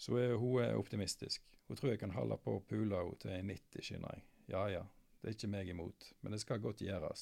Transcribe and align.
Så 0.00 0.16
er 0.16 0.34
hun 0.40 0.62
er 0.64 0.78
optimistisk. 0.80 1.42
Hun 1.68 1.76
tror 1.76 1.90
jeg 1.92 2.00
kan 2.00 2.14
holde 2.14 2.38
på 2.40 2.56
å 2.56 2.62
pule 2.64 2.96
henne 2.96 3.18
til 3.20 3.34
en 3.36 3.50
90, 3.52 3.84
skjønner 3.84 4.14
jeg. 4.16 4.22
Ja 4.50 4.62
ja, 4.72 4.80
det 5.20 5.28
er 5.28 5.36
ikke 5.36 5.50
meg 5.52 5.68
imot, 5.68 6.06
men 6.24 6.32
det 6.32 6.40
skal 6.40 6.62
godt 6.62 6.80
gjøres. 6.80 7.20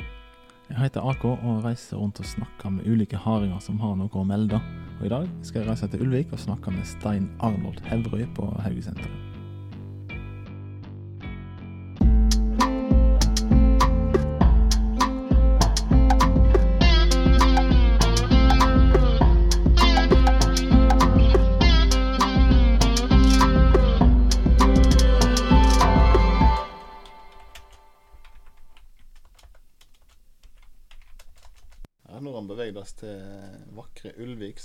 Jeg 0.69 0.79
heter 0.79 1.09
AK 1.11 1.25
og 1.27 1.65
reiser 1.65 1.99
rundt 1.99 2.21
og 2.23 2.29
snakker 2.29 2.71
med 2.77 2.87
ulike 2.87 3.19
haringer 3.19 3.59
som 3.65 3.81
har 3.83 3.97
noe 3.99 4.13
å 4.15 4.25
melde. 4.29 4.61
Og 5.01 5.09
i 5.09 5.13
dag 5.13 5.27
skal 5.43 5.65
jeg 5.65 5.71
reise 5.73 5.89
til 5.91 6.07
Ulvik 6.07 6.37
og 6.37 6.45
snakke 6.45 6.75
med 6.75 6.87
Stein 6.87 7.33
Arnold 7.43 7.83
Hevrøy 7.89 8.29
på 8.39 8.47
Haugesenteret. 8.63 9.28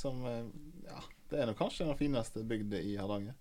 Som 0.04 0.24
eh, 0.28 0.46
ja, 0.90 1.02
det 1.32 1.40
er 1.40 1.50
nok 1.50 1.62
kanskje 1.64 1.88
den 1.88 2.00
fineste 2.00 2.44
bygda 2.48 2.82
i 2.84 2.96
Hardanger. 3.00 3.36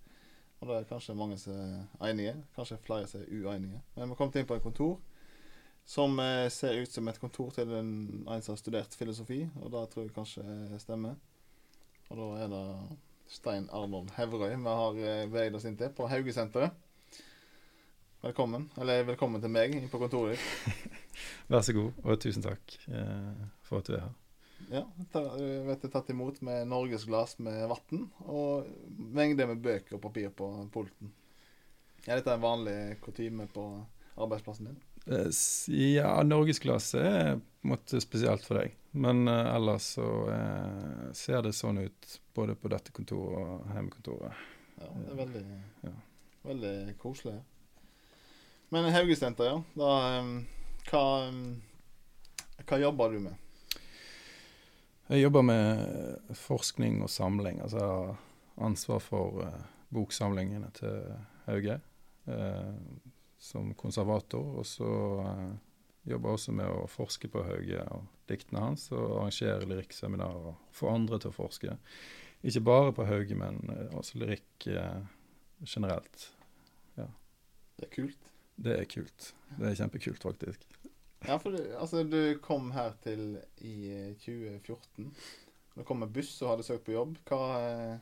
Og 0.63 0.69
det 0.71 0.77
er 0.79 0.91
kanskje 0.91 1.19
mange 1.19 1.37
som 1.43 1.57
er 1.59 2.13
enige, 2.13 2.37
kanskje 2.55 2.79
flere 2.85 3.09
som 3.11 3.23
er 3.23 3.33
uenige. 3.35 3.83
Men 3.97 4.13
vi 4.13 4.19
kommet 4.19 4.39
inn 4.39 4.47
på 4.47 4.59
et 4.59 4.65
kontor 4.65 5.01
som 5.85 6.15
eh, 6.23 6.47
ser 6.55 6.79
ut 6.79 6.93
som 6.93 7.09
et 7.11 7.19
kontor 7.19 7.51
til 7.57 7.73
en, 7.75 7.91
en 8.31 8.45
som 8.45 8.55
har 8.55 8.61
studert 8.61 8.95
filosofi, 8.95 9.43
og 9.59 9.73
det 9.75 9.89
tror 9.91 10.07
jeg 10.07 10.15
kanskje 10.15 10.79
stemmer. 10.79 11.19
Og 12.13 12.21
da 12.21 12.29
er 12.45 12.53
det 12.53 12.65
Stein 13.33 13.69
Arnold 13.73 14.13
Hevrøy 14.17 14.55
vi 14.55 14.79
har 14.79 15.03
eh, 15.03 15.27
beveget 15.27 15.59
oss 15.59 15.67
inn 15.67 15.79
til 15.81 15.91
på 15.97 16.07
Haugesenteret. 16.07 16.79
Velkommen. 18.23 18.69
Eller 18.79 19.03
velkommen 19.09 19.43
til 19.43 19.51
meg 19.51 19.75
inn 19.75 19.91
på 19.91 19.99
kontoret 19.99 20.39
ditt. 20.39 20.99
Vær 21.51 21.67
så 21.67 21.75
god, 21.75 22.03
og 22.05 22.21
tusen 22.23 22.45
takk 22.45 22.77
eh, 22.87 23.47
for 23.67 23.83
at 23.83 23.91
du 23.91 23.97
er 23.97 24.05
her. 24.07 24.22
Ja, 24.73 24.87
ta, 25.13 25.21
vet 25.67 25.83
jeg 25.85 25.93
tatt 25.93 26.11
imot 26.15 26.39
med 26.45 26.65
norgesglass 26.71 27.37
med 27.45 27.67
vann 27.69 28.07
og 28.25 28.71
mengder 28.97 29.51
med 29.51 29.61
bøker 29.65 29.99
og 29.99 30.05
papir 30.07 30.31
på 30.33 30.49
pulten. 30.73 31.13
Er 32.07 32.19
dette 32.19 32.33
en 32.35 32.43
vanlig 32.43 32.79
kutyme 33.05 33.47
på 33.53 33.67
arbeidsplassen 34.17 34.71
din? 34.71 34.81
Eh, 35.07 35.29
Ja, 35.93 36.23
norgesklasse 36.23 36.99
er 37.03 37.35
på 37.37 37.69
en 37.69 37.75
måte 37.75 38.01
spesielt 38.03 38.47
for 38.47 38.63
deg. 38.63 38.75
Men 38.93 39.27
uh, 39.29 39.55
ellers 39.55 39.93
så 39.97 40.07
uh, 40.29 41.13
ser 41.17 41.43
det 41.47 41.55
sånn 41.57 41.79
ut 41.85 42.19
både 42.37 42.57
på 42.59 42.69
dette 42.73 42.93
kontoret 42.93 43.41
og 43.41 43.71
hjemmekontoret. 43.73 44.43
Ja, 44.81 44.89
det 44.97 45.13
er 45.13 45.21
veldig, 45.21 45.45
Ja. 45.87 45.93
veldig 46.49 46.75
koselig. 47.01 47.39
Men 48.73 48.91
Haugesenter, 48.93 49.45
ja. 49.45 49.63
Da, 49.77 49.93
um, 50.21 50.35
hva, 50.91 51.05
um, 51.29 51.63
hva 52.67 52.81
jobber 52.81 53.13
du 53.13 53.21
med? 53.29 53.42
Jeg 55.13 55.27
jobber 55.27 55.43
med 55.45 56.37
forskning 56.41 57.03
og 57.05 57.11
samling. 57.13 57.59
Altså 57.61 57.81
jeg 57.83 57.89
har 57.89 58.21
ansvar 58.65 59.03
for 59.05 59.43
uh, 59.45 59.67
boksamlingene 59.93 60.71
til 60.73 61.03
Hauge 61.45 61.77
uh, 62.33 62.79
som 63.37 63.75
konservator. 63.77 64.55
Og 64.63 64.65
så 64.67 64.89
uh, 65.21 65.53
jobber 66.09 66.33
jeg 66.33 66.41
også 66.41 66.57
med 66.57 66.73
å 66.73 66.89
forske 66.89 67.29
på 67.29 67.45
Hauge 67.45 67.85
og 67.93 68.09
diktene 68.31 68.65
hans, 68.65 68.89
og 68.97 69.19
arrangere 69.19 69.69
lyrikkseminarer 69.69 70.49
og 70.55 70.67
få 70.73 70.89
andre 70.95 71.21
til 71.21 71.35
å 71.35 71.37
forske. 71.43 71.77
Ikke 72.41 72.65
bare 72.73 72.97
på 72.97 73.05
Hauge, 73.05 73.37
men 73.37 73.61
også 73.93 74.17
lyrikk 74.23 74.65
generelt. 75.69 76.31
Det 76.97 77.85
er 77.85 77.93
kult. 78.01 78.31
Det 78.57 78.81
er 78.81 78.89
kult. 78.89 79.35
Det 79.59 79.69
er 79.69 79.77
kjempekult, 79.77 80.25
faktisk. 80.25 80.72
Ja, 81.29 81.39
for 81.39 81.55
altså, 81.79 82.03
du 82.05 82.39
kom 82.43 82.73
her 82.75 82.97
til 83.05 83.37
i 83.63 83.77
eh, 83.93 84.15
2014. 84.23 85.13
Du 85.77 85.85
kom 85.89 86.03
med 86.03 86.13
buss 86.13 86.35
og 86.43 86.55
hadde 86.55 86.67
søkt 86.67 86.85
på 86.89 86.97
jobb. 86.97 87.15
Hva 87.29 87.41
er 87.61 87.93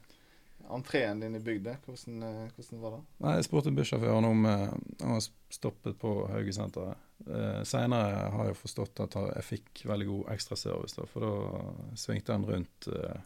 entreen 0.71 1.21
din 1.23 1.37
i 1.39 1.43
bygda? 1.45 1.77
Hvordan, 1.85 2.23
eh, 2.27 2.51
hvordan 2.57 2.83
var 2.83 2.97
det? 2.97 3.03
Nei, 3.25 3.35
Jeg 3.37 3.47
spurte 3.49 3.75
bussjåføren 3.77 4.29
om 4.29 4.47
eh, 4.49 4.67
han 5.03 5.15
har 5.17 5.29
stoppet 5.53 5.99
på 6.01 6.15
Haugesenteret. 6.33 7.07
Eh, 7.27 7.61
Seinere 7.69 8.31
har 8.35 8.51
jeg 8.51 8.59
forstått 8.61 9.05
at 9.05 9.17
jeg 9.21 9.47
fikk 9.47 9.85
veldig 9.91 10.09
god 10.09 10.33
ekstraservice, 10.35 11.07
for 11.13 11.27
da 11.27 11.97
svingte 12.01 12.37
han 12.37 12.49
rundt 12.49 12.89
eh, 12.89 13.21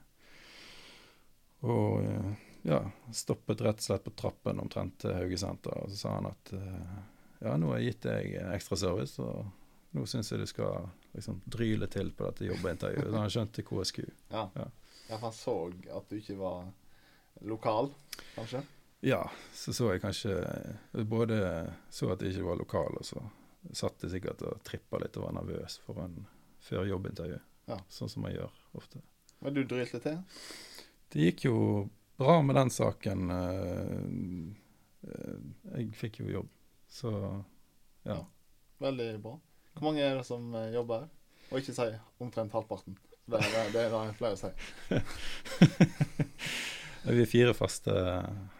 og 1.64 2.04
eh, 2.04 2.30
ja, 2.68 2.80
stoppet 3.12 3.62
rett 3.64 3.80
og 3.80 3.86
slett 3.88 4.04
på 4.04 4.14
trappen 4.18 4.60
omtrent 4.60 4.98
til 5.04 5.14
Haugesenteret. 5.16 5.84
Og 5.84 5.92
så 5.92 6.04
sa 6.04 6.16
han 6.18 6.30
at 6.30 6.54
eh, 6.56 6.96
ja, 7.44 7.56
nå 7.60 7.72
har 7.72 7.80
jeg 7.80 7.94
gitt 7.94 8.08
deg 8.08 8.34
ekstraservice, 8.54 9.20
og 9.22 9.44
nå 9.94 10.04
syns 10.10 10.32
jeg 10.32 10.40
du 10.42 10.46
skal 10.50 10.88
liksom 11.14 11.40
dryle 11.46 11.86
til 11.90 12.10
på 12.16 12.26
dette 12.26 12.48
jobbintervjuet. 12.48 13.10
Så 13.10 13.20
han 13.20 13.30
skjønte 13.30 13.64
KSQ. 13.66 13.98
Ja. 14.32 14.48
Ja. 14.58 14.66
ja, 15.10 15.18
han 15.22 15.32
så 15.36 15.54
at 15.94 16.08
du 16.10 16.16
ikke 16.18 16.36
var 16.40 16.64
lokal, 17.46 17.92
kanskje? 18.34 18.64
Ja, 19.04 19.20
så 19.52 19.72
så 19.76 19.90
jeg 19.92 20.00
kanskje 20.00 20.32
Både 21.04 21.36
så 21.92 22.08
at 22.14 22.22
jeg 22.24 22.32
ikke 22.32 22.46
var 22.48 22.56
lokal, 22.62 22.94
og 22.98 23.04
så 23.04 23.20
satt 23.76 24.02
jeg 24.04 24.14
sikkert 24.16 24.42
og 24.44 24.62
trippa 24.64 24.98
litt 25.02 25.16
og 25.20 25.26
var 25.28 25.36
nervøs 25.38 25.78
foran 25.86 26.18
før 26.64 26.86
jobbintervju. 26.88 27.38
Ja. 27.68 27.78
Sånn 27.92 28.10
som 28.12 28.24
jeg 28.28 28.38
gjør 28.38 28.58
ofte. 28.80 29.00
Men 29.44 29.54
du 29.56 29.62
drylte 29.68 30.00
til? 30.04 30.18
Det 31.12 31.28
gikk 31.28 31.46
jo 31.46 31.56
bra 32.20 32.38
med 32.42 32.56
den 32.56 32.70
saken. 32.72 33.30
eh, 33.30 35.08
eh, 35.08 35.40
Jeg 35.78 35.94
fikk 35.96 36.20
jo 36.24 36.30
jobb, 36.40 36.48
så 36.88 37.12
ja. 38.04 38.18
Veldig 38.80 39.08
bra. 39.22 39.38
Hvor 39.74 39.84
mange 39.88 40.04
er 40.04 40.14
det 40.18 40.26
som 40.26 40.54
eh, 40.54 40.74
jobber 40.74 41.04
her? 41.04 41.10
Og 41.50 41.58
ikke 41.60 41.74
si 41.76 41.88
omtrent 42.22 42.54
halvparten. 42.56 42.94
Det, 43.24 43.40
det, 43.40 43.48
det 43.72 43.80
er 43.84 43.90
det 43.92 44.00
jeg 44.08 44.16
pleier 44.18 44.36
å 44.36 44.40
si. 44.40 44.50
Vi 47.04 47.20
er 47.20 47.28
fire 47.28 47.52
faste 47.56 47.92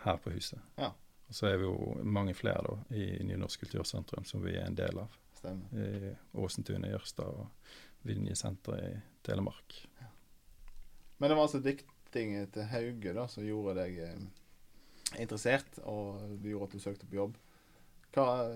her 0.05 0.17
på 0.21 0.31
huset. 0.35 0.61
Ja. 0.77 0.91
Og 1.29 1.35
så 1.37 1.47
er 1.49 1.57
vi 1.57 1.65
jo 1.65 1.95
mange 2.05 2.35
flere 2.37 2.63
da, 2.67 2.75
i 2.97 3.25
Nynorsk 3.25 3.61
kultursentrum, 3.65 4.25
som 4.29 4.45
vi 4.45 4.53
er 4.59 4.67
en 4.69 4.77
del 4.77 4.99
av. 5.01 5.09
Stemmer. 5.39 5.67
I 5.73 6.13
Åsentunet 6.37 6.89
i 6.91 6.93
Jørstad 6.93 7.31
og 7.41 7.47
Vinjesenteret 8.05 8.85
i 8.85 9.01
Telemark. 9.25 9.69
Men 11.17 11.31
det 11.31 11.37
var 11.39 11.45
altså 11.47 11.61
diktingen 11.65 12.45
til 12.53 12.65
Hauge 12.69 13.11
da, 13.17 13.25
som 13.33 13.49
gjorde 13.49 13.81
deg 13.81 13.93
eh, 14.05 14.21
interessert, 15.25 15.73
og 15.89 16.21
det 16.43 16.51
gjorde 16.53 16.69
at 16.69 16.77
du 16.77 16.81
søkte 16.85 17.09
på 17.09 17.21
jobb. 17.23 17.35
Hva, 18.15 18.47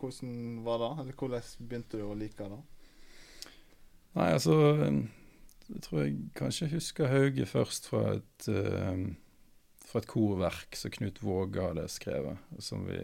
hvordan 0.00 0.34
var 0.66 0.82
det? 0.82 0.90
Eller 1.02 1.16
hvordan 1.18 1.48
begynte 1.70 2.00
du 2.00 2.04
å 2.08 2.18
like 2.18 2.50
det? 2.50 2.60
Nei, 4.18 4.28
altså 4.32 4.56
Jeg 5.68 5.82
tror 5.84 6.00
jeg 6.02 6.14
kanskje 6.38 6.70
husker 6.72 7.10
Hauge 7.12 7.46
først 7.46 7.90
fra 7.90 8.04
et, 8.16 8.48
eh, 8.48 9.02
fra 9.84 10.00
et 10.00 10.08
korverk 10.08 10.78
som 10.78 10.94
Knut 10.94 11.20
Våge 11.22 11.66
hadde 11.66 11.84
skrevet, 11.92 12.40
som 12.58 12.86
vi, 12.88 12.98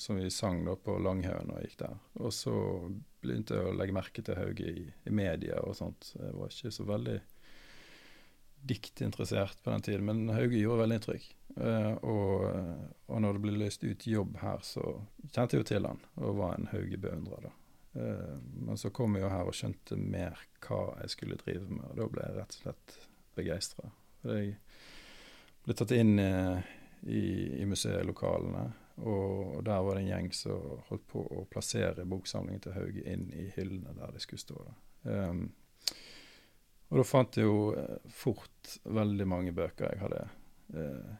som 0.00 0.16
vi 0.16 0.30
sang 0.32 0.62
da 0.64 0.74
på 0.80 0.96
Langhaugen 1.04 1.52
og 1.52 1.60
gikk 1.66 1.76
der. 1.82 1.98
Og 2.24 2.32
så 2.32 2.54
begynte 3.20 3.58
jeg 3.58 3.68
å 3.68 3.76
legge 3.76 3.96
merke 3.96 4.24
til 4.24 4.40
Hauge 4.40 4.72
i, 4.72 4.86
i 4.88 5.12
media 5.12 5.60
og 5.60 5.76
sånt. 5.76 6.14
Jeg 6.16 6.32
var 6.38 6.48
ikke 6.48 6.72
så 6.72 6.88
veldig 6.88 7.18
diktinteressert 8.72 9.60
på 9.62 9.72
den 9.74 9.84
tiden, 9.84 10.08
men 10.08 10.34
Hauge 10.34 10.58
gjorde 10.58 10.86
veldig 10.86 11.00
inntrykk. 11.00 11.28
Eh, 11.60 11.92
og, 12.08 12.46
og 13.06 13.20
når 13.20 13.36
det 13.36 13.42
ble 13.44 13.56
løst 13.60 13.84
ut 13.84 14.06
jobb 14.06 14.38
her, 14.40 14.62
så 14.64 14.84
kjente 15.28 15.56
jeg 15.56 15.64
jo 15.64 15.68
til 15.68 15.88
han, 15.88 16.00
og 16.20 16.38
var 16.38 16.56
en 16.56 16.70
Hauge-beundrer 16.72 17.48
da. 17.48 17.54
Eh, 18.00 18.36
Men 18.66 18.80
så 18.80 18.92
kom 18.94 19.16
jeg 19.16 19.26
jo 19.26 19.32
her 19.32 19.50
og 19.50 19.56
skjønte 19.56 19.98
mer 20.00 20.40
hva 20.64 20.82
jeg 21.02 21.14
skulle 21.16 21.40
drive 21.40 21.68
med, 21.68 21.84
og 21.90 21.96
da 22.00 22.10
ble 22.14 22.26
jeg 22.26 22.38
rett 22.38 22.56
og 22.56 22.64
slett 22.64 22.98
begeistra. 23.36 23.92
Jeg 24.24 24.54
ble 25.64 25.76
tatt 25.76 25.92
inn 25.96 26.18
uh, 26.20 26.60
i, 27.08 27.22
i 27.60 27.66
museelokalene, 27.68 28.66
og 29.08 29.62
der 29.64 29.80
var 29.84 29.96
det 29.96 30.02
en 30.02 30.10
gjeng 30.10 30.28
som 30.36 30.82
holdt 30.90 31.06
på 31.08 31.22
å 31.24 31.46
plassere 31.48 32.04
boksamlingen 32.08 32.60
til 32.66 32.76
Hauge 32.76 33.04
inn 33.08 33.30
i 33.32 33.46
hyllene 33.54 33.94
der 33.96 34.12
de 34.12 34.20
skulle 34.20 34.42
stå. 34.42 34.58
Da. 34.66 34.74
Um, 35.08 35.46
og 36.90 37.00
da 37.00 37.06
fant 37.06 37.38
jeg 37.38 37.46
jo 37.46 37.72
fort 38.12 38.76
veldig 38.84 39.26
mange 39.30 39.54
bøker 39.56 39.92
jeg 39.92 40.02
hadde 40.02 40.24
eh, 40.74 41.10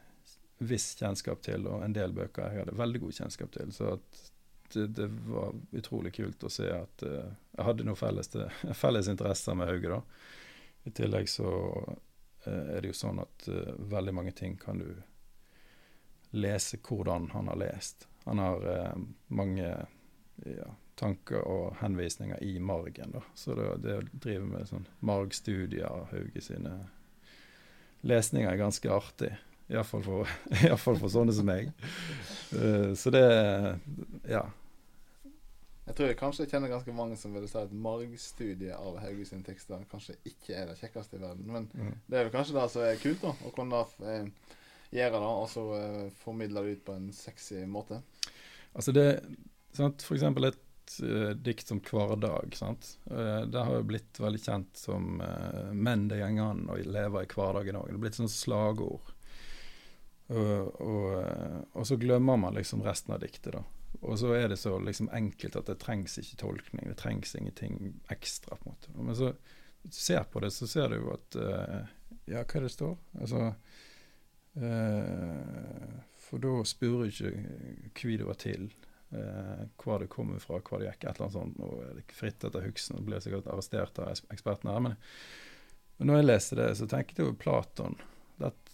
viss 0.61 0.93
kjennskap 0.99 1.41
til, 1.41 1.65
og 1.67 1.83
en 1.85 1.95
del 1.95 2.13
bøker 2.13 2.45
jeg 2.45 2.63
hadde 2.65 2.77
veldig 2.77 3.01
god 3.05 3.17
kjennskap 3.17 3.53
til. 3.55 3.71
Så 3.73 3.95
det, 4.73 4.87
det 4.97 5.07
var 5.27 5.55
utrolig 5.71 6.13
kult 6.15 6.43
å 6.43 6.51
se 6.53 6.69
at 6.73 7.05
uh, 7.07 7.31
jeg 7.57 7.67
hadde 7.67 7.87
noen 7.87 7.99
felles, 7.99 8.31
felles 8.83 9.09
interesser 9.11 9.57
med 9.57 9.71
Hauge. 9.71 9.97
da. 9.97 10.01
I 10.85 10.93
tillegg 10.97 11.29
så 11.29 11.49
uh, 11.49 12.45
er 12.47 12.81
det 12.81 12.91
jo 12.91 12.99
sånn 13.01 13.23
at 13.23 13.49
uh, 13.49 13.73
veldig 13.91 14.13
mange 14.15 14.35
ting 14.37 14.55
kan 14.61 14.81
du 14.81 14.91
lese 16.37 16.79
hvordan 16.85 17.31
han 17.33 17.49
har 17.51 17.59
lest. 17.59 18.07
Han 18.23 18.39
har 18.39 18.61
mange 19.33 19.65
ja, 20.45 20.67
tanker 20.95 21.41
og 21.41 21.79
henvisninger 21.81 22.39
i 22.45 22.53
margen, 22.63 23.17
da. 23.17 23.23
Så 23.35 23.57
det, 23.57 23.65
det 23.83 23.97
å 23.97 24.03
drive 24.13 24.45
med 24.47 24.69
sånn 24.69 24.85
margstudier 25.03 25.89
av 25.89 26.05
Hauge 26.13 26.43
sine 26.45 26.75
lesninger 28.07 28.47
er 28.47 28.61
ganske 28.61 28.93
artig. 28.93 29.33
Iallfall 29.71 30.03
for, 30.05 30.31
i 30.59 30.71
fall 30.77 30.99
for 30.99 31.11
sånne 31.13 31.35
som 31.35 31.47
meg. 31.47 31.71
Uh, 32.53 32.91
så 32.97 33.13
det 33.13 33.27
Ja. 34.29 34.47
Jeg 35.91 35.97
tror 35.97 36.07
jeg 36.07 36.17
kanskje 36.19 36.45
kjenner 36.47 36.69
ganske 36.71 36.93
mange 36.95 37.17
som 37.19 37.33
vil 37.35 37.47
si 37.49 37.57
at 37.59 37.71
margstudiet 37.73 38.77
av 38.77 38.99
Hauge 39.01 39.25
sine 39.27 39.43
tekster 39.43 39.81
kanskje 39.91 40.13
ikke 40.29 40.53
er 40.55 40.69
det 40.69 40.77
kjekkeste 40.79 41.17
i 41.17 41.23
verden. 41.23 41.49
Men 41.51 41.67
mm. 41.73 41.95
det 42.07 42.19
er 42.19 42.27
vel 42.27 42.33
kanskje 42.35 42.55
det 42.55 42.65
som 42.71 42.85
er 42.85 43.01
kult, 43.01 43.25
da. 43.25 43.33
Å 43.33 43.51
kunne 43.55 43.81
eh, 44.07 44.29
gjøre 44.95 45.19
det, 45.19 45.31
og 45.41 45.47
så 45.51 45.65
eh, 45.79 46.05
formidle 46.21 46.63
det 46.63 46.77
ut 46.77 46.83
på 46.87 46.95
en 46.95 47.09
sexy 47.15 47.65
måte. 47.67 47.99
Altså 48.71 48.93
det 48.95 49.07
sant, 49.75 50.05
For 50.05 50.15
eksempel 50.15 50.47
et 50.51 50.95
uh, 51.03 51.31
dikt 51.35 51.67
som 51.67 51.81
'Hverdag'. 51.83 52.55
sant? 52.55 52.93
Uh, 53.11 53.43
det 53.51 53.65
har 53.65 53.75
jo 53.75 53.89
blitt 53.91 54.19
veldig 54.19 54.41
kjent 54.43 54.77
som 54.77 55.19
uh, 55.19 55.73
'menn 55.73 56.07
det 56.07 56.21
går 56.21 56.39
an 56.45 56.69
å 56.71 56.77
leve 56.77 57.25
i 57.25 57.31
hverdagen 57.35 57.81
òg'. 57.81 57.91
Det 57.91 57.99
er 57.99 58.05
blitt 58.05 58.21
sånn 58.21 58.31
slagord. 58.31 59.10
Og, 60.31 60.81
og, 60.81 61.07
og, 61.73 61.85
så 61.87 61.97
glemmer 61.99 62.37
man 62.39 62.55
liksom 62.55 62.83
resten 62.85 63.13
av 63.15 63.19
diktet, 63.23 63.51
da. 63.57 63.63
Og 64.01 64.17
så 64.19 64.31
er 64.33 64.47
det 64.49 64.57
så 64.61 64.77
liksom 64.79 65.09
enkelt 65.13 65.57
at 65.59 65.67
det 65.67 65.81
trengs 65.83 66.15
ikke 66.21 66.39
tolkning. 66.39 66.87
Det 66.87 66.97
trengs 67.01 67.35
ingenting 67.35 67.99
ekstra. 68.09 68.55
på 68.55 68.69
en 68.69 68.75
måte. 68.75 68.93
Men 68.95 69.17
så 69.17 69.33
du 69.81 69.91
ser 69.91 70.23
på 70.23 70.39
det, 70.39 70.51
så 70.51 70.67
ser 70.67 70.89
du 70.89 71.01
jo 71.01 71.11
at 71.15 71.35
uh, 71.41 71.81
Ja, 72.29 72.43
hva 72.45 72.59
er 72.59 72.65
det 72.67 72.71
står? 72.73 72.95
Altså 73.19 73.41
uh, 74.61 75.99
For 76.21 76.43
da 76.43 76.53
spør 76.69 77.03
du 77.03 77.09
ikke 77.11 78.07
hva 78.07 78.17
det 78.21 78.29
var 78.29 78.39
til, 78.41 78.67
uh, 79.13 79.65
hva 79.83 79.99
det 80.01 80.09
kommer 80.13 80.41
fra, 80.43 80.61
hva 80.61 80.79
det 80.79 80.91
gikk, 80.91 81.03
et 81.03 81.09
eller 81.11 81.27
annet 81.27 81.39
sånt. 81.39 81.59
Nå 81.59 81.71
er 81.85 81.97
det 81.97 82.17
fritt 82.17 82.45
etter 82.47 82.67
huksen, 82.67 82.99
og 82.99 83.09
blir 83.09 83.23
sikkert 83.23 83.49
arrestert 83.51 83.99
av 84.01 84.13
ekspertene 84.33 84.77
her. 84.77 84.85
Men, 84.87 84.97
men 85.97 86.11
når 86.11 86.21
jeg 86.21 86.29
leste 86.29 86.61
det, 86.61 86.69
så 86.79 86.89
tenkte 86.89 87.21
jeg 87.21 87.33
jo 87.33 87.41
Platon. 87.41 87.99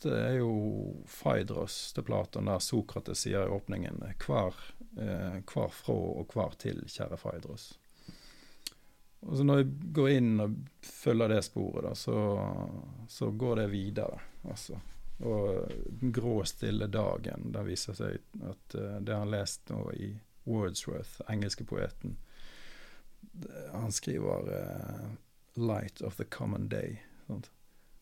Er 0.05 0.37
jo 0.37 0.51
Faidros 1.09 1.93
til 1.93 2.05
Platon, 2.05 2.45
der 2.45 2.61
Sokrates 2.63 3.23
sier 3.25 3.47
i 3.47 3.55
åpningen 3.55 4.03
hver 4.25 4.53
eh, 4.99 5.39
hver 5.41 5.73
fra 5.73 5.95
og 5.95 6.33
hver 6.33 6.57
til, 6.61 6.83
kjære 6.85 7.17
Faidros. 7.17 7.71
Og 9.25 9.37
så 9.37 9.43
Når 9.43 9.57
jeg 9.57 9.71
går 9.97 10.09
inn 10.13 10.43
og 10.43 10.53
følger 10.85 11.33
det 11.33 11.41
sporet, 11.47 11.87
da, 11.87 11.95
så, 11.97 12.19
så 13.09 13.31
går 13.31 13.63
det 13.63 13.71
videre. 13.71 14.19
altså. 14.43 14.77
Og 15.25 15.71
den 15.89 16.13
grå, 16.13 16.43
stille 16.45 16.87
dagen, 16.87 17.49
der 17.51 17.65
viser 17.65 17.97
seg 17.97 18.21
at 18.45 18.77
uh, 18.77 18.99
det 19.01 19.15
han 19.15 19.31
lest 19.33 19.71
nå 19.73 19.81
i 19.97 20.11
Wordsworth, 20.47 21.23
engelske 21.29 21.65
poeten, 21.65 22.17
han 23.73 23.91
skriver 23.91 24.45
uh, 24.47 25.09
'light 25.57 26.01
of 26.01 26.15
the 26.15 26.23
common 26.23 26.69
day'. 26.69 27.01
Sant? 27.27 27.51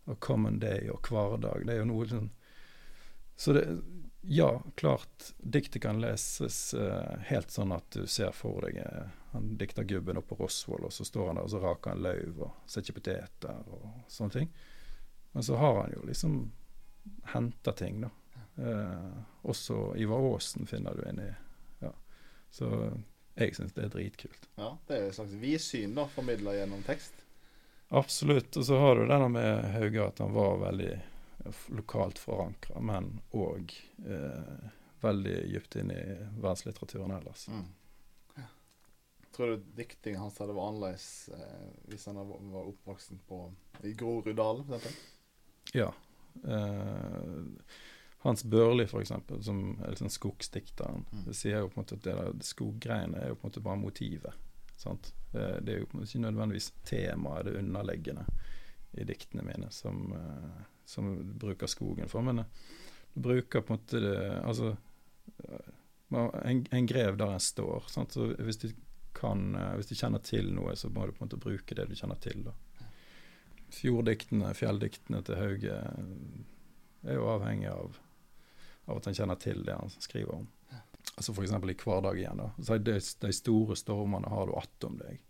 Og 0.05 0.19
'common 0.19 0.59
day' 0.59 0.89
og 0.93 1.01
'hverdag', 1.01 1.65
det 1.65 1.73
er 1.73 1.79
jo 1.81 1.85
noe 1.89 2.07
sånn 2.07 2.29
Så 3.35 3.53
det, 3.53 3.65
ja, 4.27 4.63
klart. 4.75 5.33
Diktet 5.37 5.81
kan 5.81 6.01
leses 6.01 6.73
uh, 6.73 7.17
helt 7.27 7.51
sånn 7.51 7.73
at 7.75 7.89
du 7.91 8.07
ser 8.07 8.31
for 8.31 8.63
deg 8.65 8.79
uh, 8.79 9.09
Han 9.33 9.57
dikter 9.59 9.83
gubben 9.83 10.17
oppe 10.17 10.35
på 10.35 10.45
Rosvoll, 10.45 10.85
og 10.87 10.93
så 10.93 11.05
står 11.05 11.27
han 11.27 11.35
der 11.35 11.43
og 11.43 11.51
så 11.51 11.59
raker 11.59 11.93
han 11.93 12.01
løv 12.05 12.39
og 12.47 12.69
setter 12.69 12.95
poteter 12.95 13.73
og 13.75 14.05
sånne 14.07 14.37
ting. 14.37 14.53
Men 15.33 15.43
så 15.43 15.57
har 15.59 15.81
han 15.81 15.91
jo 15.93 16.05
liksom 16.07 16.37
henta 17.33 17.73
ting, 17.75 18.05
da. 18.05 18.13
Uh, 18.55 19.19
også 19.51 19.91
Ivar 19.99 20.23
Aasen 20.31 20.65
finner 20.65 20.95
du 20.95 21.03
inni. 21.09 21.27
Ja. 21.83 21.91
Så 22.49 22.71
jeg 23.35 23.57
syns 23.57 23.75
det 23.75 23.83
er 23.83 23.91
dritkult. 23.91 24.47
Ja, 24.55 24.77
Det 24.87 24.95
er 24.95 25.09
et 25.09 25.17
slags 25.17 25.35
vidsyn 25.41 25.95
da, 25.97 26.07
formidla 26.07 26.55
gjennom 26.55 26.85
tekst? 26.87 27.24
Absolutt. 27.95 28.57
Og 28.59 28.65
så 28.67 28.77
har 28.79 28.99
du 28.99 29.05
denne 29.07 29.29
med 29.31 29.67
Hauge, 29.75 30.03
at 30.03 30.19
han 30.19 30.33
var 30.35 30.57
veldig 30.65 30.93
lokalt 31.67 32.19
forankra, 32.19 32.81
men 32.81 33.21
òg 33.31 33.71
eh, 34.07 34.69
veldig 35.05 35.35
dypt 35.53 35.75
inn 35.79 35.91
i 35.93 36.03
verdenslitteraturen 36.41 37.13
ellers. 37.15 37.47
Mm. 37.47 37.65
Ja. 38.35 38.47
Tror 39.35 39.53
du 39.53 39.67
diktingen 39.77 40.21
hans 40.25 40.39
hadde 40.41 40.55
vært 40.57 40.71
annerledes 40.73 41.09
eh, 41.37 41.67
hvis 41.91 42.07
han 42.09 42.19
var 42.19 42.63
oppvoksen 42.65 43.21
på, 43.29 43.41
i 43.85 43.93
Groruddalen, 43.95 44.65
f.eks.? 44.67 45.03
Ja. 45.77 45.91
Eh, 46.43 47.43
Hans 48.25 48.43
Børli, 48.43 48.87
eksempel, 48.89 49.43
som 49.43 49.77
er 49.85 49.93
liksom 49.93 50.09
skogsdikteren, 50.09 51.05
mm. 51.11 51.27
sier 51.33 51.61
jo 51.61 51.69
på 51.69 51.77
en 51.77 51.83
måte 51.83 51.99
at 51.99 52.07
det 52.07 52.15
der 52.17 52.39
skoggreiene 52.43 53.21
er 53.21 53.31
jo 53.31 53.37
på 53.37 53.45
en 53.45 53.51
måte 53.51 53.61
bare 53.67 53.77
motivet. 53.77 54.44
Sant? 54.77 55.13
Eh, 55.33 55.57
det 55.61 55.73
er 55.73 55.81
jo 55.81 55.87
ikke 56.03 56.23
nødvendigvis 56.23 56.71
temaet, 56.87 57.45
det 57.47 57.57
underliggende, 57.59 58.25
i 58.95 59.03
diktene 59.03 59.43
mine 59.43 59.67
som 59.75 60.13
eh, 60.15 60.63
som 60.85 61.37
bruker 61.39 61.67
skogen 61.67 62.09
for. 62.09 62.21
Men 62.21 62.43
du 63.13 63.19
bruker 63.21 63.61
på 63.61 63.73
en 63.73 63.79
måte 63.79 63.99
det 63.99 64.41
Altså 64.43 64.75
en, 66.43 66.67
en 66.71 66.87
grev 66.87 67.17
der 67.17 67.33
en 67.33 67.39
står. 67.39 67.87
Sant? 67.89 68.13
Så 68.13 68.27
hvis 68.37 68.57
du 68.61 68.69
kan 69.15 69.55
Hvis 69.75 69.87
du 69.87 69.95
kjenner 69.95 70.19
til 70.19 70.51
noe, 70.53 70.75
så 70.75 70.89
må 70.89 71.05
du 71.05 71.11
på 71.15 71.23
en 71.23 71.29
måte 71.29 71.41
bruke 71.41 71.75
det 71.75 71.87
du 71.89 71.95
kjenner 71.95 72.19
til. 72.21 72.43
da. 72.43 72.53
Fjorddiktene, 73.71 74.53
fjelldiktene 74.53 75.21
til 75.25 75.39
Hauge 75.39 75.77
er 77.05 77.17
jo 77.17 77.29
avhengig 77.31 77.69
av, 77.71 77.97
av 78.85 78.99
at 78.99 79.07
han 79.09 79.17
kjenner 79.17 79.39
til 79.39 79.63
det 79.65 79.77
han 79.79 79.89
skriver 79.95 80.35
om. 80.35 80.47
Altså 81.15 81.31
F.eks. 81.31 81.51
i 81.51 81.77
hverdag 81.85 82.17
igjen. 82.19 82.41
da. 82.41 82.49
Så 82.59 82.77
de, 82.77 82.97
de, 82.99 83.31
store 83.33 83.77
stormene 83.79 84.31
har 84.31 84.49
du 84.49 84.55
attom 84.59 84.97
deg. 84.99 85.21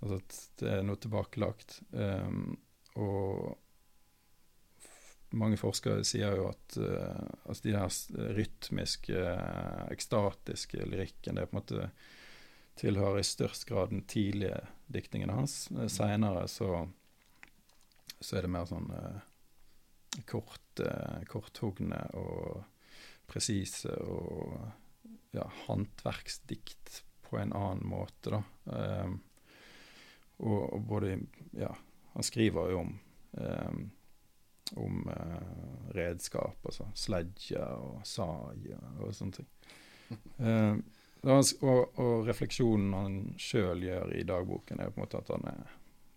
Altså 0.00 0.20
at 0.20 0.38
det 0.60 0.70
er 0.70 0.86
noe 0.86 1.00
tilbakelagt. 1.00 1.78
Um, 1.92 2.56
og 3.00 3.58
mange 5.34 5.58
forskere 5.58 6.04
sier 6.06 6.36
jo 6.38 6.48
at 6.52 6.76
uh, 6.80 7.24
altså 7.44 7.66
de 7.66 7.76
her 7.76 8.32
rytmiske, 8.38 9.22
ekstatiske 9.92 10.86
lyrikken 10.88 11.40
det 11.40 11.48
på 11.50 11.56
en 11.56 11.60
måte 11.60 11.88
tilhører 12.80 13.20
i 13.20 13.26
størst 13.26 13.68
grad 13.68 13.92
den 13.92 14.04
tidlige 14.08 14.62
diktningen 14.92 15.32
hans. 15.34 15.66
Uh, 15.74 15.84
Seinere 15.92 16.46
så, 16.48 16.86
så, 18.20 18.38
er 18.38 18.46
det 18.46 18.54
mer 18.56 18.70
sånn 18.70 18.88
uh, 18.88 19.20
kort, 20.30 20.80
korthugne 21.28 22.00
og 22.16 22.62
presise 23.28 23.92
og 24.04 24.56
ja, 25.34 25.44
håndverksdikt 25.66 27.02
på 27.26 27.38
en 27.40 27.52
annen 27.56 27.86
måte, 27.88 28.36
da. 28.36 28.42
Og, 30.38 30.60
og, 30.62 30.80
både 30.88 31.16
Ja, 31.54 31.70
han 32.14 32.26
skriver 32.26 32.72
jo 32.72 32.80
om 32.80 32.94
um, 33.38 33.84
om 34.72 35.08
eh, 35.08 35.94
redskap, 35.94 36.58
altså 36.64 36.88
sledge 36.94 37.60
og 37.60 38.04
sag 38.06 38.68
og, 38.74 39.08
sånne 39.14 39.40
ting. 39.40 39.50
Eh, 40.44 40.76
og, 41.24 41.94
og, 41.96 42.26
refleksjonen 42.26 42.90
han 42.92 43.14
sjøl 43.40 43.80
gjør 43.86 44.10
i 44.12 44.26
dagboken, 44.28 44.82
er 44.82 44.90
på 44.92 45.00
en 45.00 45.06
måte 45.06 45.22
at 45.22 45.30
han 45.32 45.46
er, 45.48 45.70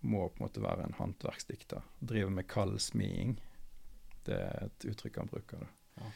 må 0.03 0.25
på 0.27 0.41
en 0.41 0.43
måte 0.43 0.63
være 0.65 0.83
en 0.83 0.97
håndverksdikter. 0.97 1.85
Driver 2.03 2.33
med 2.35 2.49
kald 2.51 2.75
smiing. 2.83 3.37
Det 4.27 4.35
er 4.35 4.65
et 4.67 4.87
uttrykk 4.91 5.21
han 5.21 5.31
bruker. 5.31 5.63
Ja. 5.95 6.11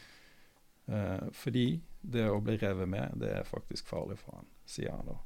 Eh, 0.92 1.28
fordi 1.32 1.66
det 2.00 2.26
å 2.30 2.40
bli 2.44 2.56
revet 2.60 2.88
med, 2.88 3.14
det 3.22 3.30
er 3.38 3.48
faktisk 3.48 3.88
farlig 3.88 4.18
for 4.20 4.40
han, 4.40 4.50
sier 4.68 4.92
han 4.92 5.08
da. 5.08 5.18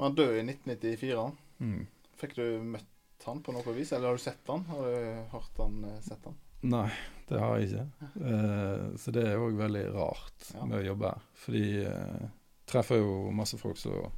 Han 0.00 0.16
døde 0.16 0.40
i 0.40 0.46
1994. 0.46 1.26
Mm. 1.58 1.82
Fikk 2.20 2.36
du 2.38 2.46
møtt 2.74 3.26
han 3.26 3.42
på 3.44 3.54
noe 3.54 3.74
vis, 3.76 3.92
eller 3.92 4.12
har 4.12 4.18
du 4.18 4.24
sett 4.24 4.50
han? 4.50 4.64
Har 4.70 4.88
du 4.88 4.96
hørt 5.34 5.60
han, 5.62 5.78
eh, 5.90 6.00
sett 6.06 6.26
han? 6.28 6.40
Nei, 6.64 6.88
det 7.28 7.40
har 7.40 7.58
jeg 7.58 7.70
ikke. 7.70 8.10
Eh, 8.30 8.84
så 9.00 9.12
det 9.14 9.28
er 9.28 9.40
òg 9.42 9.60
veldig 9.60 9.84
rart 9.94 10.50
ja. 10.54 10.64
med 10.64 10.80
å 10.80 10.86
jobbe 10.88 11.12
her. 11.12 11.30
Fordi 11.44 11.64
uh, 11.84 12.26
treffer 12.68 13.02
jo 13.02 13.16
masse 13.36 13.60
folk 13.60 13.80
som 13.80 14.12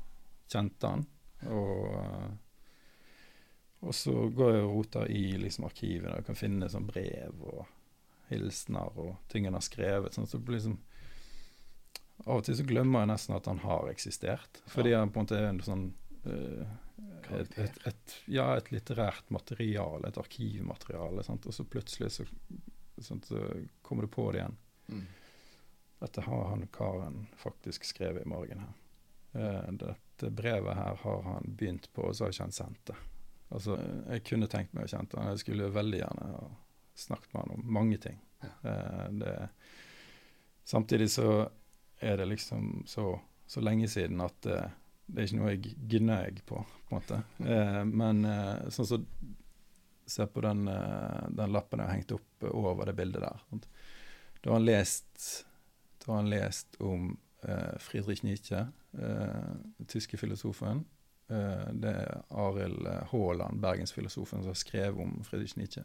kjente 0.47 0.91
han, 0.93 1.03
og 1.51 1.81
uh, 1.91 2.29
og 3.87 3.95
så 3.95 4.13
går 4.33 4.55
jeg 4.55 4.65
og 4.65 4.73
roter 4.73 5.11
i 5.13 5.25
liksom, 5.39 5.67
arkivet, 5.69 6.11
og 6.11 6.27
kan 6.27 6.39
finne 6.39 6.69
sånn 6.73 6.89
brev 6.89 7.43
og 7.45 7.67
hilsener 8.29 8.99
og 8.99 9.17
ting 9.33 9.47
han 9.49 9.57
har 9.57 9.65
skrevet. 9.65 10.17
Sånn, 10.17 10.29
så 10.31 10.41
liksom, 10.41 10.79
av 12.25 12.41
og 12.41 12.47
til 12.47 12.57
så 12.59 12.67
glemmer 12.67 13.05
jeg 13.05 13.13
nesten 13.13 13.37
at 13.37 13.49
han 13.51 13.63
har 13.65 13.91
eksistert. 13.93 14.63
Fordi 14.73 14.95
ja. 14.95 15.03
han 15.03 15.13
på 15.13 15.21
en 15.21 15.27
måte 15.29 15.41
er 15.41 15.51
en 15.51 15.63
sånn 15.65 15.87
uh, 16.27 16.75
et, 17.37 17.59
et, 17.59 17.79
et, 17.87 18.17
ja, 18.31 18.49
et 18.57 18.71
litterært 18.71 19.31
materiale, 19.35 20.09
et 20.09 20.19
arkivmateriale. 20.21 21.25
Sant? 21.27 21.47
Og 21.47 21.55
så 21.55 21.67
plutselig 21.69 22.13
så, 22.17 22.27
sant, 23.03 23.29
så, 23.29 23.43
kommer 23.83 24.07
du 24.07 24.13
på 24.15 24.31
det 24.33 24.43
igjen. 24.43 24.59
Mm. 24.89 25.07
Dette 26.01 26.23
har 26.27 26.51
han 26.53 26.67
karen 26.73 27.25
faktisk 27.41 27.87
skrevet 27.89 28.27
i 28.27 28.31
morgen 28.31 28.63
her. 28.65 28.75
Uh, 29.37 29.73
dette 29.83 30.31
brevet 30.33 30.79
her 30.79 31.03
har 31.03 31.23
han 31.27 31.57
begynt 31.59 31.91
på, 31.93 32.09
og 32.09 32.17
så 32.17 32.27
har 32.27 32.35
ikke 32.35 32.49
han 32.49 32.57
sendt 32.57 32.87
det. 32.93 32.97
Altså, 33.55 33.77
jeg 34.11 34.25
kunne 34.27 34.49
tenkt 34.51 34.73
meg 34.75 34.89
å 34.89 34.91
kjent 34.91 35.15
han. 35.15 35.29
Jeg 35.31 35.45
skulle 35.45 35.71
veldig 35.75 36.01
gjerne 36.01 36.31
ha 36.33 36.47
snakket 36.97 37.35
med 37.35 37.43
han 37.45 37.55
om 37.59 37.69
mange 37.79 38.01
ting. 38.03 38.19
Ja. 38.43 38.53
Uh, 38.65 39.05
det, 39.21 39.37
samtidig 40.65 41.11
så 41.15 41.49
er 42.01 42.19
det 42.21 42.27
liksom 42.29 42.83
så, 42.87 43.15
så 43.47 43.63
lenge 43.65 43.89
siden 43.89 44.21
at 44.25 44.49
uh, 44.51 44.67
det 45.07 45.23
er 45.23 45.29
ikke 45.29 45.39
noe 45.39 45.53
jeg 45.55 45.75
gnag 45.91 46.41
på, 46.47 46.61
på 46.61 46.95
en 46.95 46.99
måte. 46.99 47.21
Eh, 47.57 47.83
men 47.87 48.25
eh, 48.27 48.69
sånn 48.75 48.89
som 48.89 49.05
så, 49.07 49.35
Se 50.07 50.23
på 50.31 50.39
den, 50.39 50.69
eh, 50.71 51.23
den, 51.35 51.51
lappen 51.51 51.81
jeg 51.83 51.89
har 51.89 51.97
hengt 51.97 52.13
opp 52.15 52.45
over 52.47 52.87
det 52.87 52.93
bildet 52.95 53.25
der. 53.25 53.41
Da 54.39 54.53
har 54.53 54.61
han 54.61 54.67
lest, 54.69 55.17
da 55.99 56.13
har 56.13 56.21
han 56.21 56.29
lest 56.31 56.77
om 56.79 57.09
eh, 57.43 57.73
Friedrich 57.83 58.23
Nietzsche, 58.23 58.61
eh, 58.95 59.49
den 59.81 59.89
tyske 59.91 60.21
filosofen. 60.21 60.85
Eh, 61.27 61.67
det 61.83 61.97
er 62.05 62.23
Arild 62.31 62.87
Haaland, 63.11 63.59
bergensfilosofen, 63.65 64.45
som 64.45 64.53
har 64.53 64.61
skrevet 64.61 65.03
om 65.03 65.19
Friedrich 65.27 65.57
Nietzsche. 65.59 65.83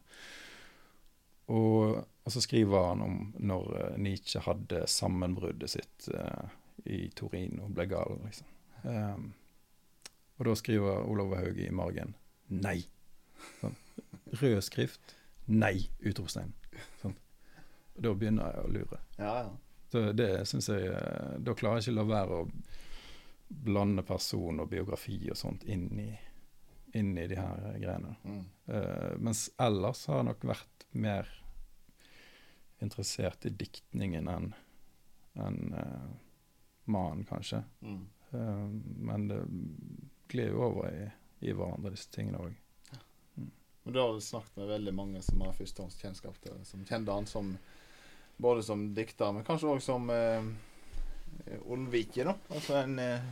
Og, 1.51 1.99
og 1.99 2.33
så 2.33 2.41
skriver 2.43 2.87
han 2.91 3.03
om 3.03 3.19
når 3.43 3.69
eh, 3.79 3.99
Nietzsche 4.05 4.41
hadde 4.45 4.85
sammenbruddet 4.87 5.73
sitt 5.73 6.07
uh, 6.15 6.47
i 6.87 7.09
Torino, 7.17 7.67
ble 7.73 7.87
gal, 7.91 8.17
liksom. 8.23 8.47
Um, 8.81 9.31
og 10.41 10.47
da 10.47 10.53
skriver 10.57 11.03
Olav 11.05 11.35
Hauge 11.37 11.67
i 11.67 11.73
margen 11.75 12.15
'nei'. 12.49 12.87
Sånn. 13.59 13.75
Rød 14.41 14.61
skrift 14.65 15.13
'nei'! 15.45 15.89
Utropstegn. 16.01 16.55
Sånn. 17.01 17.13
Og 17.93 18.07
da 18.07 18.13
begynner 18.17 18.55
jeg 18.55 18.63
å 18.63 18.71
lure. 18.73 19.01
Ja, 19.19 19.35
ja. 19.43 19.51
Så 19.91 20.01
det 20.15 20.29
syns 20.47 20.69
jeg 20.71 20.87
eh, 20.87 21.33
Da 21.43 21.53
klarer 21.57 21.81
jeg 21.81 21.89
ikke 21.89 21.97
å 21.97 21.99
la 21.99 22.07
være 22.07 22.39
å 22.39 22.49
blande 23.51 24.03
person 24.07 24.63
og 24.63 24.69
biografi 24.71 25.17
og 25.27 25.35
sånt 25.35 25.65
inn 25.67 25.89
i, 25.99 26.09
inn 26.95 27.11
i 27.19 27.27
de 27.27 27.35
her 27.35 27.65
greiene. 27.75 28.15
Mm. 28.23 28.43
Uh, 28.71 29.11
mens 29.19 29.49
ellers 29.59 30.05
har 30.07 30.21
jeg 30.21 30.29
nok 30.29 30.45
vært 30.53 30.85
mer 30.95 31.27
interessert 32.81 33.45
i 33.45 33.53
diktningen 33.53 34.27
enn 34.31 34.51
en, 35.33 35.59
uh, 35.73 36.09
mannen, 36.91 37.23
kanskje. 37.25 37.63
Mm. 37.81 38.01
Uh, 38.33 38.67
men 39.07 39.27
det 39.27 39.41
glir 40.31 40.51
jo 40.51 40.65
over 40.67 40.89
i, 40.91 41.05
i 41.47 41.53
hverandre, 41.55 41.93
disse 41.95 42.11
tingene 42.11 42.41
òg. 42.41 42.57
Men 43.83 43.95
da 43.95 44.03
har 44.05 44.13
du 44.13 44.21
snakket 44.21 44.57
med 44.59 44.67
veldig 44.67 44.93
mange 44.93 45.21
som 45.25 45.41
har 45.41 45.55
førstehåndskjennskap 45.57 46.35
til 46.43 46.59
som 46.67 46.83
kjente 46.85 47.15
han 47.15 47.29
som 47.29 47.55
både 48.41 48.63
som 48.63 48.83
dikter, 48.93 49.31
men 49.33 49.45
kanskje 49.45 49.71
òg 49.71 49.81
som 49.85 50.09
uh, 50.09 50.51
Olvike, 51.71 52.25
da. 52.27 52.35
Altså 52.51 52.81
en 52.81 52.99
uh, 52.99 53.31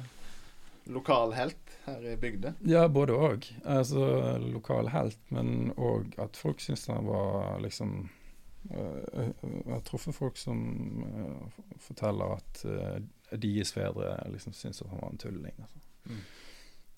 lokal 0.89 1.33
helt 1.37 1.75
her 1.85 2.05
i 2.11 2.15
bygda. 2.17 2.53
Ja, 2.65 2.87
både 2.87 3.17
òg. 3.17 3.45
Altså 3.65 4.37
lokal 4.41 4.89
helt, 4.93 5.19
men 5.33 5.71
òg 5.77 6.15
at 6.21 6.37
folk 6.37 6.61
syns 6.61 6.87
han 6.89 7.09
var 7.09 7.59
liksom 7.63 8.09
Jeg 8.69 9.33
har 9.69 9.81
truffet 9.87 10.15
folk 10.15 10.37
som 10.37 10.59
øh, 11.05 11.63
forteller 11.79 12.35
at 12.35 12.63
deres 13.39 13.71
fedre 13.73 14.17
liksom 14.33 14.53
syns 14.53 14.81
at 14.81 14.89
han 14.91 14.99
var 15.01 15.13
en 15.13 15.21
tulling. 15.21 15.55
Altså. 15.63 15.79
Mm. 16.09 16.21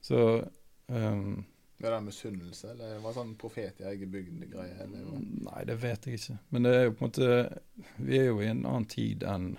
Så 0.02 0.46
um, 0.88 1.46
Med 1.78 1.92
det 1.92 2.04
misunnelse, 2.04 2.72
eller 2.72 3.00
var 3.02 3.12
det 3.12 3.18
sånn 3.20 3.36
profet 3.42 3.82
i 3.82 3.88
egen 3.92 4.12
bygd-greie? 4.14 4.88
Nei, 4.88 5.64
det 5.70 5.78
vet 5.82 6.08
jeg 6.08 6.20
ikke. 6.20 6.38
Men 6.50 6.66
det 6.66 6.74
er 6.78 6.84
jo 6.86 6.96
på 6.96 7.06
en 7.06 7.10
måte 7.10 7.30
Vi 7.98 8.18
er 8.18 8.28
jo 8.30 8.42
i 8.42 8.50
en 8.50 8.66
annen 8.66 8.90
tid 8.90 9.26
enn 9.28 9.54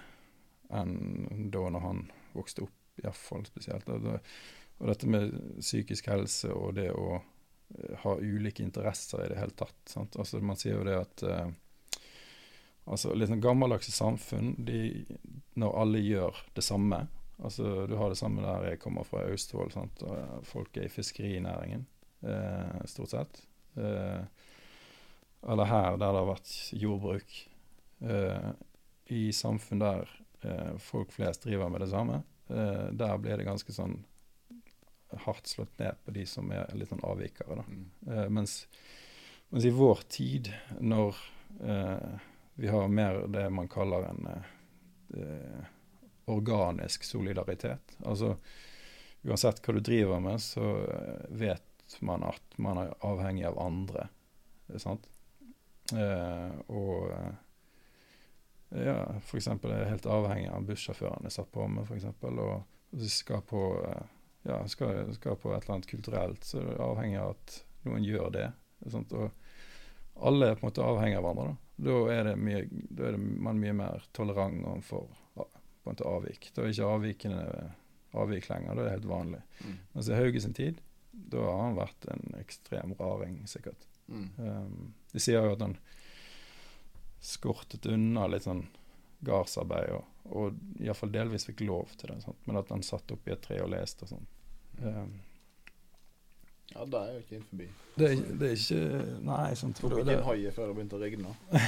enn 0.73 1.51
da 1.53 1.67
når 1.69 1.85
han 1.85 1.99
vokste 2.33 2.65
opp, 2.65 2.79
iallfall 3.03 3.45
spesielt. 3.49 3.89
Og, 3.93 4.05
det, 4.05 4.21
og 4.81 4.89
dette 4.89 5.09
med 5.11 5.35
psykisk 5.61 6.09
helse 6.13 6.53
og 6.53 6.75
det 6.79 6.89
å 6.97 7.19
eh, 7.19 7.99
ha 8.05 8.15
ulike 8.21 8.65
interesser 8.65 9.25
i 9.25 9.31
det 9.33 9.41
hele 9.41 9.57
tatt. 9.59 9.81
Sant? 9.89 10.17
Altså 10.17 10.41
Man 10.41 10.61
sier 10.61 10.79
jo 10.79 10.87
det 10.89 10.97
at 10.97 11.25
eh, 11.29 11.53
altså 12.87 13.15
Litt 13.15 13.31
sånn 13.31 13.43
gammeldagse 13.43 13.93
samfunn, 13.95 14.55
de, 14.67 15.05
når 15.61 15.77
alle 15.83 16.03
gjør 16.03 16.41
det 16.57 16.65
samme 16.67 17.05
Altså 17.43 17.87
Du 17.91 17.97
har 17.99 18.12
det 18.12 18.21
samme 18.21 18.43
der 18.45 18.69
jeg 18.71 18.81
kommer 18.83 19.07
fra 19.09 19.25
Austevoll. 19.27 19.73
sant? 19.75 20.03
Og 20.07 20.15
eh, 20.15 20.35
folk 20.47 20.77
er 20.77 20.87
i 20.87 20.93
fiskerinæringen, 20.93 21.87
eh, 22.23 22.85
stort 22.87 23.11
sett. 23.11 23.41
Eh, 23.75 24.21
eller 25.51 25.67
her, 25.67 25.97
der 25.97 26.12
det 26.12 26.21
har 26.21 26.29
vært 26.29 26.53
jordbruk. 26.79 27.35
Eh, 28.07 28.53
I 29.17 29.25
samfunn 29.35 29.83
der 29.83 30.12
eh, 30.47 30.79
folk 30.79 31.11
flest 31.11 31.43
driver 31.49 31.73
med 31.73 31.83
det 31.83 31.91
samme, 31.91 32.23
eh, 32.47 32.89
der 32.95 33.19
blir 33.19 33.41
det 33.41 33.49
ganske 33.49 33.75
sånn 33.75 33.99
hardt 35.27 35.47
slått 35.51 35.79
ned 35.79 35.99
på 36.05 36.15
de 36.15 36.25
som 36.29 36.51
er 36.55 36.71
litt 36.79 36.93
sånn 36.93 37.05
avvikere. 37.05 37.59
da. 37.59 37.65
Mm. 37.67 37.87
Eh, 38.07 38.29
mens, 38.31 38.67
mens 39.51 39.67
i 39.67 39.75
vår 39.75 40.07
tid, 40.09 40.53
når 40.81 41.19
eh, 41.61 42.29
vi 42.62 42.69
har 42.69 42.88
mer 42.88 43.25
det 43.26 43.50
man 43.50 43.69
kaller 43.69 44.04
en 44.07 44.26
eh, 44.31 44.50
eh, 45.21 45.64
organisk 46.31 47.04
solidaritet 47.04 47.97
Altså 48.07 48.37
uansett 49.23 49.59
hva 49.66 49.75
du 49.75 49.81
driver 49.83 50.21
med, 50.23 50.38
så 50.38 50.69
eh, 50.87 51.25
vet 51.42 51.97
man 51.99 52.23
at 52.23 52.54
man 52.62 52.78
er 52.78 52.95
avhengig 53.02 53.49
av 53.50 53.59
andre. 53.59 54.07
Er 54.71 54.78
Sant? 54.83 55.09
Eh, 55.90 56.54
og 56.71 57.11
eh, 57.11 57.35
ja, 58.87 58.97
eksempel 59.42 59.75
er 59.75 59.83
jeg 59.83 59.92
helt 59.97 60.11
avhengig 60.14 60.49
av 60.54 60.71
bussjåføren 60.71 61.26
jeg 61.26 61.35
satt 61.40 61.50
på 61.50 61.66
med, 61.66 61.90
eksempel. 61.99 62.38
Og 62.47 62.95
hvis 62.95 63.09
jeg 63.09 63.16
skal 63.25 63.42
på 63.50 63.64
eh, 63.90 64.07
ja, 64.47 64.62
skal, 64.71 65.11
skal 65.19 65.35
på 65.35 65.50
et 65.50 65.64
eller 65.64 65.81
annet 65.81 65.90
kulturelt, 65.90 66.47
så 66.47 66.62
er 66.62 66.71
det 66.71 66.81
avhengig 66.87 67.19
av 67.26 67.35
at 67.35 67.59
noen 67.90 68.07
gjør 68.07 68.31
det. 68.38 68.49
Sant? 68.87 69.19
Og 69.19 69.35
alle 70.16 70.50
er 70.50 70.59
på 70.59 70.66
en 70.66 70.71
måte 70.71 70.87
avhengig 70.87 71.19
av 71.19 71.26
hverandre. 71.26 71.57
Da, 71.76 71.90
da 71.90 71.99
er, 72.14 72.25
det 72.31 72.35
mye, 72.38 72.64
da 72.90 73.09
er 73.09 73.16
det 73.16 73.23
man 73.49 73.61
mye 73.61 73.76
mer 73.76 74.04
tolerant 74.16 74.66
overfor 74.66 75.09
på 75.35 75.47
en 75.47 75.95
måte 75.95 76.09
avvik. 76.09 76.50
Da 76.54 76.62
er 76.62 76.75
ikke 76.75 76.90
avvikene 76.97 77.45
avvik 78.12 78.49
lenger, 78.50 78.75
da 78.75 78.83
er 78.83 78.85
det 78.85 78.97
helt 78.99 79.09
vanlig. 79.11 79.40
Mm. 79.64 79.78
Mens 79.95 80.11
i 80.11 80.19
Hauge 80.19 80.42
sin 80.45 80.54
tid, 80.54 80.83
da 81.11 81.47
har 81.49 81.64
han 81.64 81.78
vært 81.81 82.07
en 82.12 82.37
ekstrem 82.38 82.95
raring, 83.00 83.40
sikkert. 83.49 83.88
Mm. 84.07 84.28
Um, 84.37 84.95
de 85.12 85.23
sier 85.23 85.45
jo 85.45 85.57
at 85.57 85.64
han 85.64 85.76
skortet 87.23 87.87
unna 87.88 88.26
litt 88.28 88.47
sånn 88.47 88.66
gardsarbeid, 89.25 89.92
og, 89.97 90.31
og 90.35 90.83
iallfall 90.83 91.12
delvis 91.14 91.47
fikk 91.49 91.64
lov 91.66 91.92
til 91.97 92.12
det. 92.12 92.21
Sant? 92.25 92.40
Men 92.49 92.61
at 92.61 92.73
han 92.75 92.85
satt 92.87 93.12
opp 93.14 93.28
i 93.28 93.35
et 93.35 93.45
tre 93.45 93.61
og 93.64 93.71
leste 93.73 94.07
og 94.07 94.14
sånn. 94.14 94.31
Um, 94.83 95.12
Ja, 96.73 96.85
det 96.88 97.00
er 97.00 97.09
jo 97.12 97.23
ikke 97.23 97.37
inn 97.38 97.49
forbi. 97.49 97.67
det, 97.97 98.09
er, 98.09 98.21
det 98.41 98.49
er 98.49 98.55
ikke 98.57 98.83
Nei, 99.29 99.49
sant. 99.61 99.81
Tok 99.81 99.97
ikke 99.97 100.09
det, 100.09 100.19
en 100.19 100.29
haie 100.31 100.52
før 100.57 100.71
det 100.71 100.76
begynte 100.79 100.99
å 100.99 101.02
regne. 101.02 101.33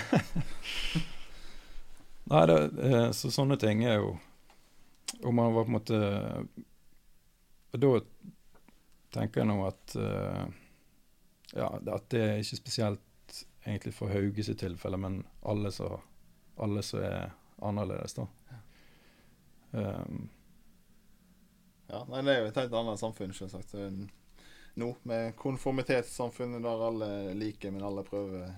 nei, 2.33 2.43
det, 2.51 2.59
eh, 2.89 3.09
så 3.17 3.27
sånne 3.35 3.57
ting 3.61 3.79
er 3.85 3.99
jo 4.01 4.15
Og 5.23 5.33
man 5.37 5.53
var 5.53 5.67
på 5.67 5.73
en 5.73 5.77
måte 5.77 5.99
da 7.75 7.91
tenker 9.15 9.43
jeg 9.43 9.49
nå 9.51 9.57
at 9.67 9.97
eh, 9.99 10.45
Ja, 11.59 11.69
at 11.75 12.07
det 12.15 12.23
er 12.23 12.43
ikke 12.43 12.61
spesielt 12.61 13.39
egentlig 13.65 13.95
for 13.97 14.13
Hauge 14.13 14.45
sitt 14.47 14.61
tilfelle, 14.61 14.99
men 15.01 15.23
alle 15.43 15.73
som 15.75 15.99
alle 16.57 16.83
som 16.87 17.03
er 17.03 17.33
annerledes, 17.65 18.15
da. 18.15 18.27
Um, 19.73 20.29
Ja, 21.89 22.01
nei, 22.09 22.23
det 22.25 22.33
er 22.33 22.39
jo 22.41 22.49
et 22.49 22.59
helt 22.59 22.75
annet 22.79 23.01
samfunn, 23.01 23.35
selvsagt. 23.37 23.75
Nå, 24.77 24.89
med 25.07 25.37
konformitetssamfunnet 25.39 26.63
der 26.65 26.81
alle 26.89 27.09
liker, 27.39 27.71
men 27.71 27.85
alle 27.87 28.03
prøver 28.07 28.49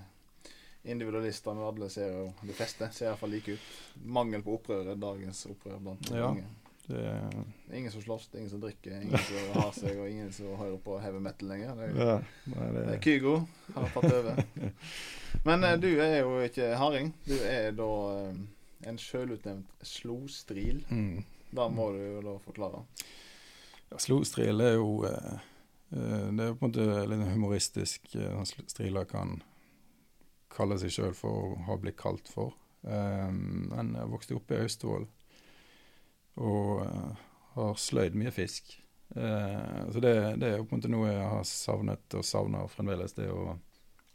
individualister, 0.86 1.54
men 1.54 1.66
alle 1.66 1.88
ser 1.90 2.12
jo 2.12 2.26
De 2.46 2.54
fleste 2.56 2.88
ser 2.94 3.10
iallfall 3.10 3.34
like 3.34 3.56
ut. 3.56 3.66
Mangel 4.04 4.44
på 4.46 4.54
opprør 4.56 4.92
er 4.94 5.00
dagens 5.02 5.42
opprør 5.50 5.80
blant 5.82 6.10
Ja. 6.14 6.30
mange. 6.30 6.46
er 6.88 7.74
ingen 7.74 7.90
som 7.90 8.02
slåss, 8.02 8.28
ingen 8.34 8.50
som 8.50 8.60
drikker, 8.62 9.00
ingen 9.02 9.18
som 9.18 9.60
har 9.60 9.72
seg, 9.74 9.98
og 9.98 10.08
ingen 10.08 10.32
som 10.32 10.52
hører 10.56 10.76
på 10.78 11.00
heavy 11.02 11.18
metal 11.18 11.48
lenger. 11.48 11.74
Det 11.74 11.88
er, 11.88 11.96
ja, 12.06 12.18
nei, 12.54 12.68
det 12.76 12.84
er 12.94 13.00
Kygo 13.02 13.32
har 13.74 13.88
tatt 13.96 14.12
over. 14.12 14.44
Men 15.44 15.64
eh, 15.64 15.76
du 15.82 15.88
er 16.00 16.20
jo 16.20 16.36
ikke 16.46 16.76
harding. 16.78 17.10
Du 17.26 17.34
er 17.42 17.72
da 17.74 17.88
eh, 18.20 18.38
en 18.86 18.98
sjølutnevnt 19.02 19.66
slostril. 19.82 20.84
mm. 20.88 21.24
Da 21.56 21.68
må 21.68 21.90
du 21.94 21.98
jo 22.02 22.22
da 22.22 22.32
forklare. 22.44 22.80
Ja, 23.90 23.98
Slostril 24.02 24.60
er 24.60 24.74
jo 24.74 25.04
eh, 25.08 25.36
Det 25.96 26.44
er 26.44 26.54
på 26.58 26.66
en 26.66 26.70
måte 26.70 27.06
litt 27.10 27.26
humoristisk. 27.32 28.08
Strila 28.12 28.44
sl- 28.48 28.66
Striler 28.70 29.06
kan 29.08 29.38
kalle 30.52 30.78
seg 30.80 30.92
sjøl 30.94 31.14
for 31.16 31.42
å 31.50 31.60
ha 31.68 31.76
blitt 31.80 31.98
kalt 32.00 32.28
for. 32.32 32.54
Eh, 32.86 33.30
men 33.32 33.94
jeg 33.96 34.10
vokste 34.12 34.36
opp 34.38 34.52
i 34.54 34.60
Austevoll 34.62 35.06
og 36.36 36.82
eh, 36.84 37.22
har 37.56 37.78
sløyd 37.80 38.16
mye 38.18 38.32
fisk. 38.34 38.74
Eh, 39.16 39.82
så 39.92 40.02
det, 40.02 40.12
det 40.42 40.50
er 40.52 40.62
på 40.62 40.74
en 40.76 40.80
måte 40.80 40.90
noe 40.92 41.10
jeg 41.10 41.28
har 41.32 41.46
savnet 41.48 42.16
og 42.18 42.26
savner 42.26 42.68
fremdeles. 42.72 43.16
Det 43.16 43.30
å 43.32 43.56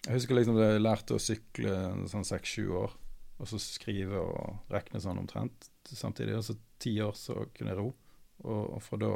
Jeg 0.08 0.18
husker 0.18 0.38
liksom 0.38 0.58
da 0.58 0.72
jeg 0.72 0.82
lærte 0.86 1.18
å 1.18 1.22
sykle 1.22 1.74
sånn 2.10 2.26
seks-sju 2.26 2.72
år, 2.74 2.94
og 3.42 3.50
så 3.50 3.58
skrive 3.62 4.22
og 4.22 4.72
regne 4.74 5.02
sånn 5.02 5.20
omtrent 5.22 5.68
samtidig. 5.86 6.38
Og 6.40 6.46
så 6.48 6.56
ti 6.82 6.96
år 7.02 7.14
så 7.18 7.36
kunne 7.54 7.74
jeg 7.74 7.80
ro. 7.82 7.92
Og, 8.42 8.76
og 8.76 8.82
fra 8.82 8.98
da 9.02 9.12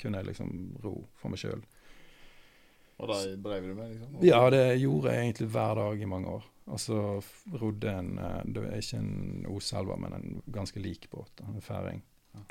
kunne 0.00 0.20
jeg 0.20 0.30
liksom 0.30 0.52
ro 0.84 0.94
for 1.20 1.32
meg 1.32 1.42
sjøl. 1.42 1.62
Og 3.00 3.08
da 3.08 3.16
drev 3.40 3.68
du 3.68 3.74
med, 3.74 3.92
liksom? 3.94 4.16
Ja, 4.24 4.40
det 4.52 4.64
gjorde 4.82 5.12
jeg 5.14 5.24
egentlig 5.24 5.48
hver 5.54 5.74
dag 5.78 6.02
i 6.02 6.08
mange 6.08 6.32
år. 6.36 6.48
Altså 6.70 6.96
rodde 7.58 7.92
en 7.96 8.18
eh, 8.20 8.40
Det 8.44 8.64
er 8.68 8.82
ikke 8.82 9.00
en 9.00 9.46
Oselva, 9.48 9.96
men 9.96 10.16
en 10.16 10.42
ganske 10.52 10.80
lik 10.80 11.08
båt. 11.10 11.40
En 11.48 11.64
færing. 11.64 12.02
Ja. 12.36 12.44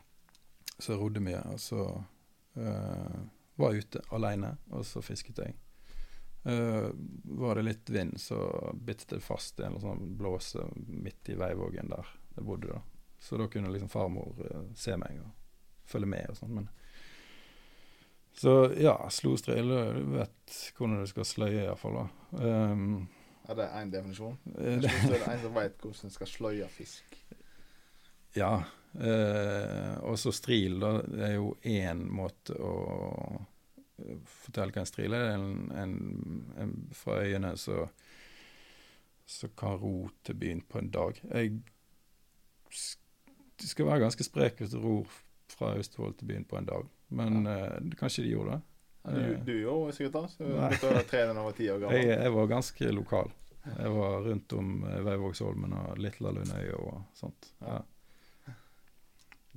Så 0.78 0.94
jeg 0.94 1.02
rodde 1.04 1.24
mye. 1.24 1.44
Og 1.54 1.60
så 1.62 1.86
uh, 2.58 3.20
var 3.60 3.74
jeg 3.74 3.86
ute 3.86 4.02
aleine, 4.16 4.56
og 4.74 4.86
så 4.86 5.04
fisket 5.06 5.44
jeg. 5.44 5.56
Uh, 6.48 6.90
var 7.40 7.60
det 7.60 7.68
litt 7.68 7.90
vind, 7.94 8.18
så 8.18 8.40
bitt 8.74 9.06
det 9.12 9.22
fast 9.22 9.60
i 9.60 9.68
en 9.68 9.78
sånn 9.84 10.16
blåse 10.18 10.64
midt 10.88 11.30
i 11.30 11.38
veivågen 11.38 11.92
der 11.94 12.16
jeg 12.36 12.48
bodde. 12.48 12.74
da. 12.74 12.82
Så 13.20 13.38
da 13.38 13.50
kunne 13.52 13.70
liksom 13.70 13.92
farmor 13.92 14.34
uh, 14.40 14.66
se 14.76 14.98
meg 14.98 15.22
og 15.22 15.36
følge 15.90 16.10
med 16.10 16.32
og 16.32 16.40
sånn. 16.40 16.56
Men 16.60 16.70
så 18.40 18.56
ja, 18.80 18.96
slo 19.12 19.34
slostrill, 19.36 19.74
du 20.00 20.14
vet 20.16 20.60
hvordan 20.78 21.02
du 21.04 21.10
skal 21.12 21.28
sløye 21.28 21.66
iallfall. 21.66 22.06
Um, 22.40 23.08
Er 23.50 23.58
det 23.60 23.70
én 23.76 23.92
definisjon? 23.92 24.38
Det 24.56 24.92
er 25.18 25.26
en 25.34 25.42
som 25.44 25.58
veit 25.58 25.80
hvordan 25.82 26.08
en 26.08 26.16
skal 26.16 26.30
sløye 26.30 26.70
fisk. 26.72 27.18
Ja. 28.38 28.54
Eh, 28.94 29.96
og 30.06 30.16
så 30.22 30.32
stril, 30.34 30.80
da. 30.82 30.94
Det 31.04 31.26
er 31.28 31.36
jo 31.36 31.52
én 31.68 32.06
måte 32.14 32.56
å 32.56 32.74
fortelle 34.30 34.72
hva 34.72 34.86
en 34.86 34.90
stril 34.90 35.18
er. 35.18 35.34
En, 35.34 35.68
en, 35.76 35.98
en 36.64 36.74
fra 36.96 37.20
øyene 37.26 37.56
så 37.60 37.90
så 39.30 39.48
kan 39.58 39.78
ro 39.78 40.10
til 40.26 40.36
byen 40.42 40.62
på 40.62 40.80
en 40.80 40.90
dag. 40.90 41.20
Jeg 41.30 41.62
skal 43.60 43.86
være 43.86 44.00
ganske 44.00 44.26
sprek 44.26 44.58
hvis 44.58 44.72
du 44.74 44.80
ror 44.82 45.18
fra 45.54 45.74
Austevoll 45.76 46.16
til 46.18 46.32
byen 46.32 46.48
på 46.48 46.58
en 46.60 46.68
dag. 46.70 46.88
Men 47.10 47.48
eh, 47.48 47.78
kanskje 48.00 48.26
de 48.26 48.34
gjorde 48.36 48.58
det. 48.58 48.66
Du, 49.10 49.38
du 49.46 49.54
gjorde 49.62 49.94
sikkert 49.96 50.14
det. 50.14 50.26
Så 50.34 50.44
du 50.44 50.50
begynte 50.54 51.04
tre 51.10 51.22
var 51.34 51.54
ti 51.58 51.70
år 51.72 51.80
gammel. 51.84 52.10
jeg 52.10 52.34
var 52.36 52.52
ganske 52.52 52.92
lokal. 52.94 53.32
Jeg 53.78 53.94
var 53.96 54.22
rundt 54.26 54.54
om 54.54 54.84
eh, 54.88 55.00
Veivågsholmen 55.06 55.74
og 55.80 56.02
Litla 56.02 56.34
Lundøy 56.36 56.70
og 56.78 57.02
sånt. 57.18 57.52
Ja. 57.60 57.80
Ja. 58.46 58.56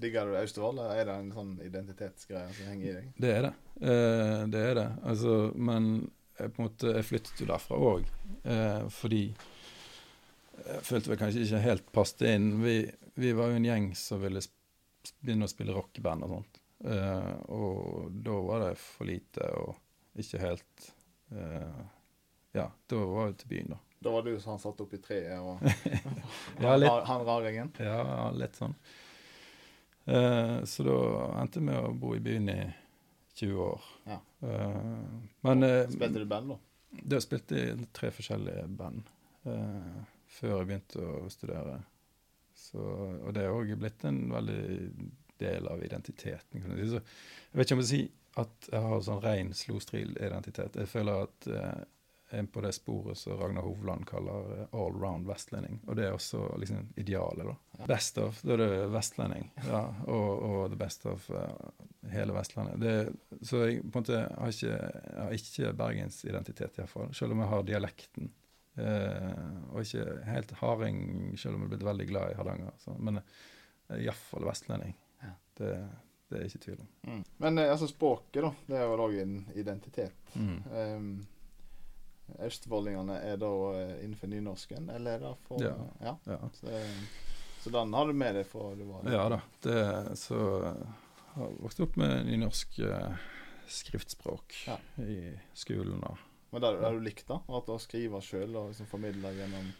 Digger 0.02 0.26
du 0.26 0.38
Austevoll, 0.40 0.80
eller 0.80 0.98
er 1.00 1.08
det 1.08 1.18
en 1.20 1.34
sånn 1.34 1.52
identitetsgreie 1.62 2.50
som 2.56 2.70
henger 2.72 2.88
i 2.88 2.94
deg? 2.96 3.12
Det 3.22 3.34
er 3.36 3.46
det. 3.48 3.52
Uh, 3.82 4.42
det 4.52 4.64
er 4.70 4.74
det. 4.78 4.88
Altså, 5.08 5.36
men 5.54 5.92
jeg, 6.38 6.52
på 6.54 6.62
en 6.62 6.66
måte, 6.66 6.94
jeg 6.96 7.08
flyttet 7.08 7.42
jo 7.42 7.48
derfra 7.50 7.78
òg, 7.92 8.08
uh, 8.48 8.88
fordi 8.92 9.26
jeg 10.62 10.82
følte 10.86 11.12
vel 11.12 11.20
kanskje 11.20 11.44
ikke 11.44 11.62
helt 11.64 11.86
passet 11.94 12.26
inn. 12.32 12.50
Vi, 12.62 12.76
vi 13.20 13.32
var 13.36 13.52
jo 13.52 13.60
en 13.60 13.68
gjeng 13.68 13.92
som 13.98 14.22
ville 14.22 14.42
sp 14.42 14.61
begynne 15.20 15.46
å 15.48 15.50
spille 15.50 15.74
rockeband 15.76 16.26
og 16.26 16.36
sånt. 16.36 16.58
Uh, 16.82 17.34
og 17.54 18.10
da 18.26 18.36
var 18.42 18.64
det 18.64 18.72
for 18.80 19.06
lite 19.06 19.46
og 19.54 20.18
ikke 20.18 20.40
helt 20.42 20.86
uh, 21.30 21.82
Ja, 22.56 22.64
da 22.90 23.02
var 23.06 23.30
vi 23.30 23.36
til 23.38 23.50
byen, 23.52 23.70
da. 23.76 23.78
Da 24.02 24.10
var 24.16 24.26
du 24.26 24.32
som 24.42 24.58
satt 24.58 24.80
opp 24.82 24.94
i 24.96 24.98
treet 24.98 25.38
og 25.38 25.62
Ja, 26.64 26.74
litt. 26.74 26.90
han, 26.90 27.04
han 27.06 27.22
raringen? 27.28 27.70
Ja, 27.78 28.30
litt 28.34 28.58
sånn. 28.58 28.74
Uh, 30.10 30.58
så 30.66 30.82
da 30.88 30.96
endte 31.44 31.60
jeg 31.62 31.68
med 31.70 31.78
å 31.78 31.94
bo 31.94 32.16
i 32.18 32.22
byen 32.24 32.50
i 32.50 32.58
20 33.38 33.62
år. 33.62 33.86
Ja. 34.10 34.18
Men 35.46 35.64
Spilte 35.88 36.18
du 36.20 36.26
band, 36.28 36.50
da? 36.52 36.58
da 37.14 37.20
spilte 37.22 37.56
jeg 37.56 37.86
tre 37.96 38.10
forskjellige 38.12 38.66
band 38.76 39.06
før 40.34 40.50
jeg 40.58 40.66
begynte 40.68 41.06
å 41.06 41.30
studere. 41.32 41.78
Så, 42.72 42.88
og 43.22 43.32
det 43.36 43.44
er 43.44 43.54
òg 43.54 43.72
blitt 43.78 44.04
en 44.08 44.24
veldig 44.32 44.64
del 45.42 45.68
av 45.68 45.84
identiteten. 45.84 46.62
Kan 46.62 46.76
jeg, 46.76 46.88
si. 46.88 46.92
Så 46.92 47.00
jeg 47.52 47.60
vet 47.60 47.66
ikke 47.66 47.78
om 47.78 47.82
jeg 47.82 47.84
vil 47.84 47.90
si 47.92 48.02
at 48.42 48.70
jeg 48.72 48.84
har 48.86 49.02
sånn 49.04 49.24
ren 49.24 49.50
slostril-identitet. 49.56 50.78
Jeg 50.80 50.88
føler 50.88 51.26
at 51.26 51.48
eh, 51.52 51.82
jeg 52.32 52.40
er 52.40 52.46
på 52.48 52.62
det 52.64 52.70
sporet 52.72 53.18
som 53.20 53.36
Ragnar 53.36 53.66
Hovland 53.66 54.06
kaller 54.08 54.54
eh, 54.56 54.68
all 54.72 54.94
round 54.96 55.28
vestlending. 55.28 55.82
Og 55.84 55.98
det 55.98 56.06
er 56.06 56.16
også 56.16 56.46
liksom 56.62 56.86
idealet, 56.96 57.50
da. 57.50 57.86
Best 57.90 58.20
of, 58.22 58.40
da 58.46 58.56
er 58.56 58.62
det 58.62 58.70
vestlending. 58.94 59.50
Ja, 59.66 59.82
og, 60.06 60.30
og 60.48 60.62
the 60.72 60.80
best 60.80 61.04
of 61.10 61.28
eh, 61.28 61.82
hele 62.14 62.32
Vestlandet. 62.32 62.80
Det, 62.80 63.42
så 63.46 63.66
jeg 63.66 63.82
på 63.84 64.00
en 64.00 64.06
måte 64.06 64.22
har 64.22 64.54
ikke, 64.54 64.72
jeg 64.72 65.18
har 65.18 65.36
ikke 65.36 65.74
bergensidentitet, 65.82 66.80
iallfall. 66.80 67.12
Selv 67.16 67.36
om 67.36 67.44
jeg 67.44 67.52
har 67.52 67.68
dialekten. 67.68 68.32
Eh, 68.76 69.42
og 69.72 69.82
ikke 69.82 70.04
helt 70.24 70.54
harding, 70.62 71.02
selv 71.38 71.54
om 71.58 71.62
jeg 71.64 71.68
er 71.68 71.74
blitt 71.74 71.84
veldig 71.90 72.06
glad 72.08 72.32
i 72.32 72.38
Hardanger. 72.38 72.72
Så, 72.80 72.94
men 72.98 73.18
jeg 73.20 73.98
er 73.98 74.06
iallfall 74.06 74.46
vestlending. 74.48 74.94
Ja. 75.22 75.34
Det, 75.58 75.72
det 76.32 76.38
er 76.40 76.46
ikke 76.48 76.62
tvil 76.64 76.80
om. 76.80 76.88
Mm. 77.10 77.22
Men 77.44 77.58
eh, 77.60 77.70
altså 77.74 77.88
språket, 77.90 78.40
da. 78.46 78.52
Det 78.70 78.78
er 78.80 78.88
jo 78.88 78.96
òg 79.04 79.18
en 79.22 79.36
identitet. 79.60 80.34
Mm. 80.34 80.56
Um, 80.72 81.12
Østfoldingene 82.42 83.18
er 83.28 83.36
da 83.40 83.50
eh, 83.76 83.92
innenfor 84.06 84.30
nynorsken, 84.32 84.88
eller 84.94 85.18
er 85.18 85.24
det 85.26 85.34
for 85.46 85.62
Ja. 85.62 85.74
ja. 86.00 86.16
Ja. 86.30 86.38
Så, 86.56 86.70
eh, 86.72 87.04
så 87.62 87.70
den 87.70 87.92
har 87.94 88.08
du 88.08 88.12
med 88.16 88.34
deg 88.38 88.46
fra 88.48 88.72
du 88.74 88.86
var 88.88 89.04
ja 89.12 89.28
da. 89.30 89.40
Det, 89.62 89.76
så 90.18 90.38
jeg 90.64 91.36
har 91.36 91.52
vokst 91.62 91.82
opp 91.84 91.98
med 92.00 92.24
nynorsk 92.26 92.78
eh, 92.88 93.20
skriftspråk 93.68 94.56
Ja. 94.66 94.78
i 95.04 95.34
skolen. 95.54 96.00
da. 96.00 96.16
Men 96.52 96.60
det 96.64 96.70
har 96.82 96.92
du 96.92 97.00
likt, 97.00 97.24
da? 97.28 97.38
At 97.56 97.70
å 97.72 97.78
skrive 97.80 98.20
sjøl 98.24 98.52
og 98.60 98.70
liksom 98.72 98.88
formidle 98.90 99.30
gjennom 99.36 99.70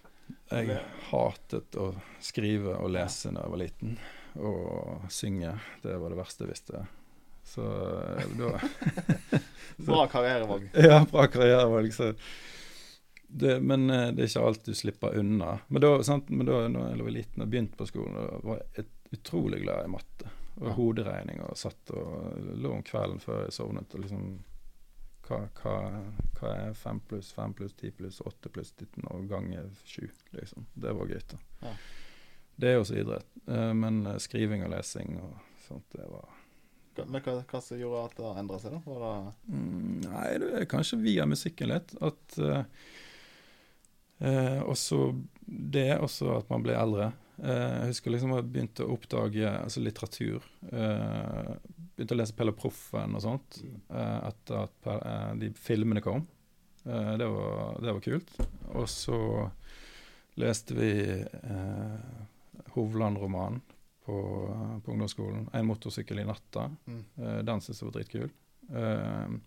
Jeg 0.53 0.79
hatet 1.11 1.77
å 1.77 1.91
skrive 2.25 2.79
og 2.81 2.91
lese 2.95 3.33
da 3.35 3.43
jeg 3.45 3.53
var 3.53 3.61
liten. 3.61 3.97
Og 4.41 5.03
synge. 5.13 5.53
Det 5.85 5.97
var 6.01 6.15
det 6.15 6.19
verste 6.23 6.47
jeg 6.47 6.53
visste. 6.55 6.85
Så 7.45 7.65
eh, 7.67 8.31
da 8.39 8.55
Bra 9.89 10.07
karrierevalg. 10.09 10.71
Ja, 10.89 11.03
bra 11.11 11.27
karrierevalg. 11.29 11.93
Så 11.93 12.13
det, 13.29 13.59
men 13.65 13.91
eh, 13.91 14.09
det 14.13 14.25
er 14.25 14.31
ikke 14.31 14.47
alt 14.49 14.65
du 14.65 14.73
slipper 14.77 15.19
unna. 15.21 15.59
Men 15.69 15.85
da, 15.85 15.91
sant, 16.07 16.31
men 16.33 16.49
da 16.49 16.63
jeg 16.65 17.03
var 17.05 17.13
liten 17.19 17.45
og 17.45 17.51
begynte 17.53 17.77
på 17.81 17.89
skolen, 17.91 18.17
var 18.47 18.63
jeg 18.77 18.87
utrolig 19.13 19.61
glad 19.67 19.85
i 19.85 19.93
matte. 19.93 20.33
Og 20.61 20.67
Ja. 20.71 20.73
hoderegning. 20.77 21.41
Og 21.49 21.57
satt 21.57 21.93
og 21.97 22.41
lå 22.61 22.73
om 22.79 22.83
kvelden 22.87 23.21
før 23.21 23.45
jeg 23.47 23.55
sovnet 23.57 23.95
og 23.97 24.05
liksom 24.07 24.27
hva, 25.33 25.41
hva, 25.63 25.75
hva 26.39 26.53
er 26.69 26.75
fem 26.77 27.01
pluss 27.09 27.33
fem 27.33 27.53
pluss 27.57 27.73
ti 27.79 27.91
pluss 27.97 28.21
åtte 28.29 28.53
pluss 28.53 28.75
19 28.79 29.09
og 29.11 29.27
ganger 29.31 29.69
sju, 29.89 30.05
liksom. 30.37 30.67
Det 30.75 30.93
var 30.99 31.11
gøy, 31.11 31.21
da. 31.33 31.41
Ja. 31.65 31.73
Det 32.63 32.69
er 32.69 32.79
også 32.83 32.99
idrett. 33.01 33.27
Eh, 33.49 33.73
Men 33.75 34.03
eh, 34.07 34.19
skriving 34.21 34.63
og 34.67 34.71
lesing 34.75 35.17
og 35.25 35.33
sånt, 35.67 35.87
det 35.97 36.05
var 36.11 36.29
Men 37.09 37.23
hva, 37.25 37.39
hva 37.49 37.61
som 37.65 37.81
gjorde 37.81 38.03
at 38.11 38.19
det 38.19 38.33
endra 38.43 38.59
seg, 38.61 38.75
da? 38.77 38.83
Var 38.85 39.01
det 39.07 39.15
Mm, 39.49 40.03
nei, 40.05 40.27
det 40.43 40.51
er 40.61 40.69
kanskje 40.69 40.99
via 41.01 41.25
musikken 41.27 41.73
litt. 41.73 41.95
At 42.05 42.37
eh, 42.39 42.65
eh, 44.21 44.61
Også 44.69 45.01
det, 45.47 45.89
også 45.99 46.37
at 46.39 46.51
man 46.53 46.63
ble 46.65 46.77
eldre. 46.79 47.11
Eh, 47.43 47.79
jeg 47.81 47.89
husker 47.95 48.13
liksom 48.15 48.35
jeg 48.37 48.51
begynte 48.53 48.85
å 48.85 48.93
oppdage 48.95 49.49
altså 49.51 49.83
litteratur. 49.83 50.45
Begynte 52.03 52.17
å 52.17 52.19
lese 52.19 52.35
Pelle 52.35 52.51
Proffen 52.51 53.13
og 53.15 53.23
sånt 53.23 53.61
eh, 53.63 54.21
etter 54.27 54.57
at 54.65 54.87
eh, 54.91 55.35
de 55.39 55.51
filmene 55.55 56.01
kom. 56.03 56.25
Eh, 56.83 57.13
det, 57.15 57.29
var, 57.31 57.77
det 57.79 57.93
var 57.95 58.03
kult. 58.03 58.33
Og 58.75 58.89
så 58.91 59.19
leste 60.43 60.75
vi 60.75 60.89
eh, 61.23 62.17
Hovland-romanen 62.75 63.63
på, 64.03 64.17
på 64.83 64.97
ungdomsskolen. 64.97 65.47
'En 65.55 65.69
motorsykkel 65.71 66.25
i 66.25 66.27
natta'. 66.27 66.67
mm. 66.91 67.05
Den 67.47 67.63
syntes 67.63 67.85
jeg 67.85 67.87
var 67.93 67.95
dritkul. 68.01 68.35
Eh, 68.83 69.39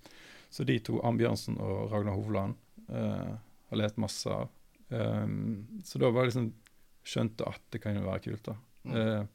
så 0.48 0.64
de 0.64 0.80
to, 0.80 1.02
Ann 1.04 1.20
Bjørnsen 1.20 1.60
og 1.60 1.92
Ragnar 1.92 2.16
Hovland, 2.16 2.56
eh, 2.88 3.36
har 3.68 3.82
lest 3.84 4.00
masse 4.00 4.32
av. 4.32 4.48
Så 5.84 6.00
da 6.00 6.08
var 6.08 6.24
jeg 6.24 6.32
liksom 6.32 6.52
skjønte 7.04 7.52
at 7.52 7.64
det 7.74 7.84
kan 7.84 8.00
jo 8.00 8.08
være 8.08 8.24
kult, 8.30 8.48
da. 8.48 8.56
Mm. 8.86 9.28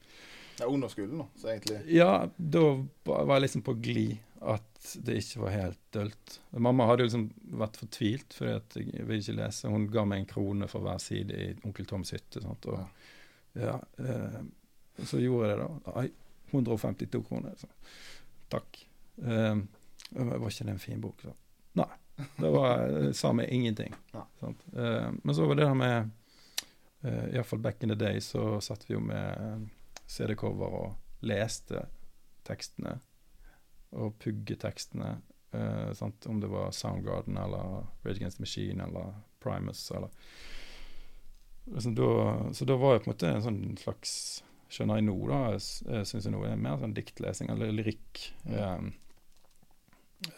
Eh, 0.61 0.67
under 0.67 0.67
er 0.67 0.75
ungdomsskolen, 0.75 1.19
da, 1.19 1.27
så 1.37 1.49
egentlig 1.49 1.81
ja, 1.97 2.29
da 2.37 2.65
var 3.05 3.35
jeg 3.37 3.47
liksom 3.47 3.63
på 3.67 3.75
glid 3.81 4.19
at 4.41 4.95
det 5.05 5.19
ikke 5.21 5.43
var 5.43 5.53
helt 5.53 5.81
dølt. 5.93 6.37
Mamma 6.51 6.87
hadde 6.89 7.05
jo 7.05 7.11
liksom 7.11 7.27
vært 7.61 7.77
fortvilt 7.77 8.37
fordi 8.37 8.53
at 8.57 8.77
jeg 8.81 9.05
ville 9.05 9.21
ikke 9.21 9.37
lese. 9.37 9.69
Hun 9.69 9.85
ga 9.93 10.05
meg 10.09 10.23
en 10.23 10.31
krone 10.31 10.69
for 10.71 10.85
hver 10.85 11.01
side 11.03 11.37
i 11.37 11.49
Onkel 11.69 11.89
Toms 11.89 12.15
hytte. 12.17 12.41
Sant? 12.41 12.69
Og, 12.73 13.11
ja, 13.61 13.77
eh, 14.01 14.39
så 15.05 15.21
gjorde 15.21 15.51
jeg 15.51 15.59
det, 15.59 15.67
da. 15.67 15.93
Ai, 16.01 16.07
152 16.55 17.21
kroner. 17.29 17.53
Så. 17.61 17.69
Takk. 18.49 18.81
Eh, 19.21 19.61
var 20.17 20.49
ikke 20.49 20.71
det 20.71 20.75
en 20.79 20.83
fin 20.83 21.05
bok? 21.05 21.21
Så. 21.29 21.35
Nei. 21.79 21.91
Det 22.37 22.53
var, 22.53 23.13
sa 23.17 23.35
meg 23.37 23.53
ingenting. 23.53 23.95
Ja. 24.17 24.25
Sant? 24.41 24.65
Eh, 24.73 25.11
men 25.23 25.35
så 25.37 25.45
var 25.47 25.61
det 25.61 25.69
der 25.69 25.77
med 25.77 26.11
eh, 27.05 27.35
Iallfall 27.35 27.61
back 27.61 27.83
in 27.83 27.93
the 27.93 27.95
day 27.95 28.21
så 28.25 28.61
satt 28.65 28.89
vi 28.89 28.97
jo 28.97 29.05
med 29.05 29.37
eh, 29.37 29.69
CD-cover 30.11 30.77
og 30.81 31.27
leste 31.27 31.87
tekstene. 32.47 32.99
Og 33.97 34.15
puggetekstene. 34.23 35.19
Uh, 35.55 35.91
sant? 35.99 36.27
Om 36.31 36.41
det 36.43 36.51
var 36.51 36.71
Soundgarden 36.75 37.39
eller 37.39 37.87
Rage 38.05 38.21
Against 38.21 38.39
the 38.39 38.47
Machine 38.47 38.85
eller 38.85 39.15
Primus 39.43 39.91
eller 39.91 40.11
liksom 41.65 41.95
da, 41.95 42.11
Så 42.55 42.65
da 42.65 42.77
var 42.77 42.95
jeg 42.95 43.03
på 43.03 43.11
en 43.11 43.15
måte 43.15 43.31
en 43.35 43.43
sånn 43.43 43.65
slags 43.81 44.13
Skjønner 44.71 45.01
jeg 45.01 45.09
nå, 45.09 45.17
da, 45.27 45.39
syns 46.07 46.29
jeg 46.29 46.31
nå 46.31 46.45
er 46.47 46.61
mer 46.63 46.77
sånn 46.79 46.93
diktlesing 46.95 47.49
eller 47.51 47.73
lyrikk. 47.75 48.21
Mm. 48.47 48.93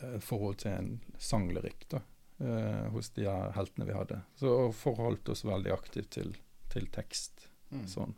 Um, 0.01 0.21
forhold 0.25 0.63
til 0.63 0.73
en 0.73 0.89
sanglyrikk, 1.21 1.85
da. 1.93 2.01
Uh, 2.41 2.87
hos 2.95 3.13
de 3.13 3.27
her 3.29 3.53
heltene 3.53 3.85
vi 3.91 3.93
hadde. 3.93 4.23
Så 4.41 4.49
og 4.49 4.73
forholdt 4.73 5.29
oss 5.35 5.45
veldig 5.45 5.75
aktivt 5.77 6.15
til, 6.17 6.33
til 6.73 6.89
tekst. 6.97 7.45
mm. 7.75 7.85
Sånn. 7.93 8.17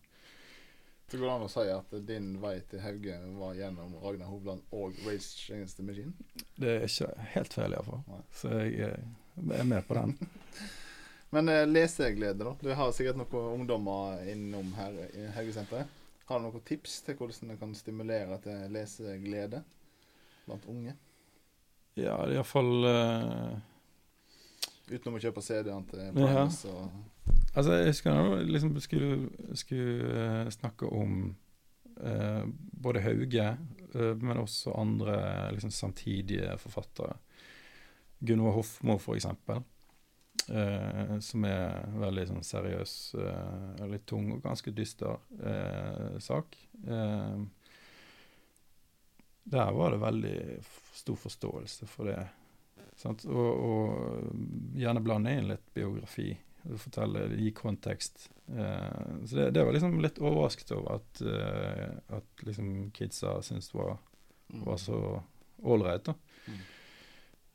Så 1.11 1.19
går 1.19 1.27
det 1.27 1.33
an 1.35 1.45
å 1.45 1.51
si 1.53 1.64
at 1.69 1.97
din 2.09 2.31
vei 2.40 2.55
til 2.71 2.81
Hauge 2.81 3.19
var 3.37 3.59
gjennom 3.59 3.93
Ragnar 4.03 4.31
Hovland 4.31 4.62
og 4.75 4.97
Race 5.05 5.53
Against 5.53 5.77
the 5.77 5.85
Machine? 5.85 6.14
Det 6.57 6.71
er 6.79 6.87
ikke 6.88 7.11
helt 7.35 7.55
feil, 7.55 7.77
iallfall. 7.77 8.23
Så 8.35 8.53
jeg, 8.64 8.88
eh, 8.88 9.59
er 9.59 9.69
med 9.69 9.85
på 9.87 9.99
den. 9.99 10.17
Men 11.35 11.49
eh, 11.53 11.67
leseglede, 11.69 12.40
da. 12.45 12.57
Du 12.61 12.73
har 12.73 12.93
sikkert 12.97 13.21
noen 13.21 13.61
ungdommer 13.61 14.25
innom 14.33 14.73
her 14.79 14.97
i 15.12 15.29
Haugesenteret. 15.37 16.01
Har 16.25 16.40
du 16.40 16.47
noen 16.49 16.64
tips 16.64 17.03
til 17.05 17.19
hvordan 17.19 17.53
det 17.53 17.59
kan 17.61 17.75
stimulere 17.77 18.38
til 18.40 18.71
leseglede 18.73 19.61
blant 20.47 20.69
unge? 20.73 20.95
Ja, 22.01 22.17
iallfall 22.27 22.87
uh, 22.88 23.59
Utenom 24.88 25.19
å 25.19 25.21
kjøpe 25.23 25.45
CD-en 25.45 25.85
til 25.90 26.23
Ja. 26.25 26.47
så... 26.51 26.73
og 26.73 27.13
Altså, 27.54 27.76
jeg 27.78 27.92
husker 27.92 28.16
jeg 28.16 28.46
liksom 28.50 28.72
skulle, 28.82 29.18
skulle 29.54 30.22
eh, 30.22 30.48
snakke 30.50 30.88
om 30.90 31.37
eh, 32.02 32.42
både 32.82 33.02
Hauge, 33.04 33.46
eh, 33.94 34.16
men 34.18 34.40
også 34.42 34.74
andre 34.74 35.18
liksom, 35.54 35.70
samtidige 35.70 36.58
forfattere. 36.58 37.14
Gunvor 38.18 38.58
Hofmo, 38.58 38.98
for 38.98 39.14
eksempel. 39.18 39.62
Som 41.24 41.44
er 41.48 41.87
veldig 41.96 42.24
sånn 42.28 42.44
seriøs, 42.44 42.92
litt 43.88 44.02
tung 44.10 44.26
og 44.34 44.42
ganske 44.44 44.74
dyster 44.76 45.22
sak. 46.20 46.56
Der 49.54 49.70
var 49.78 49.94
det 49.94 50.02
veldig 50.02 50.34
stor 51.00 51.16
forståelse 51.22 51.88
for 51.88 52.10
det. 52.10 52.18
Og, 53.06 53.30
og 53.30 54.76
gjerne 54.76 55.04
blande 55.06 55.32
inn 55.38 55.48
litt 55.48 55.64
biografi. 55.76 56.34
Fortelle, 56.81 57.27
gi 57.37 57.50
kontekst. 57.57 58.31
Eh, 58.48 59.27
så 59.27 59.37
det, 59.37 59.50
det 59.57 59.64
var 59.64 59.77
liksom 59.77 59.98
litt 60.00 60.20
overrasket 60.22 60.72
over 60.77 60.98
at, 60.98 61.20
eh, 61.20 61.90
at 62.16 62.44
liksom 62.46 62.90
kidsa 62.96 63.37
syntes 63.44 63.68
det 63.72 63.79
var, 63.79 63.98
var 64.64 64.81
så 64.81 65.00
ålreit. 65.64 66.09
Mm. 66.46 66.62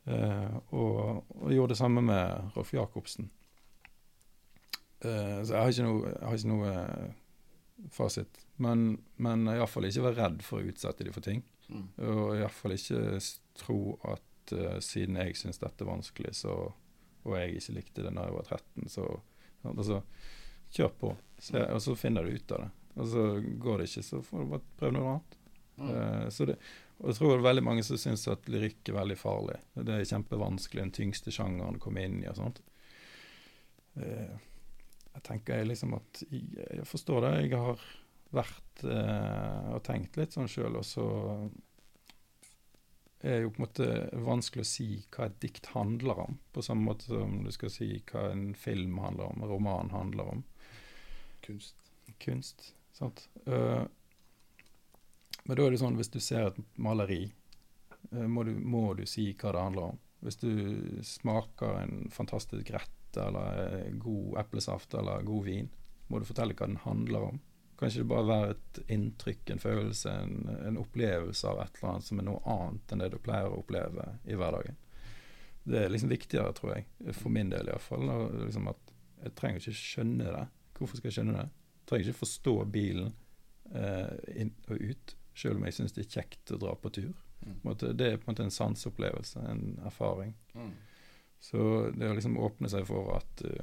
Eh, 0.04 0.56
og, 0.70 1.24
og 1.40 1.52
gjorde 1.52 1.74
det 1.74 1.80
samme 1.80 2.04
med 2.06 2.54
Rolf 2.56 2.74
Jacobsen. 2.74 3.30
Eh, 5.00 5.40
så 5.42 5.54
jeg 5.54 5.60
har 5.60 5.72
ikke 5.72 5.88
noe, 5.88 6.14
har 6.22 6.36
ikke 6.36 6.52
noe 6.52 6.72
eh, 6.74 7.86
fasit. 7.94 8.44
Men, 8.60 8.92
men 9.16 9.48
iallfall 9.48 9.88
ikke 9.88 10.06
være 10.10 10.20
redd 10.22 10.44
for 10.44 10.60
å 10.60 10.70
utsette 10.72 11.06
de 11.06 11.14
for 11.14 11.24
ting. 11.24 11.42
Mm. 11.70 11.86
Og 12.10 12.36
iallfall 12.40 12.76
ikke 12.76 13.20
tro 13.58 13.80
at 14.10 14.54
eh, 14.56 14.78
siden 14.84 15.18
jeg 15.20 15.38
syns 15.40 15.62
dette 15.62 15.84
er 15.84 15.90
vanskelig, 15.92 16.34
så, 16.42 16.56
og 17.26 17.36
jeg 17.36 17.58
ikke 17.58 17.76
likte 17.76 18.04
det 18.04 18.12
da 18.16 18.26
jeg 18.26 18.36
var 18.36 18.52
13, 18.56 18.90
så 18.92 19.06
altså, 19.68 20.02
kjør 20.72 20.92
på. 21.00 21.14
Se, 21.40 21.62
og 21.64 21.82
så 21.84 21.96
finner 21.98 22.24
du 22.24 22.36
ut 22.36 22.54
av 22.56 22.64
det. 22.64 22.70
Og 23.00 23.08
så 23.08 23.24
går 23.62 23.80
det 23.80 23.88
ikke, 23.90 24.04
så 24.06 24.22
får 24.24 24.42
du 24.42 24.52
bare 24.54 24.78
prøve 24.80 24.96
noe 24.96 25.14
annet. 25.14 25.36
Mm. 25.80 25.90
Uh, 25.90 26.26
så 26.32 26.48
det, 26.50 26.56
og 27.00 27.08
jeg 27.08 27.16
tror 27.16 27.30
det 27.30 27.38
er 27.38 27.46
veldig 27.46 27.64
mange 27.64 27.84
som 27.86 28.00
syns 28.00 28.26
at 28.28 28.50
lyrikk 28.52 28.90
er 28.90 28.98
veldig 28.98 29.16
farlig. 29.16 29.56
Det 29.76 29.96
er 29.96 30.10
kjempevanskelig, 30.10 30.82
den 30.82 30.94
tyngste 30.96 31.32
sjangeren 31.32 31.78
å 31.78 31.82
komme 31.82 32.04
inn 32.04 32.20
i 32.20 32.28
og 32.28 32.36
sånt. 32.40 32.60
Uh, 33.96 34.36
jeg 35.10 35.24
tenker 35.26 35.64
liksom 35.66 35.96
at 35.96 36.22
jeg, 36.28 36.44
jeg 36.80 36.86
forstår 36.88 37.24
det. 37.26 37.32
Jeg 37.46 37.62
har 37.64 37.88
vært 38.36 38.84
uh, 38.86 39.74
og 39.76 39.82
tenkt 39.86 40.20
litt 40.20 40.36
sånn 40.36 40.50
sjøl, 40.50 40.76
og 40.78 40.86
så 40.86 41.06
er 43.20 43.42
jo 43.42 43.50
på 43.52 43.60
en 43.60 43.66
måte 43.66 43.86
vanskelig 44.24 44.64
å 44.64 44.70
si 44.70 44.88
hva 45.12 45.28
et 45.28 45.40
dikt 45.42 45.70
handler 45.74 46.22
om, 46.24 46.38
på 46.54 46.64
samme 46.64 46.86
måte 46.88 47.10
som 47.10 47.40
du 47.44 47.50
skal 47.52 47.72
si 47.72 47.90
hva 48.10 48.30
en 48.32 48.50
film 48.56 48.98
handler 49.02 49.32
om, 49.32 49.42
en 49.42 49.50
roman 49.50 49.92
handler 49.94 50.34
om 50.36 50.44
Kunst. 51.40 51.76
kunst. 52.20 52.74
Sant? 52.92 53.22
Uh, 53.48 53.84
men 55.44 55.56
da 55.56 55.64
er 55.64 55.72
det 55.72 55.80
sånn 55.80 55.96
hvis 55.96 56.12
du 56.12 56.20
ser 56.20 56.50
et 56.50 56.58
maleri, 56.76 57.24
uh, 58.12 58.26
må, 58.28 58.44
du, 58.44 58.52
må 58.54 58.90
du 58.94 59.06
si 59.08 59.30
hva 59.32 59.54
det 59.56 59.64
handler 59.64 59.94
om. 59.94 60.00
Hvis 60.20 60.36
du 60.42 60.52
smaker 61.06 61.78
en 61.80 62.10
fantastisk 62.12 62.70
rett 62.74 63.16
eller 63.18 63.62
eh, 63.64 63.92
god 63.98 64.36
eplesaft 64.42 64.92
eller 64.94 65.24
god 65.26 65.46
vin, 65.48 65.70
må 66.12 66.20
du 66.20 66.26
fortelle 66.28 66.54
hva 66.54 66.68
den 66.68 66.82
handler 66.84 67.24
om. 67.32 67.40
Kan 67.80 67.88
ikke 67.88 68.02
det 68.02 68.10
bare 68.10 68.28
være 68.28 68.48
et 68.52 68.78
inntrykk, 68.92 69.50
en 69.50 69.62
følelse, 69.62 70.12
en, 70.12 70.50
en 70.68 70.76
opplevelse 70.76 71.48
av 71.48 71.62
et 71.62 71.78
eller 71.78 71.94
annet 71.94 72.04
som 72.10 72.18
er 72.20 72.26
noe 72.26 72.42
annet 72.52 72.92
enn 72.92 73.00
det 73.00 73.06
du 73.14 73.16
pleier 73.24 73.48
å 73.48 73.62
oppleve 73.62 74.04
i 74.28 74.36
hverdagen. 74.36 74.76
Det 75.64 75.86
er 75.86 75.92
liksom 75.92 76.12
viktigere, 76.12 76.52
tror 76.56 76.74
jeg, 76.74 77.14
for 77.16 77.32
min 77.32 77.48
del 77.48 77.70
iallfall. 77.72 78.04
Liksom 78.42 78.68
at 78.68 78.92
jeg 79.22 79.32
trenger 79.38 79.62
ikke 79.62 79.80
skjønne 79.80 80.34
det. 80.36 80.44
Hvorfor 80.76 81.00
skal 81.00 81.08
jeg 81.08 81.16
skjønne 81.18 81.38
det? 81.38 81.46
Jeg 81.78 81.88
trenger 81.88 82.10
ikke 82.10 82.20
forstå 82.20 82.54
bilen 82.74 83.08
eh, 83.72 84.12
inn 84.44 84.52
og 84.68 84.84
ut, 84.92 85.16
selv 85.40 85.56
om 85.56 85.64
jeg 85.64 85.78
syns 85.78 85.96
det 85.96 86.04
er 86.04 86.14
kjekt 86.18 86.52
å 86.52 86.60
dra 86.60 86.74
på 86.76 86.92
tur. 87.00 87.16
Mm. 87.40 87.62
det 87.96 88.04
er 88.04 88.18
på 88.20 88.28
en 88.28 88.34
måte 88.34 88.44
en 88.44 88.52
sanseopplevelse, 88.52 89.40
en 89.48 89.80
erfaring. 89.88 90.34
Mm. 90.52 90.74
Så 91.40 91.62
det 91.96 92.10
å 92.10 92.16
liksom 92.18 92.36
åpne 92.36 92.68
seg 92.68 92.84
for 92.88 93.14
at 93.16 93.40
du 93.40 93.54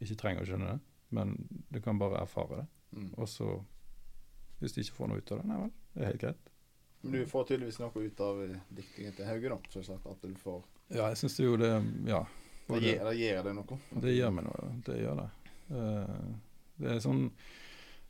ikke 0.00 0.16
trenger 0.22 0.44
å 0.44 0.48
skjønne 0.48 0.70
det, 0.72 0.80
men 1.16 1.36
du 1.68 1.82
kan 1.84 2.00
bare 2.00 2.22
erfare 2.24 2.62
det. 2.62 2.66
Mm. 2.92 3.10
Og 3.16 3.28
så, 3.28 3.48
hvis 4.60 4.76
du 4.76 4.82
ikke 4.82 4.98
får 5.00 5.10
noe 5.10 5.22
ut 5.22 5.32
av 5.32 5.40
det, 5.42 5.48
nei 5.50 5.58
vel, 5.64 5.72
det 5.94 6.02
er 6.02 6.12
helt 6.12 6.22
greit. 6.22 6.50
Men 7.00 7.12
du 7.12 7.26
får 7.30 7.44
tydeligvis 7.50 7.78
noe 7.82 8.02
ut 8.02 8.20
av 8.24 8.42
eh, 8.42 8.56
diktingen 8.78 9.14
til 9.14 9.28
Hauge, 9.28 9.52
da. 9.52 9.58
Selvsagt. 9.70 10.08
At 10.10 10.24
du 10.24 10.34
får 10.40 10.64
Ja, 10.88 11.06
jeg 11.10 11.20
syns 11.20 11.38
jo 11.40 11.54
det 11.60 11.70
Ja. 12.08 12.24
Det 12.66 12.80
gir, 12.82 12.98
det 13.06 13.14
gir 13.14 13.44
det 13.46 13.52
noe. 13.54 13.78
Det 14.02 14.16
gjør 14.16 14.32
meg 14.34 14.48
noe. 14.48 14.70
Det 14.86 14.96
gjør 14.98 15.20
det. 15.20 15.28
Eh, 15.70 16.26
det 16.82 16.90
er 16.96 16.98
sånn 17.04 17.28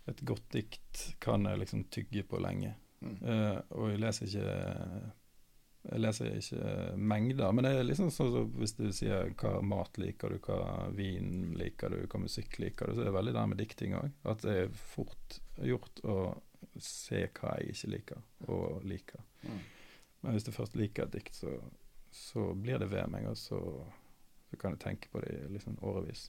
Et 0.08 0.22
godt 0.28 0.46
dikt 0.54 1.02
kan 1.20 1.44
jeg 1.44 1.60
liksom 1.60 1.84
tygge 1.92 2.22
på 2.30 2.40
lenge. 2.40 2.72
Mm. 3.02 3.16
Eh, 3.20 3.58
og 3.76 3.90
jeg 3.90 4.00
leser 4.00 4.30
ikke 4.30 5.12
Jeg 5.86 6.02
leser 6.02 6.32
ikke 6.34 6.70
mengder, 6.98 7.52
men 7.54 7.66
det 7.66 7.72
er 7.76 7.86
liksom 7.86 8.08
sånn 8.10 8.32
så 8.32 8.42
hvis 8.58 8.74
du 8.74 8.88
sier 8.94 9.30
hva 9.38 9.60
mat 9.62 10.00
liker 10.02 10.34
du, 10.34 10.40
hva 10.42 10.88
vin 10.96 11.54
liker 11.58 11.94
du, 11.94 12.00
hva 12.10 12.20
musikk 12.22 12.58
liker 12.62 12.90
du, 12.90 12.96
så 12.96 13.04
er 13.04 13.10
det 13.10 13.14
veldig 13.14 13.34
der 13.36 13.50
med 13.52 13.60
dikting 13.62 13.94
òg. 13.98 14.10
At 14.26 14.42
det 14.42 14.56
er 14.64 14.74
fort 14.96 15.38
gjort 15.62 16.02
å 16.02 16.16
se 16.82 17.22
hva 17.38 17.54
jeg 17.60 17.76
ikke 17.76 17.92
liker, 17.94 18.26
og 18.50 18.82
liker. 18.88 19.22
Mm. 19.46 19.62
Men 20.24 20.34
hvis 20.34 20.48
du 20.48 20.52
først 20.56 20.76
liker 20.76 21.06
et 21.06 21.14
dikt, 21.20 21.38
så, 21.38 21.54
så 22.10 22.50
blir 22.58 22.82
det 22.82 22.90
ved 22.90 23.06
meg, 23.12 23.28
og 23.30 23.38
så, 23.38 23.60
så 24.50 24.58
kan 24.60 24.74
jeg 24.74 24.82
tenke 24.82 25.12
på 25.12 25.22
det 25.22 25.36
i 25.38 25.52
liksom 25.54 25.78
årevis. 25.86 26.28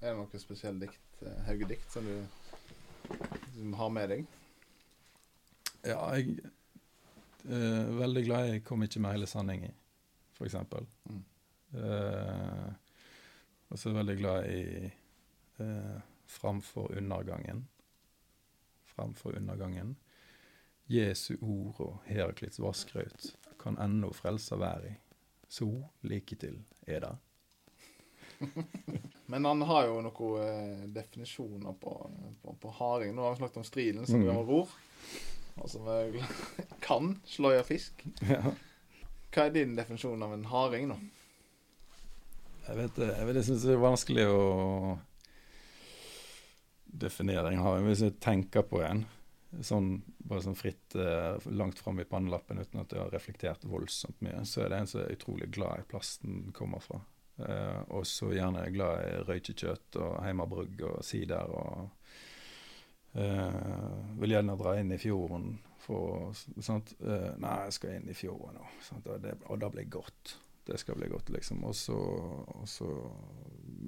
Er 0.00 0.10
det 0.10 0.18
noe 0.18 0.42
spesielt 0.42 0.82
dikt, 0.82 1.02
eh, 1.22 1.42
Hauge-dikt 1.46 1.92
som 1.92 2.06
du 2.08 2.24
som 3.54 3.74
har 3.78 3.90
med 3.94 4.12
deg? 4.14 4.26
Ja, 5.86 6.00
jeg 6.16 6.40
er 7.48 7.90
veldig 7.98 8.24
glad 8.26 8.48
jeg 8.50 8.64
kom 8.64 8.82
ikke 8.84 9.00
med 9.00 9.16
hele 9.16 9.26
sanningen, 9.30 9.72
f.eks. 10.36 10.56
Mm. 11.08 11.24
Uh, 11.74 12.70
og 13.70 13.78
så 13.78 13.92
veldig 13.94 14.16
glad 14.18 14.48
i 14.50 14.90
uh, 15.62 16.00
Framfor 16.30 16.92
undergangen. 16.96 17.64
Framfor 18.94 19.34
undergangen. 19.38 19.96
Jesu 20.90 21.36
ord 21.40 21.80
og 21.82 21.96
Heraklits 22.06 22.60
vasskraut 22.62 23.32
kan 23.60 23.78
ennå 23.82 24.12
frelsa 24.14 24.56
være. 24.58 24.96
Så 25.50 25.66
like 26.06 26.36
til 26.38 26.60
er 26.86 27.00
det. 27.02 27.16
Men 29.30 29.44
han 29.44 29.62
har 29.66 29.86
jo 29.88 30.00
noen 30.02 30.86
definisjoner 30.94 31.74
på, 31.82 31.96
på, 32.42 32.54
på 32.62 32.72
haring. 32.78 33.14
Nå 33.14 33.26
har 33.26 33.34
vi 33.34 33.42
snakket 33.42 33.60
om 33.62 33.66
striden, 33.68 34.06
som 34.06 34.22
Mm. 34.22 34.30
ror. 34.46 34.68
Og 35.60 35.70
som 35.70 35.86
kan 36.86 37.14
sløye 37.28 37.62
fisk. 37.66 38.04
Ja. 38.26 38.54
Hva 39.30 39.46
er 39.46 39.54
din 39.54 39.76
definisjon 39.78 40.22
av 40.26 40.34
en 40.34 40.48
haring, 40.50 40.90
da? 40.90 40.98
Jeg 42.66 42.78
vet 42.78 42.98
det. 42.98 43.12
Jeg, 43.12 43.28
vet, 43.28 43.38
jeg 43.40 43.48
syns 43.48 43.66
det 43.66 43.76
er 43.76 43.82
vanskelig 43.82 44.26
å 44.30 44.42
definere 46.90 47.52
en 47.52 47.62
haring. 47.62 47.86
Hvis 47.86 48.04
jeg 48.06 48.18
tenker 48.22 48.66
på 48.66 48.82
en 48.86 49.04
sånn 49.66 50.00
bare 50.30 50.44
sånn 50.44 50.58
fritt 50.58 50.94
eh, 50.94 51.48
langt 51.50 51.80
fram 51.82 51.98
i 51.98 52.06
pannelappen 52.06 52.60
uten 52.60 52.82
at 52.82 52.92
jeg 52.94 53.02
har 53.02 53.14
reflektert 53.14 53.64
voldsomt 53.66 54.20
mye, 54.22 54.44
så 54.46 54.64
er 54.64 54.70
det 54.70 54.78
en 54.78 54.90
som 54.90 55.00
er 55.02 55.14
utrolig 55.16 55.50
glad 55.50 55.82
i 55.82 55.88
plasten 55.90 56.44
den 56.44 56.54
kommer 56.54 56.82
fra. 56.84 57.00
Eh, 57.40 57.80
og 57.96 58.06
så 58.06 58.30
gjerne 58.34 58.68
glad 58.74 59.06
i 59.08 59.24
røykekjøtt 59.26 59.98
og 59.98 60.20
heimabrugg 60.24 60.84
og 60.86 61.00
sider 61.06 61.50
og 61.50 61.88
eh, 63.14 64.14
Vil 64.20 64.30
gjerne 64.36 64.56
dra 64.60 64.76
inn 64.80 64.92
i 64.92 64.98
fjorden 64.98 65.58
for 65.80 66.32
sant? 66.60 66.92
Uh, 67.00 67.32
Nei, 67.40 67.56
jeg 67.66 67.72
skal 67.78 67.94
inn 67.96 68.08
i 68.12 68.14
fjorden 68.14 68.58
nå. 68.60 68.66
Og, 69.00 69.10
det, 69.22 69.34
og 69.48 69.58
det 69.62 69.70
blir 69.74 69.88
godt. 69.90 70.36
Det 70.66 70.76
skal 70.78 70.94
bli 71.00 71.08
godt, 71.10 71.30
liksom. 71.34 71.64
Og 71.64 71.74
så, 71.74 71.96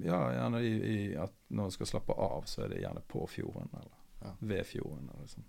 Ja, 0.03 0.19
gjerne 0.33 0.59
i, 0.65 0.71
i 0.73 1.15
at 1.15 1.33
når 1.53 1.69
en 1.69 1.75
skal 1.75 1.87
slappe 1.93 2.15
av, 2.17 2.43
så 2.49 2.63
er 2.65 2.73
det 2.73 2.81
gjerne 2.83 3.03
på 3.07 3.27
fjorden, 3.29 3.69
eller 3.73 3.99
Ja. 4.23 4.31
ved 4.39 4.63
fjorden. 4.65 5.09
Eller 5.13 5.21
liksom. 5.27 5.43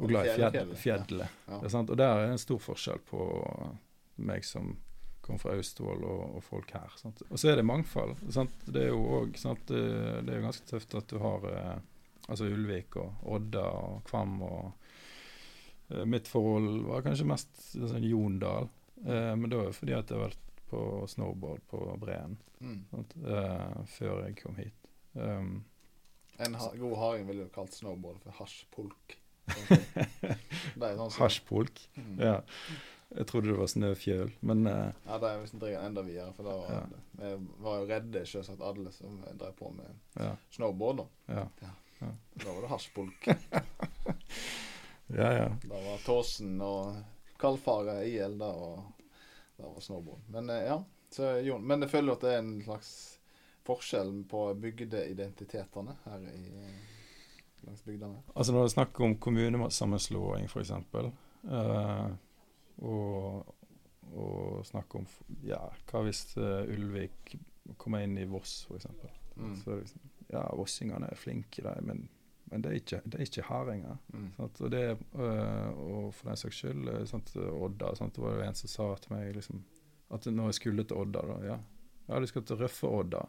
Og 0.00 0.08
glad 0.08 0.26
i 0.26 0.34
Fjell- 0.38 0.50
fjell, 0.54 0.74
fjellet, 0.76 1.28
Ja. 1.48 1.58
Ja. 1.60 1.78
Og 1.80 1.96
der 1.98 2.06
er 2.08 2.30
en 2.32 2.38
stor 2.38 2.58
forskjell 2.58 2.98
på 3.04 3.20
meg 4.16 4.44
som 4.44 4.78
kommer 5.20 5.38
fra 5.42 5.52
Austevoll 5.54 6.04
og, 6.04 6.36
og 6.36 6.42
folk 6.42 6.70
her. 6.72 6.88
Sant? 6.96 7.20
Og 7.30 7.38
så 7.38 7.50
er 7.52 7.56
det 7.60 7.64
mangfold. 7.66 8.16
Sant? 8.32 8.54
Det 8.66 8.86
er 8.86 8.88
jo 8.94 9.02
òg? 9.20 9.36
Det, 9.68 9.82
det 10.24 10.32
er 10.34 10.40
jo 10.40 10.46
ganske 10.46 10.66
tøft 10.70 10.94
at 10.94 11.06
du 11.12 11.18
har 11.20 11.44
eh, 11.50 11.78
altså 12.30 12.48
Ulvik 12.50 12.96
og 13.00 13.24
Odda 13.36 13.64
og 13.84 14.04
Kvam 14.08 14.36
og 14.46 14.70
eh, 15.90 16.04
Mitt 16.08 16.28
forhold 16.30 16.84
var 16.88 17.02
kanskje 17.06 17.26
mest 17.28 17.50
sånn 17.74 18.06
Jondal. 18.06 18.70
Eh, 19.04 19.32
men 19.36 19.48
det 19.50 19.58
var 19.58 19.70
jo 19.70 19.76
fordi 19.80 19.96
at 19.96 20.10
jeg 20.10 20.18
har 20.20 20.28
vært 20.30 20.46
på 20.70 20.84
snowboard 21.10 21.66
på 21.70 21.82
Breen 22.02 22.38
Mm. 22.60 22.82
sant? 22.90 23.14
Eh, 23.24 23.76
før 23.88 24.18
jeg 24.26 24.34
kom 24.42 24.56
hit. 24.60 24.88
Um, 25.14 25.64
En 26.38 26.54
ha 26.54 26.66
god 26.76 26.96
haring 27.00 27.26
ville 27.26 27.46
jo 27.46 27.52
kalt 27.54 27.72
snowboard 27.72 28.18
for 28.20 28.36
er 30.86 30.98
sånn 30.98 31.14
Hasjpolk. 31.16 31.80
Mm. 31.96 32.18
Ja. 32.20 32.34
Jeg 33.16 33.26
trodde 33.26 33.50
det 33.50 33.56
var 33.58 33.70
snøfjøl, 33.72 34.28
men 34.46 34.68
uh, 34.68 34.92
Ja, 35.08 35.16
det 35.18 35.30
er 35.30 35.40
hvis 35.40 35.54
en 35.56 35.62
drar 35.64 35.72
enda 35.88 36.04
videre, 36.06 36.30
for 36.36 36.46
da 36.46 36.58
var 36.60 36.74
Ja. 36.76 36.82
Vi 37.18 37.32
var 37.64 37.80
jo 37.80 37.88
redde, 37.90 38.22
selvsagt, 38.28 38.62
alle 38.62 38.92
som 38.94 39.16
drev 39.40 39.56
på 39.58 39.72
med 39.74 39.88
ja. 40.20 40.34
snowboard. 40.54 41.00
da. 41.02 41.34
Ja, 41.40 41.72
Da 42.00 42.52
var 42.52 42.62
det 42.64 42.70
hasjbolk 42.72 43.26
ja. 45.06 45.32
ja. 45.32 45.48
Da 45.62 45.80
var 45.84 46.04
Tåsen 46.04 46.56
og 46.64 46.96
Kalfaret 47.40 48.06
IL, 48.08 48.38
da 48.40 48.50
og 48.52 48.82
da 49.60 49.68
var 49.68 49.80
snowboard. 49.80 50.20
Men 50.32 50.50
eh, 50.50 50.64
ja, 50.70 50.84
så 51.10 51.32
Jon, 51.44 51.64
men 51.66 51.84
jeg 51.84 51.90
føler 51.90 52.16
at 52.16 52.24
det 52.24 52.32
er 52.34 52.42
en 52.42 52.56
slags 52.64 52.92
forskjell 53.66 54.12
på 54.30 54.46
bygdeidentitetene 54.60 55.96
her 56.04 56.26
i, 56.32 56.44
langs 57.66 57.82
bygdene. 57.84 58.22
Altså 58.34 58.52
når 58.52 58.64
det 58.64 58.70
er 58.70 58.74
snakk 58.76 59.00
om 59.04 59.16
kommunesammenslåing, 59.20 60.48
f.eks., 60.48 60.72
uh, 61.50 62.10
og, 62.80 63.54
og 64.14 64.66
snakk 64.68 64.96
om 64.96 65.08
Ja, 65.44 65.60
hva 65.90 66.04
hvis 66.06 66.24
uh, 66.40 66.64
Ulvik 66.72 67.36
kommer 67.76 68.04
inn 68.04 68.16
i 68.18 68.28
Voss, 68.28 68.64
f.eks.? 68.70 68.88
Mm. 69.36 69.56
Så 69.62 69.76
liksom, 69.80 70.00
ja, 70.30 70.42
vossingene 70.56 71.10
er 71.10 71.18
flinke, 71.18 71.62
de, 71.64 71.74
men, 71.86 72.08
men 72.50 72.62
det, 72.62 72.70
er 72.70 72.78
ikke, 72.80 73.00
det 73.04 73.18
er 73.18 73.26
ikke 73.26 73.46
hardinger. 73.48 73.98
Mm. 74.14 74.28
Og, 74.38 74.62
det, 74.72 74.84
øh, 75.14 75.68
og 75.70 76.14
for 76.14 76.30
den 76.30 76.36
saks 76.40 76.62
skyld, 76.62 76.88
øh, 76.88 77.06
sant, 77.08 77.34
Odda 77.36 77.94
sant? 77.98 78.16
Det 78.16 78.24
var 78.24 78.38
jo 78.38 78.46
en 78.46 78.58
som 78.58 78.72
sa 78.72 78.88
til 79.02 79.14
meg 79.16 79.34
liksom, 79.36 79.64
at 80.10 80.26
når 80.26 80.50
jeg 80.50 80.60
skulle 80.60 80.84
til 80.84 81.02
Odda 81.02 81.26
da, 81.32 81.38
ja, 81.46 81.58
ja 82.08 82.20
du 82.20 82.26
skal 82.26 82.44
til 82.46 82.62
Røffe 82.64 82.88
Odda. 82.88 83.24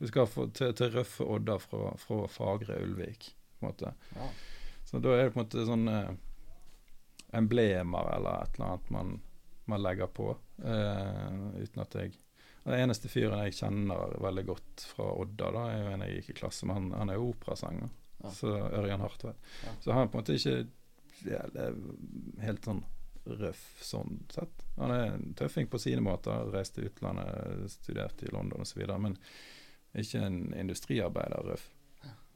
Du 0.00 0.06
skal 0.06 0.26
få, 0.28 0.50
til, 0.52 0.74
til 0.76 0.92
Røffe 0.92 1.24
Odda 1.24 1.56
fra, 1.62 1.94
fra 1.96 2.26
Fagre 2.28 2.82
Ulvik. 2.82 3.32
på 3.58 3.66
en 3.66 3.70
måte. 3.70 3.92
Ja. 4.16 4.28
Så 4.84 4.98
da 5.00 5.14
er 5.14 5.24
det 5.24 5.32
på 5.34 5.40
en 5.40 5.46
måte 5.46 5.64
sånne 5.66 6.00
emblemer 7.34 8.10
eller 8.16 8.42
et 8.42 8.58
eller 8.58 8.74
annet 8.74 8.90
man, 8.90 9.16
man 9.66 9.82
legger 9.82 10.06
på. 10.06 10.36
øh, 10.58 11.62
uten 11.62 11.80
at 11.80 11.94
jeg 11.94 12.12
Den 12.66 12.80
eneste 12.82 13.10
fyren 13.10 13.44
jeg 13.46 13.54
kjenner 13.60 14.16
veldig 14.22 14.42
godt 14.48 14.84
fra 14.90 15.06
Odda, 15.22 15.52
da, 15.54 15.68
er 15.70 15.84
jo 15.84 15.92
en 15.92 16.02
jeg 16.02 16.18
gikk 16.18 16.32
i 16.32 16.38
klasse 16.40 16.66
med. 16.66 16.80
Han, 16.80 16.88
han 16.98 17.12
er 17.14 17.22
operasanger. 17.22 17.92
Ja. 18.24 18.32
Så 18.34 18.50
Ørjan 18.56 19.04
Hartvedt. 19.04 19.48
Ja. 19.62 19.74
Så 19.84 19.94
han 19.94 20.02
er 20.02 20.10
på 20.10 20.18
en 20.18 20.24
måte 20.24 20.36
ikke 20.40 20.56
helt 22.42 22.66
sånn 22.66 22.82
røff 23.26 23.82
sånn 23.82 24.20
sett. 24.30 24.64
Han 24.76 24.90
er 24.94 25.04
en 25.12 25.34
tøffing 25.38 25.70
på 25.70 25.78
sine 25.82 26.02
måter. 26.04 26.50
Reiste 26.52 26.80
til 26.80 26.90
utlandet, 26.90 27.70
studerte 27.72 28.26
i 28.26 28.34
London 28.34 28.62
osv. 28.66 28.82
Men 28.98 29.18
ikke 29.96 30.22
en 30.26 30.40
industriarbeider 30.54 31.46
røff 31.50 31.68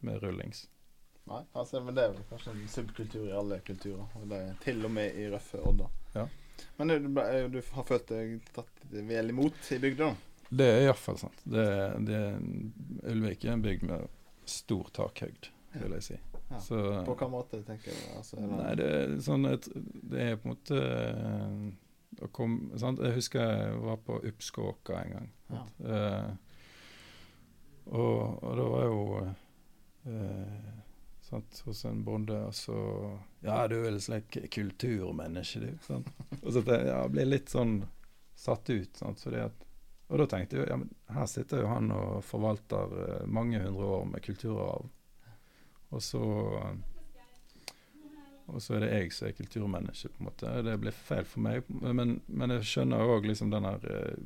med 0.07 0.23
rullings. 0.23 0.67
Nei, 1.31 1.43
altså, 1.53 1.83
men 1.85 1.95
det 1.95 2.07
er 2.07 2.15
vel 2.15 2.27
kanskje 2.31 2.55
en 2.57 2.71
subkultur 2.71 3.27
i 3.29 3.35
alle 3.37 3.61
kulturer. 3.67 4.07
Og 4.19 4.31
det 4.31 4.41
er 4.47 4.57
til 4.65 4.87
og 4.87 4.95
med 4.95 5.19
i 5.19 5.29
Røffe 5.31 5.61
Odda. 5.63 5.91
Ja. 6.17 6.27
Men 6.79 6.89
du, 6.89 7.09
du, 7.09 7.21
du 7.55 7.61
har 7.75 7.87
følt 7.89 8.09
deg 8.11 8.39
tatt 8.55 8.85
vel 8.91 9.33
imot 9.33 9.73
i 9.75 9.79
bygda? 9.83 10.11
Det 10.51 10.67
er 10.67 10.85
iallfall 10.89 11.19
sant. 11.21 11.45
Det, 11.47 11.67
det, 12.09 12.21
Ulvik 13.11 13.45
er 13.47 13.55
en 13.55 13.63
bygd 13.63 13.87
med 13.87 14.09
stor 14.51 14.91
takhøyd, 14.97 15.51
vil 15.77 15.95
jeg 15.99 16.07
si. 16.09 16.19
Ja. 16.51 16.59
Så, 16.59 16.81
På 17.07 17.13
hvilken 17.13 17.31
måte, 17.31 17.61
tenker 17.63 17.95
du? 17.95 18.07
Altså, 18.19 18.41
Nei, 18.43 18.73
det 18.81 18.87
er 18.91 19.13
sånn 19.23 19.47
et, 19.47 19.69
Det 20.11 20.25
er 20.25 20.41
på 20.41 20.49
en 20.49 20.57
måte 20.57 20.81
eh, 20.83 22.73
sant? 22.83 23.03
Jeg 23.07 23.15
husker 23.21 23.45
jeg 23.47 23.77
var 23.85 24.01
på 24.03 24.19
Upskåka 24.27 24.99
en 25.05 25.15
gang. 25.15 25.29
Ja. 25.53 25.63
Eh, 25.87 26.31
og, 27.91 28.43
og 28.43 28.59
da 28.59 28.67
var 28.75 28.85
jo 28.89 29.05
eh, 30.11 30.80
sant, 31.31 31.63
hos 31.67 31.85
en 31.89 32.05
bonde, 32.05 32.37
og 32.47 32.55
så 32.55 32.77
Ja, 33.45 33.63
du 33.71 33.79
er 33.81 33.97
slik 34.03 34.37
kulturmenneske, 34.53 35.63
du. 35.63 35.73
Sant? 35.87 36.11
Og 36.45 36.53
så 36.53 36.63
jeg, 36.67 36.87
ja, 36.91 37.01
ble 37.09 37.27
litt 37.29 37.53
sånn 37.53 37.81
satt 38.37 38.71
ut. 38.71 38.97
Sant? 38.97 39.23
At, 39.39 39.67
og 40.11 40.21
da 40.21 40.27
tenkte 40.29 40.59
jeg 40.59 40.71
ja, 40.71 40.79
men 40.81 40.91
her 41.15 41.29
sitter 41.31 41.63
jo 41.63 41.71
han 41.71 41.93
og 41.95 42.21
forvalter 42.27 42.95
eh, 43.05 43.27
mange 43.31 43.61
hundre 43.63 43.91
år 43.97 44.07
med 44.11 44.25
kulturarv. 44.27 44.89
Og 45.91 46.03
så 46.05 46.23
og 48.51 48.63
så 48.63 48.77
er 48.77 48.85
det 48.85 48.91
jeg 48.91 49.13
som 49.15 49.29
er 49.29 49.35
kulturmenneske, 49.39 50.09
på 50.11 50.23
en 50.23 50.27
måte. 50.27 50.53
Det 50.67 50.77
blir 50.83 50.95
feil 50.97 51.27
for 51.29 51.45
meg. 51.45 51.69
Men, 51.71 52.17
men 52.27 52.55
jeg 52.57 52.67
skjønner 52.67 53.13
òg 53.15 53.29
liksom 53.29 53.53
den 53.53 53.67
her 53.69 53.85
eh, 53.87 54.17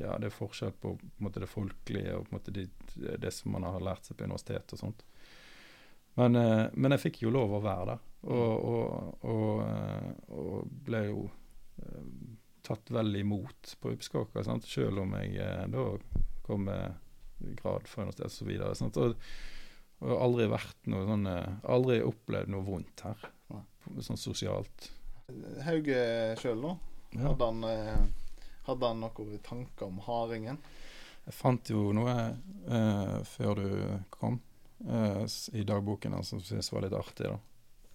Ja, 0.00 0.16
det 0.20 0.30
er 0.30 0.36
forskjell 0.36 0.74
på, 0.80 0.94
på 1.00 1.24
måte, 1.24 1.42
det 1.42 1.48
folkelige 1.50 2.18
og 2.18 2.26
på 2.26 2.34
en 2.34 2.38
måte 2.38 2.54
det, 2.56 2.66
det 3.20 3.32
som 3.36 3.54
man 3.56 3.66
har 3.68 3.80
lært 3.84 4.08
seg 4.08 4.18
på 4.18 4.28
universitetet 4.28 4.76
og 4.76 4.82
sånt. 4.82 5.04
Men, 6.20 6.36
eh, 6.36 6.66
men 6.74 6.94
jeg 6.94 7.04
fikk 7.06 7.22
jo 7.24 7.32
lov 7.32 7.54
å 7.56 7.62
være 7.64 7.86
der, 7.92 8.00
og, 8.28 8.64
og, 8.70 9.22
og, 9.24 9.62
eh, 9.64 10.10
og 10.36 10.74
ble 10.84 11.04
jo 11.06 11.22
eh, 11.80 12.10
tatt 12.66 12.92
vel 12.92 13.14
imot 13.22 13.74
på 13.80 13.94
Uppskåka, 13.94 14.44
sant? 14.44 14.68
selv 14.68 15.00
om 15.04 15.14
jeg 15.16 15.40
da 15.72 15.86
kom 16.44 16.66
med 16.68 17.56
grad 17.62 17.88
fra 17.88 18.04
universitetet 18.04 18.28
og 18.28 18.36
så 18.36 18.48
videre. 18.50 18.90
Og, 19.00 19.24
og 20.04 20.14
aldri 20.26 20.50
vært 20.52 20.88
noe 20.92 21.06
sånn 21.08 21.26
Aldri 21.28 22.00
opplevd 22.04 22.52
noe 22.52 22.66
vondt 22.66 23.04
her, 23.06 23.24
sånn 24.04 24.20
sosialt. 24.20 24.90
Hauge 25.64 26.04
sjøl? 26.42 26.68
Ja. 27.16 27.30
Hadde 27.30 27.48
han, 27.48 28.12
hadde 28.68 28.92
han 28.92 29.02
noen 29.06 29.40
tanker 29.46 29.88
om 29.88 30.02
hardingen? 30.04 30.60
Jeg 31.30 31.36
fant 31.36 31.70
jo 31.70 31.90
noe 31.94 32.14
eh, 32.18 33.16
før 33.28 33.60
du 33.60 33.68
kom, 34.12 34.40
s- 35.24 35.50
i 35.52 35.62
dagboken 35.64 36.12
hans 36.16 36.28
som 36.32 36.40
syntes 36.40 36.72
var 36.72 36.82
litt 36.86 36.92
artig. 36.96 37.30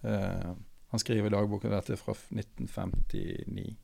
Eh, 0.02 0.52
han 0.88 1.00
skriver 1.02 1.26
i 1.30 1.34
dagboken 1.34 1.70
dette 1.74 1.96
fra 1.98 2.14
1959. 2.14 3.76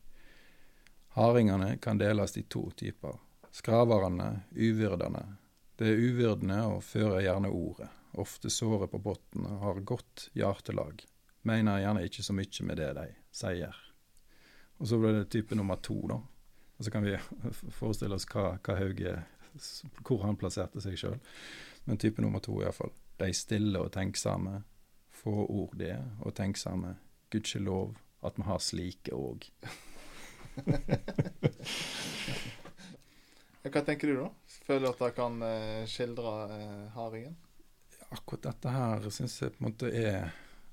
Hardingene 1.17 1.77
kan 1.83 1.99
deles 1.99 2.37
i 2.37 2.43
to 2.43 2.71
typer. 2.71 3.19
Skraverne, 3.53 4.43
uvyrdene. 4.57 5.25
Det 5.77 5.89
er 5.91 5.99
uvyrdene 6.01 6.61
og 6.71 6.83
fører 6.87 7.21
gjerne 7.25 7.51
ordet. 7.53 7.89
Ofte 8.21 8.51
såret 8.53 8.91
på 8.93 9.01
bunnen 9.03 9.59
har 9.61 9.81
godt 9.89 10.29
hjertelag. 10.37 11.03
Mener 11.49 11.81
gjerne 11.83 12.05
ikke 12.07 12.23
så 12.25 12.33
mye 12.37 12.65
med 12.69 12.77
det 12.81 12.91
de 12.97 13.07
sier. 13.35 13.77
Og 14.79 14.87
så 14.89 14.99
ble 15.01 15.13
det 15.19 15.29
type 15.33 15.57
nummer 15.59 15.77
to, 15.85 15.99
da. 16.09 16.17
Og 16.79 16.87
så 16.87 16.91
kan 16.93 17.05
vi 17.05 17.17
forestille 17.81 18.17
oss 18.17 18.27
hva, 18.33 18.55
hva 18.63 18.79
Hauge 18.79 19.19
Hvor 20.07 20.23
han 20.25 20.37
plasserte 20.41 20.81
seg 20.81 20.97
sjøl. 20.97 21.19
Men 21.85 21.99
type 21.99 22.23
nummer 22.23 22.39
to, 22.41 22.63
iallfall. 22.63 22.93
De 23.19 23.33
stille 23.35 23.79
og 23.79 23.93
tenksomme. 23.95 24.63
Få 25.13 25.47
ord 25.47 25.77
det, 25.79 25.97
og 26.23 26.35
tenksomme. 26.35 26.97
Gudskjelov 27.31 27.97
at 28.23 28.39
vi 28.39 28.43
har 28.47 28.59
slike 28.63 29.15
òg. 29.17 29.49
Hva 33.63 33.81
tenker 33.87 34.09
du, 34.11 34.17
da? 34.19 34.29
Føler 34.67 34.87
du 34.87 34.91
at 34.91 35.03
det 35.03 35.11
kan 35.17 35.43
eh, 35.47 35.85
skildre 35.91 36.33
eh, 36.57 36.87
hardingen? 36.97 37.37
Akkurat 38.13 38.43
dette 38.51 38.69
her 38.75 39.07
syns 39.15 39.39
jeg 39.41 39.55
på 39.55 39.63
en 39.63 39.69
måte 39.71 39.89
er 39.89 40.33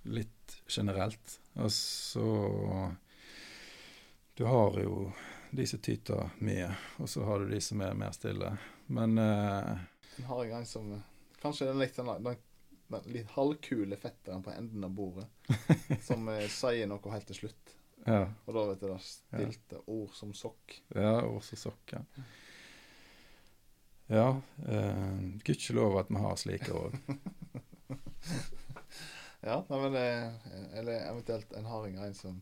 litt 0.10 0.58
generelt. 0.68 1.40
Altså 1.60 2.24
Du 4.36 4.44
har 4.50 4.80
jo 4.82 5.12
de 5.52 5.66
som 5.68 5.80
tyter 5.82 6.30
mye, 6.46 6.70
og 6.98 7.10
så 7.10 7.24
har 7.26 7.40
du 7.40 7.50
de 7.50 7.62
som 7.62 7.82
er 7.82 7.98
mer 7.98 8.12
stille. 8.16 8.52
Men 8.94 9.18
eh, 9.22 9.72
En 10.26 10.32
er 10.46 10.56
en 10.60 10.68
som 10.68 10.92
eh, 10.94 11.08
Kanskje 11.40 11.70
den 11.70 11.80
litt, 11.80 11.96
den, 11.96 12.10
den, 12.24 12.36
den 12.92 13.14
litt 13.14 13.30
halvkule 13.32 13.96
fetteren 13.98 14.44
på 14.44 14.52
enden 14.52 14.84
av 14.84 14.92
bordet. 14.92 15.28
som 16.08 16.28
eh, 16.34 16.48
sier 16.52 16.90
noe 16.90 17.14
helt 17.14 17.30
til 17.32 17.46
slutt. 17.46 17.76
ja. 18.06 18.26
Og 18.46 18.58
da 18.58 18.66
vet 18.72 18.84
du 18.84 18.90
det 18.90 19.00
stilte 19.06 19.82
ord 19.88 20.12
som 20.18 20.34
sokk. 20.36 20.82
Ja, 20.96 21.22
ord 21.24 21.46
som 21.48 21.62
sokk. 21.70 21.96
Ja, 21.96 22.04
ja 24.12 24.28
eh, 24.68 25.24
gudskjelov 25.48 26.02
at 26.04 26.12
vi 26.12 26.26
har 26.26 26.40
slike 26.44 26.76
òg. 26.76 27.00
Ja, 29.42 29.66
nei, 29.70 29.78
men 29.80 29.96
eh, 29.96 30.80
Eller 30.80 31.06
eventuelt 31.12 31.54
en 31.54 31.66
harding 31.66 31.98
en 31.98 32.14
som 32.14 32.42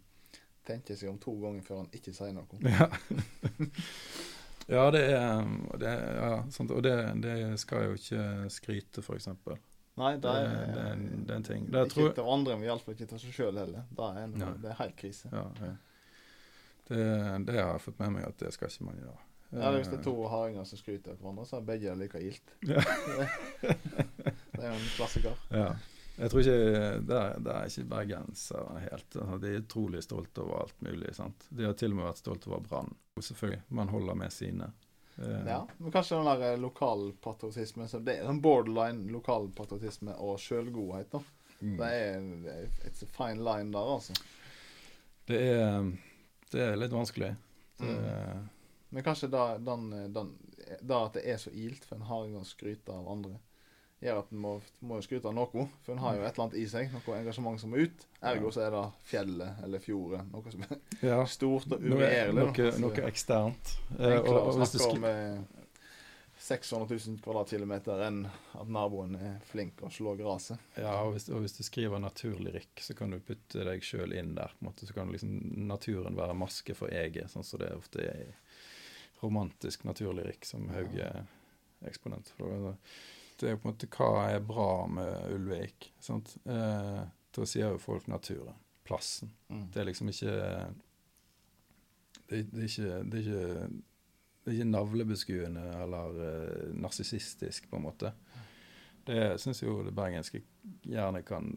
tenker 0.68 0.98
seg 1.00 1.12
om 1.12 1.20
to 1.22 1.32
ganger 1.40 1.64
før 1.64 1.84
han 1.84 1.94
ikke 1.96 2.12
sier 2.16 2.34
noe. 2.36 2.60
Ja. 2.66 2.90
ja, 4.70 4.84
det 4.92 5.02
er, 5.14 5.48
det, 5.80 5.92
ja, 6.18 6.32
og 6.76 6.84
det, 6.84 6.94
det 7.24 7.36
skal 7.60 7.82
jeg 7.82 7.90
jo 7.90 7.98
ikke 8.02 8.50
skryte, 8.52 9.04
eksempel. 9.16 9.58
Nei, 9.98 10.12
det 10.22 10.30
er, 10.30 10.50
det, 10.74 10.82
er 10.84 10.92
en- 10.94 11.24
det 11.26 11.32
er 11.34 11.40
en 11.40 11.44
ting. 11.48 11.64
Det 11.74 11.80
ikke 11.88 11.94
tror, 11.96 12.12
til 12.20 12.28
andre, 12.36 12.58
men 12.60 12.68
iallfall 12.68 12.94
ikke 12.94 13.08
til 13.10 13.20
seg 13.24 13.34
sjøl 13.34 13.58
heller. 13.58 13.86
Det 13.90 14.10
er, 14.10 14.20
en, 14.28 14.36
Nei. 14.38 14.52
det 14.62 14.70
er 14.74 14.78
helt 14.84 14.98
krise. 15.00 15.30
ja, 15.34 15.46
ja. 15.64 15.72
Det, 16.88 17.00
det 17.48 17.56
har 17.58 17.74
jeg 17.74 17.82
fått 17.84 17.98
med 18.00 18.14
meg 18.16 18.24
at 18.30 18.38
det 18.40 18.54
skal 18.56 18.70
ikke 18.72 18.86
man 18.88 19.00
gjøre. 19.02 19.18
Ja, 19.58 19.72
Hvis 19.76 19.88
det 19.88 19.98
er 19.98 20.04
to 20.04 20.14
hardinger 20.28 20.64
som 20.68 20.80
skryter 20.80 21.12
av 21.14 21.18
hverandre, 21.24 21.44
så 21.48 21.58
er 21.58 21.66
begge 21.68 21.96
like 22.00 22.20
gildt. 22.20 22.54
Ja. 22.68 22.84
det 23.64 24.62
er 24.62 24.70
jo 24.70 24.76
en 24.78 24.88
klassiker. 24.96 25.36
Ja. 25.52 25.68
Jeg 26.18 26.32
tror 26.34 26.42
ikke 26.42 26.54
Det 27.06 27.18
er, 27.18 27.36
det 27.46 27.54
er 27.54 27.70
ikke 27.70 27.84
bergensere 27.92 28.80
helt. 28.82 29.16
Altså, 29.16 29.38
De 29.44 29.52
er 29.52 29.60
utrolig 29.62 30.02
stolte 30.04 30.42
over 30.42 30.64
alt 30.64 30.82
mulig. 30.82 31.14
sant? 31.16 31.46
De 31.50 31.66
har 31.68 31.74
til 31.78 31.94
og 31.94 32.00
med 32.00 32.08
vært 32.10 32.22
stolte 32.24 32.50
over 32.50 32.64
Brann. 32.66 32.94
Selvfølgelig, 33.22 33.62
man 33.70 33.90
holder 33.94 34.18
med 34.18 34.34
sine. 34.34 34.72
Eh, 35.18 35.46
Ja, 35.48 35.60
men 35.78 35.92
kanskje 35.94 36.18
den 36.18 36.26
der 36.30 36.44
eh, 36.52 36.60
lokalpatriotisme 36.62 37.88
Det 38.06 38.18
er 38.18 38.26
sånn 38.28 38.42
borderline 38.42 39.12
lokalpatriotisme 39.14 40.14
og 40.22 40.38
sjølgodhet, 40.42 41.10
da. 41.14 41.22
mm. 41.62 41.78
Det 41.78 41.88
er, 42.02 42.28
det 42.44 42.54
er 42.58 42.68
It's 42.90 43.04
a 43.06 43.10
fine 43.14 43.42
line 43.46 43.72
der, 43.74 43.94
altså. 43.96 44.14
Det 45.28 45.42
er, 45.54 45.92
det 46.52 46.62
er 46.64 46.78
litt 46.82 46.94
vanskelig. 46.94 47.36
Det, 47.36 47.44
Mm. 47.78 48.48
Men 48.90 49.04
kanskje 49.04 49.28
da, 49.30 49.58
den, 49.62 49.90
den, 50.16 50.30
da 50.82 51.02
at 51.06 51.14
det 51.14 51.26
er 51.30 51.38
så 51.38 51.52
ilt 51.54 51.84
for 51.86 51.98
en 52.00 52.06
har 52.08 52.24
en 52.26 52.32
gang 52.38 52.46
skryte 52.48 52.90
av 52.90 53.10
andre, 53.12 53.36
gjør 54.02 54.20
at 54.22 54.32
en 54.32 54.38
må, 54.44 54.52
må 54.86 55.00
skryte 55.02 55.26
av 55.30 55.34
noe. 55.34 55.68
For 55.86 55.94
en 55.96 56.02
har 56.04 56.16
jo 56.18 56.24
et 56.24 56.34
eller 56.34 56.44
annet 56.48 56.58
i 56.62 56.66
seg, 56.70 56.92
noe 56.94 57.18
engasjement 57.18 57.60
som 57.62 57.72
må 57.74 57.82
ut. 57.82 58.06
Ergo 58.22 58.52
så 58.54 58.62
er 58.68 58.72
det 58.76 58.84
fjellet 59.10 59.64
eller 59.66 59.82
fjordet. 59.84 60.26
Noe 60.32 60.52
som 60.54 60.66
er 60.68 60.82
ja, 61.10 61.22
stort 61.26 61.72
og 61.72 61.82
uregjerlig. 61.82 62.44
noe, 62.44 62.72
noe 62.84 63.08
eksternt. 63.10 63.78
Eh, 64.00 64.20
og- 64.20 64.28
og 64.48 64.60
hvis 64.62 64.76
du 64.76 64.78
skriver 64.78 64.94
skri- 64.94 64.98
om 64.98 65.06
eh, 65.12 65.64
600 66.48 66.86
000 67.08 67.18
kvadratkilometer 67.26 68.02
enn 68.06 68.20
at 68.30 68.70
naboen 68.70 69.16
er 69.18 69.40
flink 69.50 69.82
å 69.82 69.90
slå 69.92 70.14
gresset. 70.20 70.60
Ja, 70.78 70.94
og 71.02 71.16
hvis, 71.16 71.26
og 71.34 71.42
hvis 71.42 71.58
du 71.58 71.64
skriver 71.66 72.00
naturlyrikk, 72.00 72.78
så 72.86 72.94
kan 72.96 73.10
du 73.10 73.18
putte 73.20 73.66
deg 73.66 73.82
sjøl 73.84 74.14
inn 74.14 74.36
der. 74.38 74.54
på 74.54 74.62
en 74.62 74.70
måte, 74.70 74.86
Så 74.86 74.94
kan 74.94 75.10
liksom 75.12 75.34
naturen 75.68 76.16
være 76.16 76.38
maske 76.38 76.76
for 76.78 76.88
eget, 76.94 77.32
sånn 77.34 77.44
som 77.44 77.60
det 77.60 77.74
ofte 77.74 78.06
er 78.06 78.22
i 78.28 78.36
romantisk 79.24 79.84
naturlyrikk, 79.90 80.46
som 80.46 80.70
Hauge 80.70 81.02
er 81.10 81.26
eksponent 81.90 82.30
for. 82.38 82.78
Det 83.38 83.52
er 83.52 83.60
på 83.60 83.68
en 83.68 83.74
måte 83.74 83.90
hva 83.94 84.28
er 84.32 84.44
bra 84.46 84.72
med 84.90 85.34
Ulvik. 85.36 85.92
sant? 86.02 86.36
Eh, 86.46 87.04
da 87.38 87.46
sier 87.46 87.76
jo 87.76 87.82
folk 87.82 88.08
naturen. 88.10 88.58
Plassen. 88.88 89.34
Mm. 89.52 89.68
Det 89.74 89.82
er 89.82 89.90
liksom 89.90 90.10
ikke 90.10 90.34
Det, 92.28 92.42
det, 92.52 92.62
er, 92.62 92.68
ikke, 92.68 92.96
det, 93.04 93.20
er, 93.20 93.22
ikke, 93.22 93.68
det 94.44 94.52
er 94.52 94.56
ikke 94.58 94.70
navlebeskuende 94.72 95.66
eller 95.84 96.18
uh, 96.18 96.74
narsissistisk, 96.76 97.70
på 97.70 97.80
en 97.80 97.86
måte. 97.86 98.12
Det 99.08 99.38
syns 99.40 99.64
jo 99.64 99.78
det 99.86 99.94
bergenske 99.96 100.42
gjerne 100.84 101.22
kan 101.24 101.48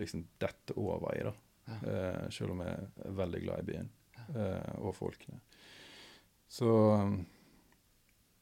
liksom 0.00 0.22
dette 0.40 0.76
over 0.80 1.12
i, 1.16 1.24
da. 1.26 1.34
Ja. 1.66 1.76
Eh, 1.90 2.28
selv 2.30 2.54
om 2.54 2.62
jeg 2.62 2.88
er 3.04 3.16
veldig 3.18 3.40
glad 3.42 3.62
i 3.62 3.66
byen 3.72 3.88
eh, 4.36 4.74
og 4.78 4.94
folkene. 4.96 5.40
Så 6.48 6.70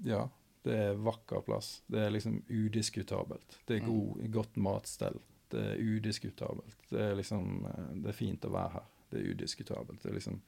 ja. 0.04 0.26
Det 0.64 0.74
er 0.80 0.94
vakker 0.96 1.42
plass. 1.44 1.82
Det 1.92 2.00
er 2.06 2.10
liksom 2.14 2.38
udiskutabelt. 2.48 3.58
Det 3.68 3.76
er 3.76 3.82
Mm. 3.84 3.88
god, 3.92 4.30
godt 4.32 4.56
matstell. 4.56 5.18
Det 5.52 5.60
er 5.60 5.76
udiskutabelt. 5.82 6.76
Det 6.90 7.00
er 7.00 7.14
liksom 7.14 7.66
eh, 7.66 7.94
Det 8.02 8.08
er 8.08 8.12
fint 8.16 8.44
å 8.44 8.50
være 8.54 8.70
her. 8.78 8.86
Det 9.10 9.20
er 9.20 9.30
udiskutabelt. 9.34 10.02
Det 10.02 10.10
er 10.10 10.14
liksom 10.14 10.40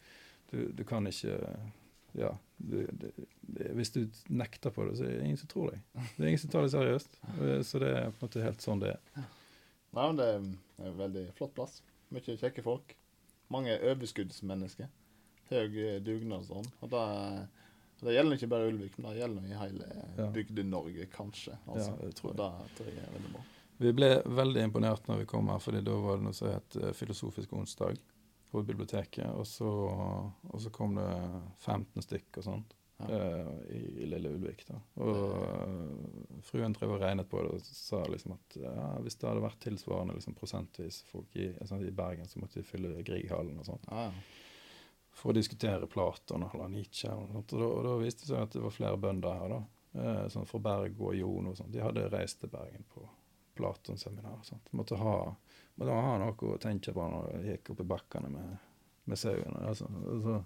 Du, 0.51 0.73
du 0.73 0.85
kan 0.85 1.07
ikke 1.07 1.37
Ja. 2.15 2.31
Du, 2.59 2.87
det, 2.87 3.11
det, 3.43 3.67
hvis 3.77 3.91
du 3.93 4.07
nekter 4.31 4.71
på 4.71 4.85
det, 4.89 4.97
så 4.97 5.05
er 5.05 5.09
det 5.19 5.25
ingen 5.25 5.37
som 5.37 5.49
tror 5.49 5.71
deg. 5.71 5.81
Det 6.17 6.23
er 6.25 6.29
ingen 6.31 6.39
som 6.39 6.51
tar 6.51 6.63
det 6.63 6.71
seriøst. 6.73 7.19
Eh, 7.43 7.63
Så 7.63 7.79
det 7.79 7.91
er 7.97 8.11
på 8.11 8.23
en 8.25 8.29
måte 8.29 8.43
helt 8.45 8.63
sånn 8.65 8.81
det 8.81 8.95
er. 8.95 9.01
Nei, 9.93 10.07
men 10.07 10.17
det 10.17 10.27
er 10.29 10.39
en 10.89 10.97
veldig 10.99 11.27
flott 11.37 11.53
plass. 11.55 11.83
Mye 12.11 12.21
kjekke 12.39 12.63
folk. 12.65 12.95
Mange 13.51 13.77
overskuddsmennesker. 13.91 14.89
Høy 15.51 15.77
og 15.97 16.05
dugnadsånd. 16.07 16.67
Og 16.81 16.91
det, 16.91 17.03
det 18.05 18.15
gjelder 18.15 18.37
ikke 18.37 18.49
bare 18.53 18.69
Ulvik, 18.69 18.99
men 18.99 19.11
det 19.11 19.19
gjelder 19.23 19.45
i 19.49 19.57
hele 19.61 19.87
Ja. 20.19 20.27
Bygde-Norge, 20.35 21.07
kanskje. 21.13 21.57
Altså. 21.67 21.91
Ja, 21.97 22.07
det 22.07 22.15
tror 22.19 22.31
jeg. 22.33 22.41
Og 22.41 22.59
det 22.67 22.75
tror 22.77 22.87
jeg 22.93 22.99
er 23.07 23.15
veldig 23.17 23.33
bra. 23.33 23.45
Vi 23.79 23.93
ble 23.93 24.11
veldig 24.25 24.63
imponert 24.65 25.07
når 25.09 25.19
vi 25.19 25.25
kom 25.29 25.49
her, 25.49 25.59
fordi 25.61 25.81
da 25.85 25.97
var 26.01 26.17
det 26.17 26.25
noe 26.25 26.33
som 26.37 26.49
het 26.49 26.77
eh, 26.77 26.93
Filosofisk 26.97 27.53
onsdag 27.53 27.97
på 28.51 28.63
biblioteket. 28.65 29.27
Og 29.37 29.47
så, 29.47 29.69
og 29.69 30.61
så 30.61 30.71
kom 30.73 30.95
det 30.97 31.09
15 31.65 32.03
stykk 32.03 32.39
og 32.39 32.45
sånt 32.45 32.75
Ja. 32.99 33.07
eh, 33.13 33.49
i, 33.77 33.81
i 34.03 34.07
lille 34.09 34.31
Ulvik. 34.33 34.63
da. 34.69 34.79
Og 35.05 36.41
fruen 36.47 36.73
drev 36.73 36.95
og 36.97 37.01
regnet 37.03 37.29
på 37.29 37.43
det 37.45 37.51
og 37.59 37.61
sa 37.67 38.01
liksom 38.09 38.33
at 38.37 38.57
ja, 38.57 38.87
hvis 39.05 39.19
det 39.21 39.29
hadde 39.29 39.43
vært 39.45 39.61
tilsvarende 39.61 40.15
liksom, 40.17 40.35
prosentvis 40.39 41.03
folk 41.11 41.37
i, 41.37 41.51
sånn, 41.69 41.85
i 41.87 41.93
Bergen, 41.93 42.29
så 42.29 42.41
måtte 42.41 42.61
de 42.61 42.65
fylle 42.65 43.03
Grieghallen 43.05 43.59
og 43.61 43.69
sånt. 43.69 43.85
Ja, 43.91 44.09
ja. 44.09 44.13
For 45.17 45.33
å 45.33 45.37
diskutere 45.37 45.89
Platon 45.89 46.45
eller 46.45 46.69
Nietzsche. 46.69 47.11
Og, 47.13 47.31
sånt. 47.33 47.55
og, 47.57 47.61
da, 47.63 47.69
og 47.71 47.85
da 47.87 47.95
viste 48.03 48.27
det 48.27 48.33
seg 48.33 48.43
at 48.43 48.57
det 48.57 48.65
var 48.67 48.75
flere 48.75 49.01
bønder 49.01 49.41
her. 49.41 49.55
da. 49.55 49.63
Eh, 49.97 50.25
sånn 50.33 50.49
fra 50.49 50.61
Berg 50.61 51.01
og 51.01 51.17
Jon 51.17 51.51
og 51.51 51.57
sånn. 51.57 51.73
De 51.73 51.81
hadde 51.81 52.09
reist 52.13 52.43
til 52.43 52.53
Bergen 52.53 52.85
på 52.93 53.05
Platon-seminar. 53.57 54.43
Måtte 54.77 54.99
ha, 55.01 55.17
måtte 55.81 56.01
ha 56.05 56.17
noe 56.21 56.51
å 56.53 56.59
tenke 56.61 56.93
på 56.93 57.07
når 57.13 57.31
de 57.33 57.55
gikk 57.55 57.73
opp 57.73 57.81
i 57.81 57.89
bakkene 57.95 58.33
med, 58.35 58.59
med 59.09 59.21
sauene. 59.21 59.63
Altså. 59.71 59.89
Så, 60.27 60.37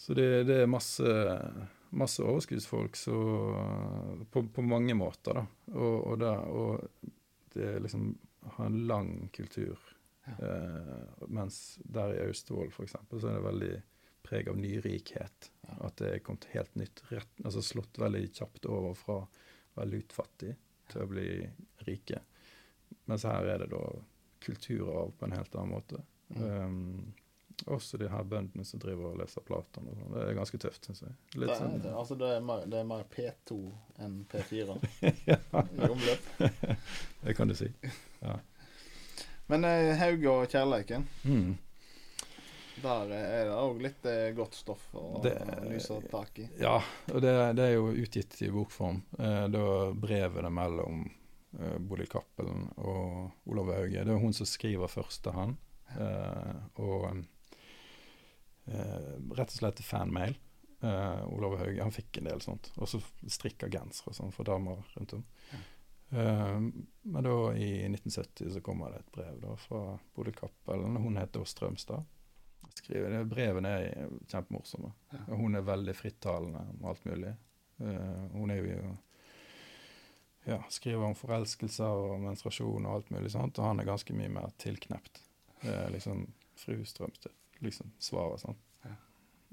så 0.00 0.16
det, 0.16 0.28
det 0.48 0.62
er 0.62 0.72
masse, 0.72 1.12
masse 1.92 2.24
overskuddsfolk 2.24 2.96
så, 2.96 3.20
på, 4.32 4.46
på 4.56 4.64
mange 4.64 4.96
måter, 4.96 5.42
da. 5.42 5.44
Og, 5.74 5.96
og, 5.98 6.18
det, 6.22 6.34
og 6.48 7.52
det 7.52 7.68
er 7.74 7.84
liksom 7.84 8.14
har 8.56 8.66
en 8.66 8.86
lang 8.86 9.28
kultur. 9.32 9.78
Eh, 10.38 11.26
mens 11.28 11.78
der 11.84 12.14
i 12.14 12.22
Austevoll 12.26 12.72
f.eks. 12.72 12.96
så 13.10 13.20
er 13.20 13.38
det 13.38 13.46
veldig 13.46 13.72
preg 14.26 14.50
av 14.52 14.58
nyrikhet. 14.60 15.50
Ja. 15.66 15.76
At 15.88 16.00
det 16.02 16.12
er 16.14 16.24
kommet 16.24 16.48
helt 16.54 16.74
nytt. 16.78 17.02
Rett, 17.10 17.32
altså 17.44 17.62
slått 17.64 17.98
veldig 18.00 18.26
kjapt 18.28 18.68
over 18.70 18.94
fra 18.98 19.22
å 19.22 19.28
være 19.78 19.94
lutfattig 19.94 20.54
til 20.90 21.04
å 21.04 21.10
bli 21.10 21.30
rike. 21.86 22.22
Mens 23.10 23.24
her 23.26 23.46
er 23.46 23.64
det 23.64 23.70
da 23.72 23.84
kulturarv 24.44 25.14
på 25.18 25.26
en 25.26 25.36
helt 25.36 25.54
annen 25.54 25.74
måte. 25.74 26.00
Um, 26.30 27.12
også 27.66 27.98
de 28.00 28.08
her 28.08 28.22
bøndene 28.24 28.64
som 28.64 28.80
driver 28.80 29.10
og 29.10 29.18
leser 29.20 29.44
Platon 29.44 29.88
og 29.90 29.98
sånn. 29.98 30.12
Det 30.14 30.22
er 30.24 30.36
ganske 30.38 30.60
tøft, 30.62 30.86
syns 30.86 31.02
jeg. 31.04 31.16
Det, 31.34 31.46
er, 31.46 31.56
sånn, 31.58 31.76
det, 31.82 31.92
altså 32.02 32.16
det, 32.20 32.30
er 32.36 32.44
mer, 32.44 32.64
det 32.70 32.78
er 32.80 32.86
mer 32.88 33.04
P2 33.12 33.58
enn 34.04 34.20
P4 34.30 34.78
ja, 35.30 35.38
i 35.60 35.90
omløp. 35.90 36.30
det 37.24 37.36
kan 37.36 37.50
du 37.50 37.56
si. 37.58 37.68
Men 39.50 39.64
eh, 39.66 39.96
Hauge 39.98 40.30
og 40.30 40.46
kjærleiken, 40.52 41.06
Mm. 41.26 41.56
der 42.80 43.10
er 43.12 43.44
det 43.50 43.56
òg 43.60 43.80
litt 43.84 44.06
eh, 44.08 44.30
godt 44.36 44.54
stoff 44.56 44.86
å 44.96 45.20
Det- 45.22 45.34
lyse 45.68 45.98
tak 46.10 46.38
i. 46.38 46.46
Ja, 46.62 46.76
og 47.12 47.20
det, 47.20 47.34
det 47.58 47.64
er 47.66 47.74
jo 47.74 47.90
utgitt 47.92 48.38
i 48.46 48.48
bokform. 48.54 49.02
Eh, 49.18 49.48
da 49.52 49.64
brevene 49.92 50.50
mellom 50.54 51.02
eh, 51.58 51.76
Bodil 51.78 52.06
Cappelen 52.08 52.70
og 52.78 53.32
Olav 53.50 53.72
Hauge. 53.74 54.04
Det 54.04 54.14
er 54.14 54.22
hun 54.22 54.32
som 54.32 54.46
skriver 54.48 54.88
først 54.88 55.22
til 55.26 55.32
han. 55.36 55.56
Eh, 55.98 56.54
og 56.80 57.10
eh, 58.70 59.18
rett 59.34 59.50
og 59.50 59.58
slett 59.58 59.82
fanmail. 59.84 60.36
Eh, 60.82 61.24
Olav 61.34 61.58
Hauge 61.60 61.82
han 61.82 61.92
fikk 61.92 62.18
en 62.22 62.30
del 62.30 62.40
sånt. 62.40 62.70
Og 62.80 62.88
så 62.88 63.02
strikka 63.28 63.68
gensere 63.68 64.12
og 64.14 64.16
sånn 64.16 64.32
for 64.32 64.48
damer 64.48 64.80
rundt 64.96 65.12
om. 65.18 65.24
Eh, 65.52 65.66
men 66.10 67.24
da 67.24 67.34
i 67.54 67.68
1970 67.86 68.52
så 68.54 68.60
kommer 68.60 68.90
det 68.90 69.02
et 69.02 69.12
brev 69.14 69.36
da 69.42 69.52
fra 69.56 69.82
Bodil 70.14 70.34
Cappelen. 70.34 70.96
Hun 70.96 71.18
heter 71.20 71.44
Strømstad. 71.46 72.08
Skriver, 72.74 73.10
det, 73.10 73.24
brevene 73.30 73.70
er 73.82 74.10
kjempemorsomme. 74.30 74.90
Ja. 75.12 75.22
Hun 75.38 75.54
er 75.58 75.66
veldig 75.66 75.94
frittalende 75.94 76.64
om 76.74 76.84
alt 76.90 77.04
mulig. 77.06 77.32
Eh, 77.82 78.26
hun 78.34 78.50
er 78.50 78.60
jo 78.60 78.92
ja, 80.48 80.58
skriver 80.72 81.04
om 81.06 81.14
forelskelser 81.18 82.04
og 82.04 82.20
menstruasjon 82.24 82.86
og 82.86 82.94
alt 82.94 83.10
mulig 83.14 83.30
sånt, 83.34 83.58
og 83.58 83.70
han 83.70 83.82
er 83.82 83.90
ganske 83.90 84.16
mye 84.16 84.32
mer 84.32 84.54
tilknept. 84.58 85.22
Eh, 85.62 85.86
liksom 85.94 86.26
fru 86.58 86.78
Strømstad 86.84 87.34
liksom 87.60 87.92
svaret 87.98 88.42
sånn. 88.42 88.58
Ja. 88.84 88.96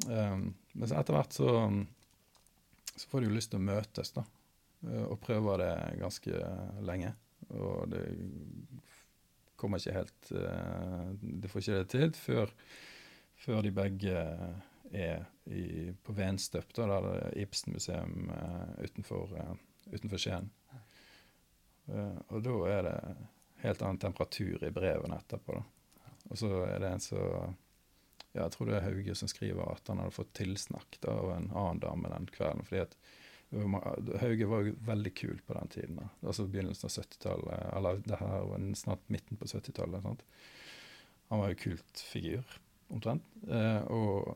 Um, 0.08 0.50
men 0.74 0.90
så 0.90 1.00
etter 1.00 1.18
hvert 1.18 1.36
så, 1.36 1.52
så 2.96 3.10
får 3.12 3.24
de 3.24 3.30
jo 3.30 3.36
lyst 3.36 3.54
til 3.54 3.62
å 3.62 3.68
møtes, 3.68 4.14
da. 4.16 4.24
Eh, 4.86 5.04
Og 5.08 5.20
prøver 5.24 5.64
det 5.64 5.74
ganske 6.02 6.44
lenge. 6.86 7.14
Og 7.50 7.90
det 7.92 8.04
kommer 9.56 9.80
ikke 9.80 9.94
helt 9.96 10.32
Det 11.22 11.50
får 11.50 11.62
ikke 11.62 11.78
det 11.78 11.90
til 11.94 12.12
før, 12.14 12.52
før 13.40 13.62
de 13.64 13.72
begge 13.72 14.18
er 14.92 15.26
i, 15.46 15.94
på 16.04 16.14
Venstøp, 16.14 16.74
da, 16.74 16.86
der 16.88 17.06
det 17.06 17.16
er 17.22 17.38
Ibsen-museum 17.44 18.32
eh, 18.34 18.84
utenfor, 18.84 19.34
eh, 19.38 19.54
utenfor 19.94 20.22
Skien. 20.22 20.50
Eh, 21.88 22.18
og 22.28 22.44
da 22.44 22.58
er 22.72 22.84
det 22.88 22.98
helt 23.64 23.82
annen 23.82 24.02
temperatur 24.02 24.64
i 24.64 24.74
brevene 24.74 25.20
etterpå. 25.22 25.60
da. 25.60 26.12
Og 26.30 26.40
så 26.40 26.52
er 26.68 26.80
det 26.84 26.92
en 26.92 27.04
som 27.04 27.56
ja, 28.34 28.44
Jeg 28.44 28.52
tror 28.54 28.68
det 28.68 28.76
er 28.78 28.86
Hauge 28.86 29.16
som 29.16 29.30
skriver 29.32 29.72
at 29.72 29.88
han 29.88 30.02
hadde 30.02 30.14
fått 30.14 30.36
tilsnakk 30.38 31.00
av 31.08 31.32
en 31.38 31.48
annen 31.52 31.80
dame 31.82 32.12
den 32.12 32.28
kvelden. 32.28 32.66
fordi 32.68 32.82
at 32.84 32.98
Hauge 33.52 34.46
var 34.46 34.66
jo 34.66 34.74
veldig 34.84 35.14
kul 35.16 35.38
på 35.48 35.56
den 35.56 35.70
tiden. 35.72 36.00
Altså 36.22 36.48
begynnelsen 36.48 36.90
av 36.90 36.96
70-tallet, 36.98 37.68
eller 37.78 38.02
det 38.04 38.20
her 38.20 38.50
var 38.50 38.66
snart 38.76 39.06
midten 39.14 39.40
på 39.40 39.48
70-tallet. 39.48 40.26
Han 41.30 41.40
var 41.40 41.54
jo 41.54 41.62
kultfigur, 41.62 42.58
omtrent. 42.92 43.24
Eh, 43.48 43.88
og 43.88 44.34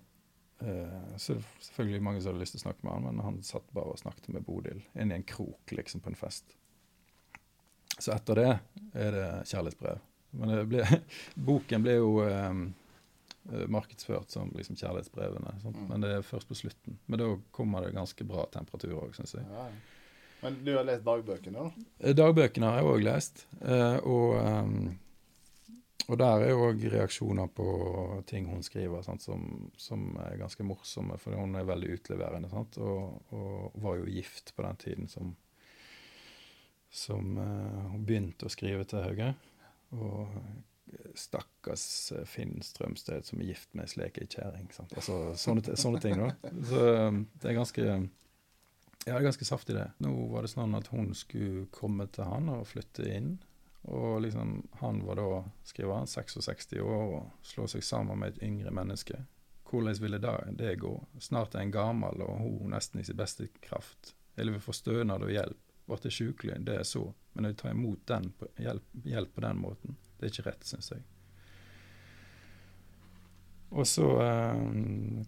eh, 0.64 1.18
så 1.18 1.36
selvfølgelig 1.60 2.04
mange 2.08 2.24
som 2.24 2.32
hadde 2.32 2.44
lyst 2.44 2.56
til 2.56 2.64
å 2.64 2.66
snakke 2.68 2.88
med 2.88 2.94
han, 2.96 3.08
men 3.10 3.26
han 3.26 3.42
satt 3.48 3.68
bare 3.76 3.96
og 3.96 4.00
snakket 4.00 4.32
med 4.36 4.48
Bodil 4.48 4.80
inn 4.96 5.12
i 5.12 5.20
en 5.20 5.28
krok 5.28 5.76
liksom 5.76 6.04
på 6.04 6.12
en 6.12 6.20
fest. 6.20 6.56
så 8.02 8.16
etter 8.16 8.40
det 8.40 8.52
er 8.98 9.12
det 9.18 9.28
kjærlighetsbrev. 9.52 10.00
Men 10.40 10.56
ble, 10.72 10.86
boken 11.50 11.84
ble 11.84 11.98
jo 12.00 12.14
eh, 12.24 12.64
markedsført 13.68 14.30
som 14.32 14.52
liksom 14.56 14.76
kjærlighetsbrevene, 14.78 15.56
Mm. 15.64 15.88
men 15.90 16.02
det 16.02 16.12
er 16.16 16.22
først 16.22 16.48
på 16.48 16.56
slutten. 16.56 16.98
Men 17.08 17.20
da 17.20 17.30
kommer 17.52 17.82
det 17.82 17.94
ganske 17.96 18.24
bra 18.28 18.46
temperatur 18.54 18.94
òg, 19.02 19.16
syns 19.18 19.34
jeg. 19.34 19.46
Ja. 19.50 19.70
Men 20.44 20.64
du 20.66 20.76
har 20.76 20.84
lest 20.84 21.04
dagbøkene, 21.06 21.54
da? 21.54 21.86
Eh, 22.00 22.14
Dagbøkene 22.18 22.66
har 22.70 22.78
jeg 22.82 22.86
òg 22.92 23.04
lest, 23.04 23.46
eh, 23.62 23.98
og, 24.06 24.36
eh, 24.42 24.94
og 26.10 26.18
der 26.18 26.42
er 26.48 26.54
òg 26.58 26.82
reaksjoner 26.92 27.48
på 27.54 28.24
ting 28.28 28.48
hun 28.50 28.64
skriver 28.64 29.04
sant, 29.04 29.22
som, 29.22 29.72
som 29.78 30.18
er 30.18 30.38
ganske 30.38 30.64
morsomme, 30.66 31.18
for 31.20 31.34
hun 31.38 31.56
er 31.56 31.64
veldig 31.70 31.92
utleverende. 32.00 32.50
Sant, 32.50 32.78
og, 32.78 33.22
og 33.32 33.72
var 33.82 33.98
jo 33.98 34.06
gift 34.10 34.54
på 34.56 34.64
den 34.66 34.76
tiden 34.82 35.08
som, 35.08 35.36
som 36.90 37.38
eh, 37.38 37.92
hun 37.94 38.06
begynte 38.06 38.46
å 38.46 38.52
skrive 38.54 38.84
til 38.90 39.02
Hauge. 39.06 39.34
Og 39.94 40.28
eh, 40.36 40.60
stakkars 41.16 41.86
eh, 42.16 42.26
Finn 42.30 42.62
Strømsted 42.66 43.28
som 43.28 43.42
er 43.42 43.52
gift 43.52 43.74
med 43.74 43.88
ei 43.88 43.94
slekekjerring. 43.94 44.68
kjerring. 44.72 44.98
Altså, 44.98 45.20
sånne, 45.40 45.78
sånne 45.80 46.02
ting, 46.04 46.20
da. 46.22 46.52
Så 46.70 46.82
eh, 46.96 47.22
det 47.42 47.52
er 47.52 47.58
ganske 47.58 47.88
ja, 49.06 49.16
det 49.16 49.18
er 49.18 49.30
ganske 49.32 49.46
saftig 49.46 49.76
det. 49.76 49.88
Nå 49.98 50.12
var 50.30 50.46
det 50.46 50.52
sånn 50.52 50.76
at 50.78 50.92
hun 50.94 51.10
skulle 51.18 51.66
komme 51.74 52.06
til 52.14 52.28
han 52.30 52.52
og 52.54 52.68
flytte 52.70 53.08
inn. 53.10 53.32
Og 53.90 54.22
liksom, 54.22 54.60
han 54.78 55.00
var 55.08 55.18
da, 55.18 55.44
skriver 55.66 56.04
han, 56.04 56.10
66 56.10 56.76
år 56.84 57.16
og 57.18 57.46
slår 57.46 57.72
seg 57.74 57.86
sammen 57.86 58.22
med 58.22 58.36
et 58.36 58.44
yngre 58.46 58.74
menneske. 58.78 59.24
Hvordan 59.72 59.98
ville 60.04 60.20
da 60.22 60.36
det 60.54 60.76
gå? 60.84 60.94
Snart 61.20 61.56
er 61.56 61.64
en 61.64 61.74
gammel 61.74 62.22
og 62.22 62.44
hun 62.44 62.76
nesten 62.76 63.02
i 63.02 63.08
sin 63.08 63.18
beste 63.18 63.48
kraft. 63.64 64.14
Eller 64.36 64.54
vil 64.54 64.64
få 64.68 64.76
stønad 64.76 65.26
og 65.26 65.34
hjelp. 65.34 65.68
Ble 65.90 66.12
sjukelig, 66.14 66.60
det 66.68 66.78
er 66.78 66.86
så. 66.88 67.08
Men 67.34 67.50
å 67.50 67.56
ta 67.58 67.72
imot 67.72 68.06
den 68.08 68.30
på, 68.38 68.48
hjelp, 68.62 68.86
hjelp 69.08 69.34
på 69.36 69.44
den 69.44 69.58
måten, 69.60 69.98
det 70.22 70.28
er 70.28 70.36
ikke 70.36 70.50
rett, 70.52 70.66
syns 70.70 70.92
jeg. 70.94 71.02
Og 73.72 73.88
så 73.90 74.06
eh, 74.22 74.60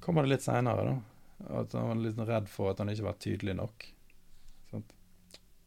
kommer 0.04 0.26
det 0.26 0.36
litt 0.36 0.46
seinere, 0.46 0.86
da. 0.86 1.00
At 1.60 1.74
han 1.74 1.90
var 1.90 2.02
litt 2.04 2.20
redd 2.28 2.52
for 2.52 2.72
at 2.72 2.84
han 2.84 2.92
ikke 2.94 3.08
var 3.08 3.18
tydelig 3.20 3.56
nok. 3.58 3.88
Sant? 4.70 4.94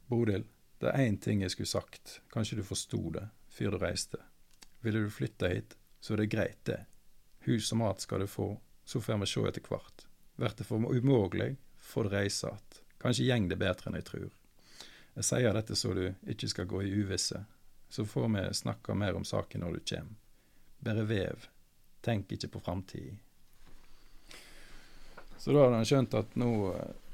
Bodil, 0.06 0.46
det 0.78 0.92
er 0.92 1.08
én 1.08 1.18
ting 1.18 1.42
jeg 1.42 1.56
skulle 1.56 1.72
sagt. 1.72 2.20
Kanskje 2.30 2.60
du 2.60 2.64
forsto 2.68 3.00
det 3.16 3.26
før 3.56 3.74
du 3.74 3.82
reiste. 3.82 4.22
Ville 4.84 5.02
du 5.02 5.10
flytte 5.10 5.50
hit, 5.50 5.74
så 5.98 6.14
er 6.14 6.22
det 6.22 6.30
greit, 6.30 6.62
det. 6.68 6.84
Hus 7.48 7.72
og 7.74 7.80
mat 7.82 8.04
skal 8.04 8.22
du 8.22 8.30
få, 8.30 8.52
så 8.86 9.02
får 9.02 9.18
vi 9.24 9.30
se 9.32 9.42
etter 9.50 9.66
hvert. 9.66 10.06
Blir 10.38 10.54
det 10.54 10.68
for 10.68 10.78
umulig, 10.78 11.56
får 11.82 12.06
du 12.06 12.14
reise 12.14 12.54
att. 12.54 12.82
Kanskje 13.02 13.26
gjeng 13.26 13.48
det 13.50 13.58
bedre 13.58 13.90
enn 13.90 13.98
jeg 13.98 14.06
tror. 14.06 14.30
Jeg 15.16 15.24
sier 15.24 15.56
dette 15.56 15.74
så 15.74 15.94
du 15.96 16.06
ikke 16.28 16.48
skal 16.52 16.68
gå 16.70 16.84
i 16.84 16.92
uvisse. 16.92 17.42
Så 17.96 18.04
får 18.04 18.26
vi 18.28 18.54
snakke 18.54 18.94
mer 18.94 19.14
om 19.16 19.24
saken 19.24 19.62
når 19.64 19.78
du 19.78 19.84
kommer. 19.88 20.16
Bare 20.84 21.04
vev. 21.08 21.46
Tenk 22.04 22.32
ikke 22.36 22.50
på 22.52 22.60
framtida. 22.60 23.14
Så 25.38 25.54
da 25.54 25.62
hadde 25.64 25.78
han 25.78 25.88
skjønt 25.88 26.16
at 26.18 26.36
nå, 26.36 26.50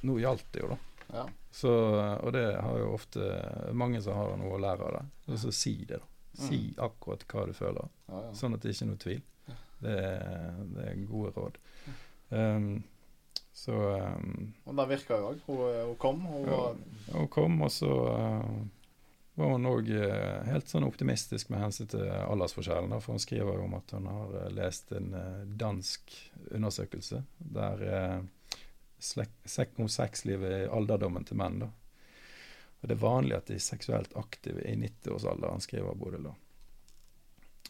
nå 0.03 0.17
gjaldt 0.19 0.49
det 0.57 0.65
jo, 0.65 0.73
da. 0.73 1.07
Ja. 1.13 1.25
Så, 1.55 1.71
og 2.17 2.33
det 2.35 2.43
har 2.57 2.81
jo 2.81 2.91
ofte 2.97 3.29
mange 3.79 4.03
som 4.03 4.19
har 4.19 4.35
noe 4.41 4.57
å 4.57 4.61
lære 4.65 4.89
av 4.89 4.97
det. 4.97 5.05
Og 5.31 5.39
så 5.45 5.55
si 5.55 5.77
det, 5.85 6.01
da. 6.03 6.11
Si 6.49 6.61
akkurat 6.83 7.23
hva 7.31 7.47
du 7.47 7.55
føler, 7.55 7.95
Ja, 8.09 8.27
ja. 8.27 8.35
sånn 8.43 8.59
at 8.59 8.67
det 8.67 8.75
ikke 8.75 8.89
er 8.89 8.91
noe 8.91 9.03
tvil. 9.07 9.23
Det 9.87 9.97
er, 10.03 10.61
det 10.75 10.91
er 10.91 11.01
gode 11.07 11.35
råd. 11.39 11.63
Um, 12.35 12.71
så 13.55 13.79
um, 14.03 14.55
Og 14.67 14.83
det 14.83 14.91
virka 14.97 15.23
jo 15.23 15.31
òg. 15.31 15.47
Hun, 15.47 15.65
hun 15.93 15.97
kom. 16.01 16.23
Hun 16.27 16.87
hun 17.13 17.35
kom, 17.39 17.63
og 17.63 17.71
så 17.71 17.91
uh, 18.19 18.63
var 19.35 19.55
hun 19.55 19.69
òg 19.69 19.89
helt 20.45 20.69
sånn 20.69 20.85
optimistisk 20.85 21.49
med 21.53 21.63
hensyn 21.63 21.89
til 21.89 22.05
aldersforskjellen. 22.05 22.93
For 23.01 23.15
hun 23.15 23.23
skriver 23.23 23.57
jo 23.57 23.65
om 23.65 23.79
at 23.79 23.95
hun 23.97 24.09
har 24.11 24.35
eh, 24.43 24.51
lest 24.59 24.93
en 24.93 25.15
eh, 25.17 25.45
dansk 25.61 26.13
undersøkelse 26.53 27.23
der 27.39 27.87
om 29.83 29.89
sexlivet 29.91 30.53
i 30.59 30.69
alderdommen 30.71 31.25
til 31.27 31.41
menn. 31.41 31.59
da. 31.65 31.71
Og 32.83 32.89
Det 32.89 32.95
er 32.95 33.03
vanlig 33.03 33.37
at 33.37 33.51
de 33.51 33.57
er 33.57 33.63
seksuelt 33.63 34.17
aktive 34.19 34.63
i 34.67 34.77
90-årsalderen, 34.79 35.63
skriver 35.63 35.95
Bodil. 35.95 36.29
da. 36.29 36.35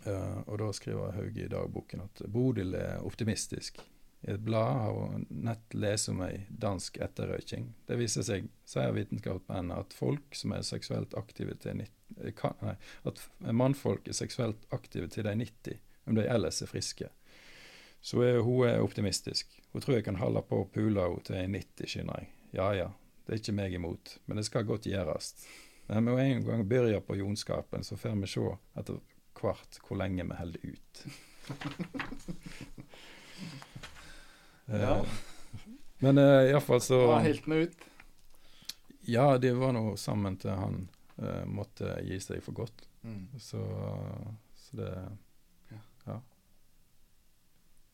Eh, 0.04 0.38
og 0.46 0.58
da 0.58 0.70
skriver 0.72 1.12
Hauge 1.16 1.44
i 1.44 1.50
dagboken 1.52 2.04
at 2.04 2.22
Bodil 2.32 2.74
er 2.74 3.04
optimistisk. 3.04 3.80
I 4.22 4.30
et 4.30 4.40
blad 4.40 4.72
har 4.78 4.92
hun 4.94 5.24
nett 5.28 5.74
lest 5.74 6.08
om 6.12 6.20
ei 6.22 6.44
dansk 6.48 7.00
etterrøyking. 7.02 7.72
Det 7.88 7.96
viser 7.98 8.22
seg, 8.26 8.44
sier 8.68 8.92
vitenskapsmenn, 8.94 9.72
at 9.74 9.96
folk 9.96 10.36
som 10.38 10.54
er 10.54 10.62
seksuelt 10.66 11.16
aktive 11.18 11.56
til 11.58 11.80
nitt- 11.80 12.20
eh, 12.22 12.30
kan, 12.38 12.54
nei, 12.62 12.76
at 13.08 13.18
mannfolk 13.42 14.06
er 14.08 14.14
seksuelt 14.14 14.62
aktive 14.70 15.08
til 15.10 15.26
de 15.26 15.32
er 15.34 15.40
90, 15.42 15.80
om 16.06 16.14
de 16.14 16.26
ellers 16.28 16.62
er 16.62 16.70
friske. 16.70 17.08
Så 18.02 18.22
er, 18.22 18.40
hun 18.42 18.66
er 18.68 18.82
optimistisk. 18.82 19.58
Hun 19.72 19.82
tror 19.82 19.94
jeg 19.98 20.04
kan 20.04 20.16
holde 20.22 20.42
på 20.46 20.62
å 20.62 20.70
pule 20.70 21.02
henne 21.02 21.22
til 21.26 21.36
jeg 21.36 21.48
er 21.48 21.54
90, 21.58 21.90
skjønner 21.90 22.22
jeg. 22.22 22.30
Ja 22.52 22.70
ja, 22.78 22.88
det 23.26 23.34
er 23.34 23.42
ikke 23.42 23.56
meg 23.58 23.74
imot, 23.74 24.18
men 24.26 24.38
det 24.38 24.46
skal 24.46 24.66
godt 24.68 24.86
gjøres. 24.86 25.34
Men 25.88 26.04
med 26.04 26.22
en 26.22 26.44
gang 26.46 26.62
begynner 26.68 27.02
på 27.02 27.18
jonskapen, 27.18 27.82
så 27.82 27.98
får 27.98 28.14
vi 28.22 28.30
se 28.30 28.46
etter 28.78 29.00
hvert 29.40 29.78
hvor 29.82 29.98
lenge 29.98 30.26
vi 30.30 30.38
holder 30.38 30.60
ut. 30.70 30.94
Ja. 34.72 34.96
Eh, 34.96 35.04
Men 36.02 36.18
uh, 36.18 36.42
iallfall 36.50 36.80
så 36.82 37.00
Ja, 37.04 37.18
helt 37.22 37.46
nå 37.46 37.62
ut. 37.66 37.84
Ja, 39.06 39.26
de 39.38 39.52
var 39.58 39.74
nå 39.74 39.96
sammen 39.98 40.36
til 40.38 40.54
han 40.56 40.88
uh, 41.18 41.44
måtte 41.46 41.96
gi 42.06 42.18
seg 42.22 42.42
for 42.42 42.56
godt. 42.64 42.86
Mm. 43.02 43.26
Så, 43.38 43.62
så 44.54 44.78
det 44.78 44.92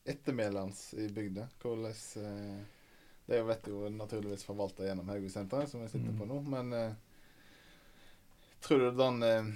Ettermælet 0.09 0.61
hans 0.61 0.93
i 0.93 1.09
bygda, 1.09 1.47
hvordan 1.61 1.93
uh, 2.17 2.61
Det 3.25 3.43
vet 3.45 3.67
jo 3.69 3.89
naturligvis 3.93 4.45
forvalta 4.47 4.87
gjennom 4.87 5.09
Haugesenteret, 5.11 5.69
som 5.69 5.83
vi 5.83 5.89
sitter 5.91 6.15
på 6.17 6.25
Mm. 6.25 6.29
nå, 6.31 6.37
men 6.49 6.73
uh, 6.73 6.93
tror 8.65 8.79
du 8.79 8.91
den 8.97 9.23
uh, 9.23 9.51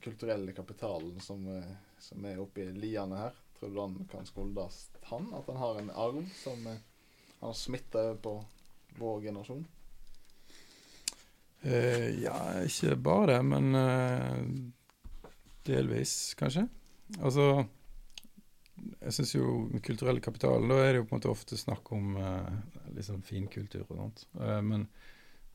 kulturelle 0.00 0.52
kapitalen 0.52 1.20
som, 1.20 1.48
eh, 1.56 1.72
som 1.98 2.24
er 2.24 2.38
oppi 2.38 2.68
liene 2.72 3.16
her, 3.16 3.34
tror 3.58 3.70
du 3.70 3.80
han 3.80 4.08
kan 4.10 4.26
skoldes 4.26 4.90
han? 5.10 5.30
At 5.34 5.48
han 5.50 5.60
har 5.60 5.78
en 5.80 5.90
arv 5.90 6.20
som 6.36 6.66
eh, 6.66 6.82
han 7.40 7.48
har 7.50 7.56
smitta 7.58 8.02
over 8.02 8.20
på 8.24 8.34
vår 8.98 9.22
generasjon? 9.28 9.64
Eh, 11.62 12.10
ja, 12.22 12.36
ikke 12.64 12.96
bare 12.96 13.32
det, 13.32 13.40
men 13.48 13.74
eh, 13.78 15.30
delvis, 15.66 16.34
kanskje. 16.38 16.66
Altså 17.20 17.64
Jeg 19.00 19.12
syns 19.14 19.34
jo 19.34 19.48
den 19.70 19.82
kulturelle 19.84 20.22
kapitalen 20.24 20.70
Da 20.72 20.78
er 20.80 20.94
det 20.94 21.02
jo 21.02 21.04
på 21.04 21.14
en 21.14 21.20
måte 21.20 21.30
ofte 21.30 21.56
snakk 21.60 21.90
om 21.94 22.16
eh, 22.20 22.54
liksom 22.96 23.22
finkultur 23.22 23.84
og 23.88 23.98
sånt. 23.98 24.26
Eh, 24.40 24.60
men 24.64 24.88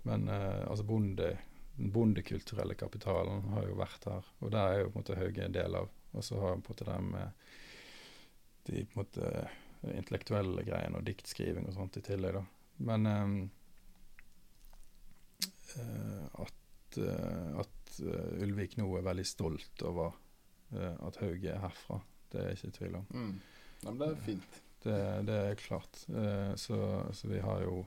men 0.02 0.30
eh, 0.30 0.70
altså 0.70 0.84
bonde, 0.84 1.38
den 1.76 1.91
bondekulturelle 1.91 2.76
kapitalen 2.80 3.43
har 3.54 3.68
jo 3.68 3.78
vært 3.80 4.06
her, 4.08 4.28
og 4.39 4.52
der 4.54 4.74
er 4.74 4.80
jo 4.82 4.91
på 4.91 5.00
en 5.00 5.04
måte 5.04 5.18
Hauge 5.20 5.45
en 5.45 5.56
del 5.56 5.76
av. 5.76 5.89
Og 6.16 6.26
så 6.26 6.39
har 6.39 6.56
på 6.56 6.58
en 6.58 6.70
måte 6.70 6.88
det 6.88 7.00
med 7.06 7.43
de 8.72 8.86
på 8.86 8.99
en 8.99 9.03
måte 9.03 9.49
intellektuelle 9.95 10.63
greiene 10.67 10.99
og 10.99 11.05
diktskriving 11.07 11.67
og 11.70 11.74
sånt 11.78 11.97
i 11.97 12.03
tillegg, 12.03 12.36
da. 12.36 12.43
Men 12.89 13.05
eh, 13.07 13.30
eh, 15.80 16.26
at, 16.43 16.97
eh, 16.97 17.59
at 17.59 17.99
eh, 18.03 18.41
Ulvik 18.43 18.78
nå 18.80 18.88
er 18.99 19.05
veldig 19.07 19.26
stolt 19.28 19.84
over 19.88 20.13
eh, 20.74 20.95
at 21.07 21.20
Hauge 21.24 21.53
er 21.53 21.61
herfra. 21.63 22.01
Det 22.30 22.41
er 22.43 22.49
jeg 22.51 22.59
ikke 22.59 22.67
i 22.74 22.76
tvil 22.80 22.97
om. 22.99 23.07
Mm. 23.13 23.32
Ja, 23.84 23.88
men 23.93 24.01
det 24.01 24.09
er 24.11 24.20
fint. 24.26 24.59
Det, 24.84 24.97
det 25.28 25.38
er 25.49 25.55
klart. 25.59 26.03
Eh, 26.09 26.51
så, 26.59 26.78
så 27.15 27.32
vi 27.32 27.39
har 27.43 27.63
jo 27.67 27.86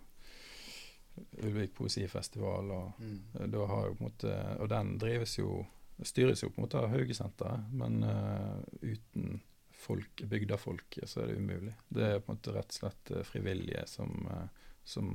Ulvik 1.45 1.75
poesifestival, 1.77 2.71
og 2.73 2.93
Mm. 3.03 3.51
da 3.53 3.67
har 3.69 3.87
jo 3.91 3.95
på 3.99 4.01
en 4.01 4.07
måte 4.07 4.37
Og 4.65 4.69
den 4.73 4.95
drives 4.99 5.35
jo 5.39 5.67
styres 6.09 6.41
jo 6.43 6.49
på 6.49 6.57
en 6.57 6.65
måte 6.65 6.79
av 6.81 6.89
Haugesenteret, 6.89 7.67
men 7.77 7.99
eh, 8.03 8.95
uten 8.95 9.43
folk, 9.83 10.23
bygdafolket, 10.31 11.09
så 11.11 11.23
er 11.23 11.33
det 11.33 11.39
umulig. 11.41 11.75
Det 11.89 12.05
er 12.07 12.21
på 12.21 12.33
en 12.33 12.39
måte 12.39 12.55
rett 12.55 12.71
og 12.71 12.79
slett 12.79 13.11
eh, 13.11 13.25
frivillige 13.27 13.83
som, 13.91 14.13
eh, 14.31 14.69
som 14.85 15.09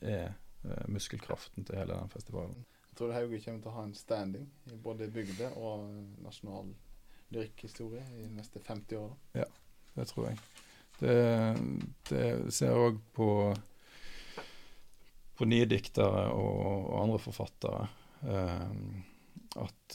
er 0.00 0.32
eh, 0.32 0.88
muskelkraften 0.90 1.66
til 1.66 1.78
hele 1.78 1.98
den 1.98 2.10
festivalen. 2.12 2.64
Jeg 2.90 2.98
tror 2.98 3.14
Hauge 3.14 3.40
kommer 3.44 3.62
til 3.62 3.70
å 3.70 3.76
ha 3.76 3.84
en 3.86 3.96
standing 3.96 4.48
i 4.72 4.78
både 4.82 5.10
bygde 5.12 5.52
og 5.60 5.86
nasjonal 6.24 6.72
lyrikkhistorie 7.34 8.02
i 8.16 8.24
de 8.24 8.32
neste 8.38 8.62
50 8.64 8.98
åra. 9.02 9.46
Det 9.96 10.06
tror 10.10 10.30
jeg. 10.30 10.40
Det, 10.96 11.16
det 12.08 12.26
ser 12.56 12.78
òg 12.80 12.98
på, 13.16 13.28
på 15.36 15.48
nye 15.48 15.68
diktere 15.68 16.30
og, 16.32 16.62
og 16.88 16.98
andre 17.04 17.20
forfattere. 17.20 17.86
eh, 18.24 18.66
at, 19.56 19.94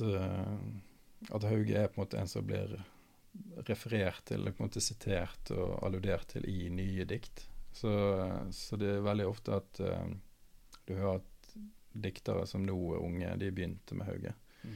at 1.35 1.43
Hauge 1.45 1.75
er 1.77 1.89
på 1.91 1.99
en 1.99 2.05
måte 2.05 2.17
en 2.17 2.29
som 2.29 2.45
blir 2.47 2.79
referert 3.67 4.25
til, 4.25 4.41
eller 4.41 4.55
på 4.55 4.63
en 4.63 4.69
måte 4.69 4.83
sitert 4.83 5.51
og 5.55 5.79
alludert 5.85 6.33
til 6.33 6.47
i 6.49 6.69
nye 6.73 7.05
dikt. 7.07 7.45
Så, 7.71 7.91
så 8.51 8.79
det 8.79 8.89
er 8.97 9.05
veldig 9.05 9.27
ofte 9.29 9.55
at 9.61 9.79
eh, 9.79 10.09
du 10.87 10.95
hører 10.97 11.21
at 11.21 11.53
diktere 11.91 12.45
som 12.47 12.63
nå 12.65 12.77
er 12.95 13.03
unge, 13.03 13.35
de 13.39 13.51
begynte 13.51 13.95
med 13.95 14.07
Hauge. 14.07 14.33
Mm. 14.63 14.75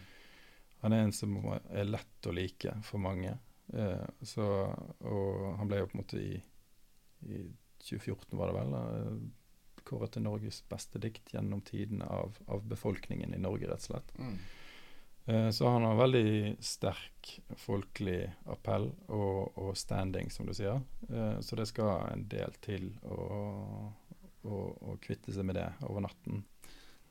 Han 0.84 0.96
er 0.96 1.04
en 1.04 1.16
som 1.16 1.36
er 1.52 1.88
lett 1.88 2.28
å 2.28 2.36
like 2.36 2.76
for 2.88 3.04
mange. 3.04 3.38
Uh, 3.74 4.04
så, 4.22 4.46
og 5.08 5.46
han 5.58 5.70
ble 5.72 5.80
jo 5.80 5.88
på 5.90 5.98
en 5.98 6.02
måte 6.04 6.20
i, 6.22 6.36
i 7.26 7.40
2014, 7.82 8.36
var 8.38 8.52
det 8.52 8.58
vel, 8.60 8.76
uh, 8.76 9.80
kåret 9.86 10.16
til 10.16 10.26
Norges 10.26 10.60
beste 10.70 11.02
dikt 11.02 11.34
gjennom 11.34 11.64
tidene 11.66 12.06
av, 12.10 12.38
av 12.52 12.64
befolkningen 12.70 13.34
i 13.34 13.42
Norge, 13.42 13.70
rett 13.70 13.88
og 13.88 13.90
slett. 13.90 14.14
Mm. 14.20 14.38
Eh, 15.26 15.50
Så 15.50 15.68
han 15.68 15.84
har 15.84 15.96
veldig 15.98 16.58
sterk 16.62 17.32
folkelig 17.58 18.20
appell 18.46 18.92
og, 19.08 19.58
og 19.58 19.78
standing, 19.78 20.30
som 20.32 20.46
du 20.46 20.54
sier. 20.54 20.82
Eh, 21.10 21.40
Så 21.42 21.56
det 21.58 21.66
skal 21.72 22.08
en 22.12 22.28
del 22.30 22.54
til 22.62 22.92
å, 23.04 23.18
å, 24.44 24.60
å 24.92 24.98
kvitte 25.02 25.34
seg 25.34 25.48
med 25.48 25.58
det 25.58 25.70
over 25.88 26.06
natten. 26.06 26.44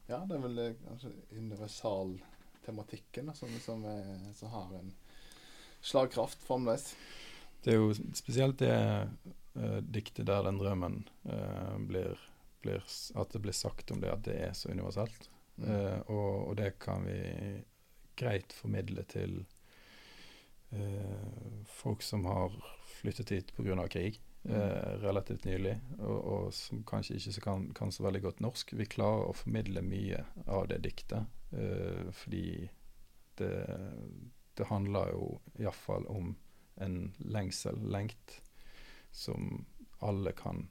Ja, 0.06 0.20
det 0.28 0.36
er 0.36 0.44
vel 0.44 0.58
altså, 0.60 0.84
kanskje 0.86 1.40
universaltematikken 1.40 3.30
da, 3.30 3.34
som, 3.34 3.48
som, 3.64 3.84
er, 3.88 4.32
som 4.36 4.52
har 4.52 4.74
en 4.78 4.92
slagkraft 5.84 6.44
fremdeles. 6.44 6.92
Det 7.64 7.72
er 7.72 7.80
jo 7.80 7.94
spesielt 8.12 8.60
det 8.60 8.74
eh, 8.76 9.80
diktet 9.80 10.26
der 10.28 10.44
den 10.44 10.60
drømmen 10.60 11.02
eh, 11.24 11.76
blir, 11.88 12.20
blir 12.62 12.84
At 13.16 13.32
det 13.32 13.40
blir 13.40 13.56
sagt 13.56 13.90
om 13.90 14.00
det 14.04 14.12
at 14.12 14.24
det 14.28 14.36
er 14.50 14.52
så 14.52 14.68
universelt. 14.70 15.30
Mm. 15.56 15.70
Eh, 15.70 16.00
og, 16.12 16.50
og 16.50 16.56
det 16.60 16.74
kan 16.82 17.06
vi 17.08 17.18
greit 18.18 18.54
formidle 18.54 19.04
til 19.10 19.40
eh, 20.70 21.64
folk 21.68 22.02
som 22.02 22.24
har 22.28 22.54
flyttet 23.00 23.34
hit 23.34 23.52
pga. 23.56 23.88
krig 23.88 24.20
eh, 24.44 24.94
relativt 25.02 25.44
nylig, 25.44 25.74
og, 25.98 26.18
og 26.18 26.54
som 26.54 26.84
kanskje 26.86 27.18
ikke 27.18 27.34
så 27.36 27.44
kan, 27.44 27.68
kan 27.74 27.92
så 27.92 28.06
veldig 28.06 28.22
godt 28.22 28.40
norsk. 28.44 28.74
Vi 28.78 28.88
klarer 28.96 29.28
å 29.28 29.36
formidle 29.36 29.82
mye 29.84 30.24
av 30.46 30.68
det 30.68 30.82
diktet, 30.86 31.26
eh, 31.52 32.10
fordi 32.12 32.70
det, 33.38 33.54
det 34.54 34.70
handler 34.70 35.14
jo 35.14 35.28
iallfall 35.58 36.06
om 36.06 36.34
en 36.82 36.98
lengsel, 37.18 37.78
lengt, 37.90 38.40
som 39.14 39.64
alle 40.02 40.32
kan 40.34 40.68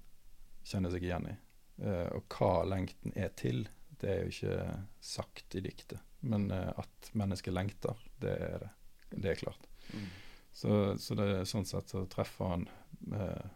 kjenne 0.67 0.91
seg 0.91 1.05
igjen 1.05 1.29
i. 1.31 1.35
Eh, 1.83 2.09
og 2.15 2.27
hva 2.37 2.63
lengten 2.67 3.15
er 3.15 3.31
til, 3.39 3.65
det 4.03 4.11
er 4.11 4.23
jo 4.23 4.33
ikke 4.33 4.57
sagt 5.03 5.55
i 5.55 5.63
diktet. 5.63 6.01
Men 6.27 6.49
eh, 6.51 6.69
at 6.79 7.11
mennesket 7.17 7.55
lengter, 7.55 7.99
det 8.21 8.35
er 8.35 8.59
det. 8.65 8.71
Det 9.13 9.31
er 9.31 9.39
klart. 9.39 9.67
Mm. 9.93 10.07
Så, 10.53 10.97
så 11.01 11.15
det, 11.17 11.27
sånn 11.49 11.65
sett 11.69 11.91
så 11.91 12.03
treffer 12.09 12.49
han 12.49 12.67
med 13.09 13.49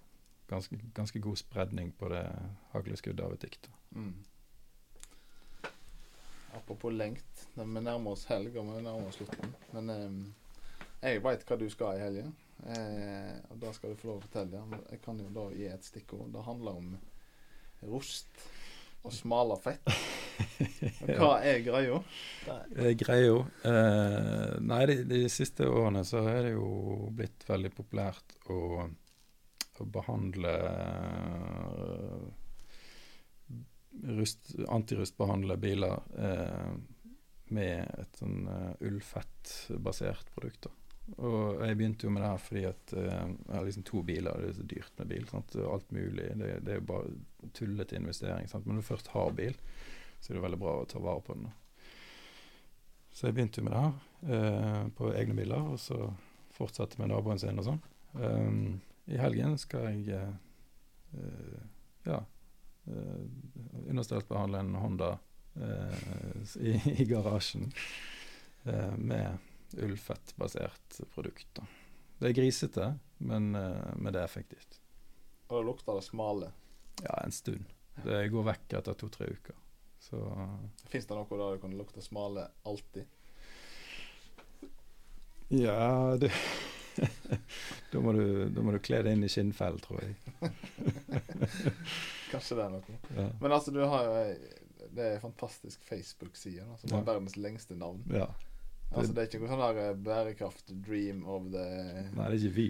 ganske, 0.50 0.80
ganske 0.98 1.20
god 1.20 1.38
spredning 1.38 1.92
på 1.98 2.10
det 2.14 2.24
hagleskuddet 2.74 3.26
av 3.26 3.36
et 3.36 3.46
dikt. 3.46 3.70
Mm. 3.96 4.16
Apropos 6.58 6.94
lengt. 6.94 7.48
Vi 7.54 7.66
nærmer 7.66 8.14
oss 8.14 8.26
helg, 8.30 8.56
og 8.58 8.70
vi 8.70 8.82
nærmer 8.82 9.10
oss 9.10 9.20
slutten. 9.20 9.56
Men 9.76 9.94
eh, 9.94 11.10
jeg 11.12 11.24
veit 11.26 11.46
hva 11.48 11.60
du 11.60 11.68
skal 11.74 11.98
i 11.98 12.06
helgen. 12.06 12.34
Eh, 12.66 13.34
og 13.52 13.60
da 13.62 13.74
skal 13.76 13.94
du 13.94 14.00
få 14.00 14.12
lov 14.12 14.22
å 14.22 14.26
fortelle. 14.26 14.64
Jeg 14.92 15.02
kan 15.06 15.22
jo 15.22 15.30
da 15.34 15.50
gi 15.54 15.68
et 15.70 15.86
stikkord. 15.86 16.32
Det 16.34 16.46
handler 16.48 16.82
om 16.82 16.96
rost 17.86 18.46
og 19.06 19.14
smalafett. 19.14 19.86
Og 19.86 20.07
Hva 21.20 21.34
er 21.46 21.62
greia? 21.66 22.00
Greia 22.98 23.38
eh, 23.70 24.56
Nei, 24.64 24.82
de, 24.90 24.98
de 25.10 25.22
siste 25.32 25.68
årene 25.70 26.04
så 26.08 26.24
er 26.32 26.48
det 26.48 26.56
jo 26.56 27.10
blitt 27.14 27.46
veldig 27.48 27.72
populært 27.78 28.38
å, 28.54 28.88
å 29.78 29.88
behandle 29.94 30.54
eh, 30.66 32.28
rust, 34.18 34.54
Antirustbehandle 34.68 35.58
biler 35.62 36.00
eh, 36.18 36.74
med 37.54 38.02
et 38.02 38.20
sånn 38.20 38.48
uh, 38.50 38.74
ullfettbasert 38.84 40.34
produkt. 40.36 40.68
da. 40.68 40.74
Og 41.24 41.62
jeg 41.64 41.78
begynte 41.80 42.08
jo 42.08 42.12
med 42.12 42.24
det 42.24 42.32
her 42.34 42.42
fordi 42.44 42.64
at 42.68 42.94
eh, 43.00 43.30
jeg 43.30 43.56
har 43.56 43.68
liksom 43.68 43.86
to 43.88 44.02
biler, 44.04 44.42
det 44.42 44.50
er 44.50 44.58
så 44.58 44.66
dyrt 44.74 44.98
med 45.00 45.12
bil. 45.14 45.28
Sant? 45.30 45.56
Alt 45.64 45.94
mulig. 45.96 46.28
Det, 46.42 46.50
det 46.66 46.74
er 46.74 46.82
jo 46.82 46.88
bare 46.90 47.52
tullete 47.56 47.96
investering. 47.96 48.50
Sant? 48.52 48.68
Men 48.68 48.76
når 48.78 48.84
du 48.84 48.90
først 48.90 49.14
har 49.14 49.32
bil, 49.38 49.56
så 50.20 50.32
er 50.32 50.38
det 50.38 50.46
veldig 50.48 50.60
bra 50.62 50.76
å 50.82 50.90
ta 50.90 51.02
vare 51.04 51.24
på 51.26 51.38
den. 51.38 51.52
Så 53.14 53.28
jeg 53.28 53.38
begynte 53.38 53.62
jo 53.62 53.68
med 53.68 53.74
det 53.74 53.84
her 53.84 54.38
eh, 54.38 54.84
på 54.98 55.14
egne 55.14 55.38
biler, 55.38 55.72
og 55.74 55.80
så 55.82 56.12
fortsatte 56.58 57.00
med 57.02 57.12
naboen 57.12 57.40
sin 57.42 57.60
og 57.62 57.66
sånn. 57.66 57.82
Um, 58.18 58.80
I 59.10 59.18
helgen 59.22 59.58
skal 59.62 59.90
jeg 59.94 60.18
eh, 60.18 61.64
ja 62.08 62.26
eh, 62.86 63.26
understelt 63.90 64.28
behandle 64.30 64.60
en 64.60 64.76
Honda 64.76 65.18
eh, 65.56 65.98
i, 66.60 66.82
i 67.02 67.06
garasjen 67.06 67.72
eh, 68.64 68.96
med 68.98 69.38
ullfettbasert 69.78 71.02
produkt. 71.14 71.48
Da. 71.54 71.66
Det 72.20 72.30
er 72.30 72.38
grisete, 72.38 72.86
men, 73.18 73.52
men 73.52 74.14
det 74.14 74.22
er 74.22 74.26
effektivt. 74.26 74.80
Og 75.50 75.60
det 75.60 75.66
lukter 75.68 76.00
det 76.00 76.06
smale. 76.08 76.52
Ja, 77.04 77.20
en 77.20 77.36
stund. 77.36 77.68
Det 78.06 78.24
går 78.32 78.46
vekk 78.48 78.78
etter 78.80 78.96
to-tre 78.98 79.28
uker. 79.36 79.58
Så 80.08 80.22
Fins 80.88 81.06
det 81.10 81.16
noe 81.18 81.28
der 81.40 81.58
du 81.58 81.62
kan 81.66 81.74
lukte 81.78 82.02
smale 82.06 82.48
alltid? 82.64 83.06
Ja, 85.50 86.16
det 86.20 86.32
da, 87.92 88.00
må 88.02 88.12
du, 88.16 88.48
da 88.50 88.62
må 88.66 88.72
du 88.74 88.80
kle 88.82 89.04
deg 89.06 89.14
inn 89.14 89.26
i 89.28 89.30
skinnfell, 89.30 89.76
tror 89.84 90.00
jeg. 90.02 90.16
Kanskje 92.32 92.58
det 92.58 92.64
er 92.64 92.72
noe. 92.74 92.96
Ja. 93.14 93.28
Men 93.44 93.54
altså, 93.54 93.72
du 93.76 93.84
har 93.86 94.08
jo 94.08 94.16
Det 94.98 95.04
er 95.04 95.14
en 95.20 95.22
fantastisk 95.28 95.84
Facebook-side 95.86 96.66
som 96.82 96.96
har 96.96 97.04
Ja. 97.04 97.06
verdens 97.12 97.36
lengste 97.38 97.76
navn. 97.78 98.02
ja. 98.12 98.30
Altså, 98.96 99.12
det 99.14 99.20
er 99.20 99.28
ikke 99.28 99.40
noe 99.44 99.50
sånn 99.52 99.62
der 99.66 99.78
eh, 99.84 99.96
bærekraft 100.00 100.70
dream 100.86 101.26
of 101.28 101.50
the 101.52 101.64
Nei, 102.16 102.30
det 102.30 102.30
er 102.30 102.36
ikke 102.38 102.54
vi. 102.56 102.68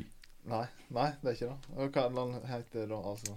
Nei, 0.50 0.64
nei, 0.90 1.12
det 1.22 1.30
er 1.30 1.36
ikke 1.38 1.50
det. 1.52 1.76
Og 1.78 1.92
hva 1.94 2.24
heter 2.50 2.80
det 2.80 2.86
da, 2.90 2.98
altså? 3.12 3.36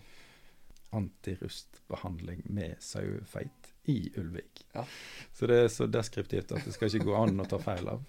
Antirustbehandling 0.96 2.40
med 2.56 2.80
sauefeit 2.80 3.59
i 3.88 4.10
Ulvik. 4.20 4.64
Ja. 4.74 4.84
Så 5.32 5.46
det 5.48 5.56
er 5.64 5.68
så 5.72 5.86
deskriptivt 5.90 6.52
at 6.52 6.64
det 6.66 6.74
skal 6.74 6.90
ikke 6.92 7.06
gå 7.08 7.14
an 7.16 7.40
å 7.40 7.46
ta 7.48 7.58
feil 7.62 7.88
av. 7.88 8.02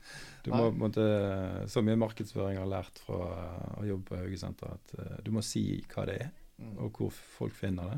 Du 0.43 0.51
må 0.51 0.67
måte, 0.75 1.05
Så 1.71 1.81
mye 1.85 1.95
markedsføring 2.01 2.57
har 2.59 2.67
lært 2.69 2.99
fra 3.05 3.19
å 3.79 3.85
jobbe 3.87 4.09
på 4.11 4.19
Haugesenteret 4.19 4.73
at 4.73 4.95
eh, 4.99 5.17
du 5.23 5.31
må 5.31 5.41
si 5.45 5.83
hva 5.93 6.05
det 6.09 6.19
er, 6.27 6.31
Mm. 6.61 6.75
og 6.77 6.91
hvor 6.93 7.09
folk 7.09 7.55
finner 7.57 7.87
det, 7.89 7.95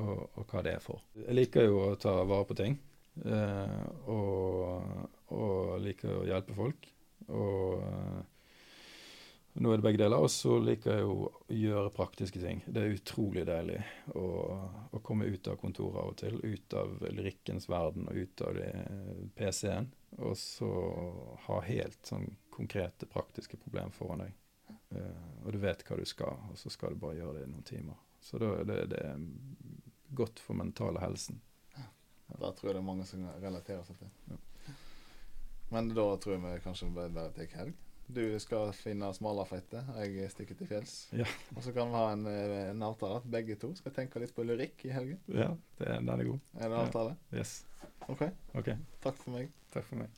og, 0.00 0.30
og 0.40 0.46
hva 0.48 0.62
det 0.64 0.70
er 0.78 0.80
for. 0.80 1.02
Jeg 1.26 1.34
liker 1.34 1.66
jo 1.66 1.80
å 1.90 1.96
ta 2.00 2.14
vare 2.24 2.46
på 2.48 2.54
ting, 2.56 2.78
eh, 3.20 3.82
og, 4.08 5.10
og 5.36 5.74
liker 5.84 6.14
å 6.22 6.24
hjelpe 6.24 6.56
folk. 6.56 6.88
Og 7.28 7.82
eh, 7.84 8.22
nå 9.58 9.72
er 9.72 9.80
det 9.80 9.84
begge 9.86 10.00
deler. 10.00 10.22
Og 10.22 10.30
så 10.30 10.56
liker 10.62 10.94
jeg 10.94 11.04
jo 11.04 11.14
å 11.26 11.30
gjøre 11.54 11.94
praktiske 11.94 12.40
ting. 12.42 12.62
Det 12.66 12.82
er 12.82 12.96
utrolig 12.96 13.44
deilig 13.48 13.78
å, 14.14 14.26
å 14.94 15.00
komme 15.04 15.28
ut 15.28 15.50
av 15.50 15.58
kontoret 15.60 16.00
av 16.02 16.12
og 16.12 16.18
til. 16.20 16.38
Ut 16.42 16.76
av 16.78 17.06
lyrikkens 17.10 17.68
verden 17.70 18.08
og 18.10 18.20
ut 18.22 18.44
av 18.46 18.60
PC-en. 19.38 19.90
Og 20.18 20.36
så 20.38 20.70
ha 21.46 21.62
helt 21.66 21.98
sånn 22.06 22.30
konkrete, 22.54 23.06
praktiske 23.10 23.58
problemer 23.60 23.94
foran 23.94 24.24
deg. 24.26 24.36
Uh, 24.88 25.44
og 25.44 25.52
du 25.52 25.58
vet 25.60 25.82
hva 25.84 25.98
du 25.98 26.06
skal, 26.08 26.38
og 26.48 26.56
så 26.56 26.70
skal 26.72 26.94
du 26.94 27.02
bare 27.02 27.18
gjøre 27.18 27.38
det 27.38 27.44
i 27.44 27.50
noen 27.50 27.66
timer. 27.66 27.98
Så 28.24 28.40
da 28.40 28.54
det, 28.66 28.78
det 28.92 29.02
er 29.04 29.20
godt 30.16 30.40
for 30.42 30.56
mentale 30.58 31.00
helsen. 31.02 31.42
Da 32.28 32.50
tror 32.52 32.70
jeg 32.70 32.76
det 32.76 32.80
er 32.82 32.88
mange 32.88 33.06
som 33.08 33.24
relaterer 33.40 33.84
seg 33.88 34.00
til. 34.02 34.10
Ja. 34.28 34.38
Men 35.72 35.92
da 35.92 36.06
tror 36.20 36.34
jeg 36.34 36.42
vi 36.44 36.64
kanskje 36.64 36.90
bare 36.96 37.28
tar 37.36 37.54
helg. 37.56 37.76
Du 38.08 38.22
skal 38.40 38.70
finne 38.72 39.10
smalafeite, 39.12 39.82
jeg 40.00 40.30
stikker 40.32 40.56
til 40.56 40.66
fjells. 40.70 40.94
Ja. 41.12 41.26
Og 41.56 41.62
så 41.62 41.74
kan 41.76 41.90
vi 41.90 41.98
ha 41.98 42.06
en, 42.14 42.22
eh, 42.26 42.70
en 42.70 42.82
avtale 42.86 43.18
at 43.20 43.26
begge 43.30 43.56
to 43.60 43.74
skal 43.76 43.92
tenke 43.92 44.20
litt 44.22 44.32
på 44.34 44.46
lyrikk 44.48 44.86
i 44.88 44.94
helgen. 44.94 45.18
Ja, 45.28 45.50
det, 45.78 45.86
den 45.98 46.08
er 46.14 46.24
god. 46.24 46.40
Er 46.56 46.62
det 46.62 46.70
en 46.70 46.72
Ja. 46.78 46.86
avtale? 46.86 47.16
Yes. 47.32 47.64
OK. 48.08 48.22
OK. 48.54 48.70
Takk 49.04 49.16
for 49.20 49.30
meg. 49.36 49.50
Takk 49.74 49.84
for 49.84 49.96
meg. 50.00 50.08